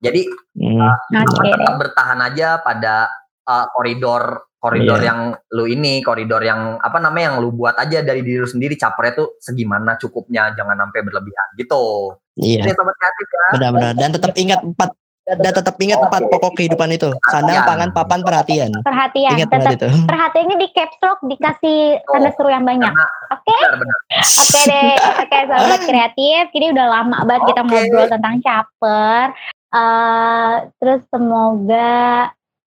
Jadi 0.00 0.22
Hmm. 0.52 0.82
Oke 0.82 1.42
deh. 1.42 1.52
tetap 1.52 1.74
bertahan 1.76 2.20
aja 2.20 2.58
pada 2.58 3.06
uh, 3.44 3.66
koridor 3.70 4.49
koridor 4.60 5.00
Iya. 5.00 5.08
yang 5.08 5.20
lu 5.50 5.64
ini, 5.64 6.04
koridor 6.04 6.44
yang 6.44 6.76
apa 6.76 7.00
namanya 7.00 7.32
yang 7.32 7.36
lu 7.40 7.50
buat 7.50 7.74
aja 7.74 8.04
dari 8.04 8.20
diri 8.20 8.38
lu 8.38 8.46
sendiri. 8.46 8.76
Capernya 8.76 9.16
tuh 9.16 9.40
segimana 9.40 9.96
cukupnya, 9.96 10.52
jangan 10.52 10.76
sampai 10.78 11.00
berlebihan 11.00 11.48
gitu. 11.56 12.14
iya 12.36 12.62
sobat 12.68 12.94
kreatif 12.94 13.26
ya. 13.26 13.44
benar-benar 13.52 13.92
dan 13.94 14.08
tetap 14.10 14.32
ingat 14.32 14.60
empat 14.60 14.90
dan 15.30 15.52
tetap 15.52 15.76
ingat 15.76 16.00
empat 16.00 16.22
pokok 16.26 16.56
kehidupan 16.56 16.88
itu 16.90 17.12
sandang 17.28 17.62
pangan 17.62 17.90
papan 17.92 18.20
perhatian 18.20 18.70
Perhatian. 18.80 19.36
ingat 19.36 19.48
banget 19.48 19.76
Tetap 19.76 19.92
itu 19.92 20.08
perhatiannya 20.08 20.56
di 20.56 20.68
caps 20.72 20.98
lock 21.00 21.18
dikasih 21.22 21.78
tanda 22.02 22.30
seru 22.32 22.48
yang 22.48 22.64
banyak. 22.64 22.88
Oke. 23.30 23.52
benar-benar 23.52 23.98
Oke 24.40 24.60
deh, 24.64 24.92
oke 25.20 25.38
sahabat 25.46 25.80
kreatif. 25.84 26.42
Ini 26.50 26.66
udah 26.72 26.86
lama 26.88 27.18
banget 27.24 27.42
kita 27.46 27.60
Oke. 27.60 27.68
ngobrol 27.68 28.06
tentang 28.08 28.36
caper. 28.40 29.24
Eh, 29.70 30.54
terus 30.76 31.00
semoga 31.06 31.92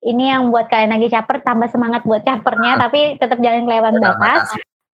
ini 0.03 0.29
yang 0.29 0.51
buat 0.51 0.67
kalian 0.67 0.93
lagi 0.99 1.07
caper 1.11 1.41
tambah 1.41 1.71
semangat 1.71 2.03
buat 2.03 2.21
capernya, 2.21 2.77
tapi 2.79 3.15
tetap 3.17 3.39
jangan 3.39 3.63
kelewatan 3.63 3.99
Terima 3.99 4.15
batas. 4.19 4.43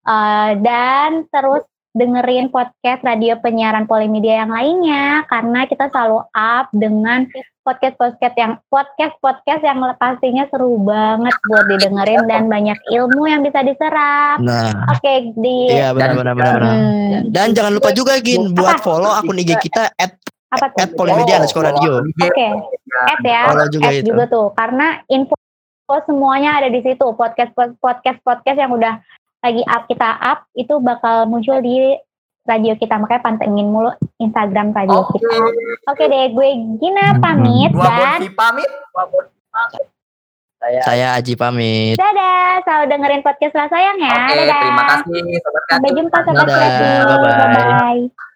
Eh, 0.10 0.52
dan 0.64 1.28
terus 1.30 1.66
dengerin 1.90 2.54
podcast 2.54 3.02
radio 3.02 3.34
penyiaran 3.42 3.90
Polimedia 3.90 4.46
yang 4.46 4.54
lainnya 4.54 5.26
karena 5.26 5.66
kita 5.66 5.90
selalu 5.90 6.22
up 6.38 6.70
dengan 6.70 7.26
podcast 7.66 7.98
podcast 7.98 8.36
yang 8.38 8.54
podcast 8.70 9.14
podcast 9.22 9.62
yang 9.66 9.82
pastinya 9.98 10.46
seru 10.54 10.78
banget 10.82 11.34
buat 11.50 11.66
didengerin 11.66 12.24
dan 12.30 12.46
banyak 12.46 12.78
ilmu 12.94 13.26
yang 13.26 13.42
bisa 13.42 13.66
diserap. 13.66 14.38
nah. 14.42 14.70
Oke 14.94 15.34
di 15.34 15.74
iya 15.74 15.90
benar-benar 15.94 16.34
benar-benar 16.38 16.62
Hmm, 16.70 17.34
dan 17.34 17.58
jangan 17.58 17.74
lupa 17.74 17.90
juga 17.94 18.22
Gin 18.22 18.54
buat 18.54 18.82
follow 18.86 19.10
akun 19.10 19.42
IG 19.42 19.58
kita 19.58 19.90
at 19.98 20.14
apa 20.50 20.66
tuh? 20.74 20.80
at 20.82 20.90
Polimedia 20.98 21.38
underscore 21.38 21.70
radio 21.70 22.02
Oke, 22.02 22.48
add 23.06 23.22
ya, 23.22 23.42
follow 23.50 23.68
juga 23.70 23.90
itu 23.94 24.10
juga 24.10 24.24
tuh, 24.26 24.48
karena 24.58 25.02
info 25.08 25.38
semuanya 26.06 26.62
ada 26.62 26.70
di 26.70 26.82
situ. 26.86 27.06
Podcast 27.14 27.50
podcast 27.82 28.20
podcast 28.22 28.58
yang 28.58 28.74
udah 28.74 29.02
lagi 29.42 29.64
up 29.66 29.86
kita 29.86 30.10
up 30.20 30.46
itu 30.54 30.78
bakal 30.78 31.26
muncul 31.26 31.58
di 31.62 31.98
radio 32.46 32.74
kita 32.76 32.98
makanya 32.98 33.24
pantengin 33.24 33.70
mulu 33.70 33.94
Instagram 34.18 34.74
radio 34.74 35.06
Oke. 35.06 35.18
kita. 35.18 35.34
Oke 35.86 36.04
deh, 36.06 36.34
gue 36.34 36.48
Gina 36.78 37.18
pamit 37.22 37.70
Dua 37.74 37.90
dan 37.90 38.22
pamit. 38.34 38.70
saya 40.84 41.16
Aji 41.16 41.34
pamit 41.34 41.96
dadah. 41.96 42.60
Selalu 42.68 42.86
dengerin 42.92 43.22
podcast 43.24 43.56
lah 43.56 43.68
sayang 43.72 43.98
ya. 43.98 44.12
Oke, 44.12 44.34
dadah. 44.36 44.62
terima 44.62 44.84
kasih 44.92 45.22
sobat 45.40 45.64
Sampai 45.72 45.90
jumpa 45.96 46.18
sobat 46.22 46.46
Dadah, 46.46 46.58
kreatif. 46.58 46.86
bye-bye. 47.08 47.34
Bye 47.38 47.50
bye. 48.10 48.29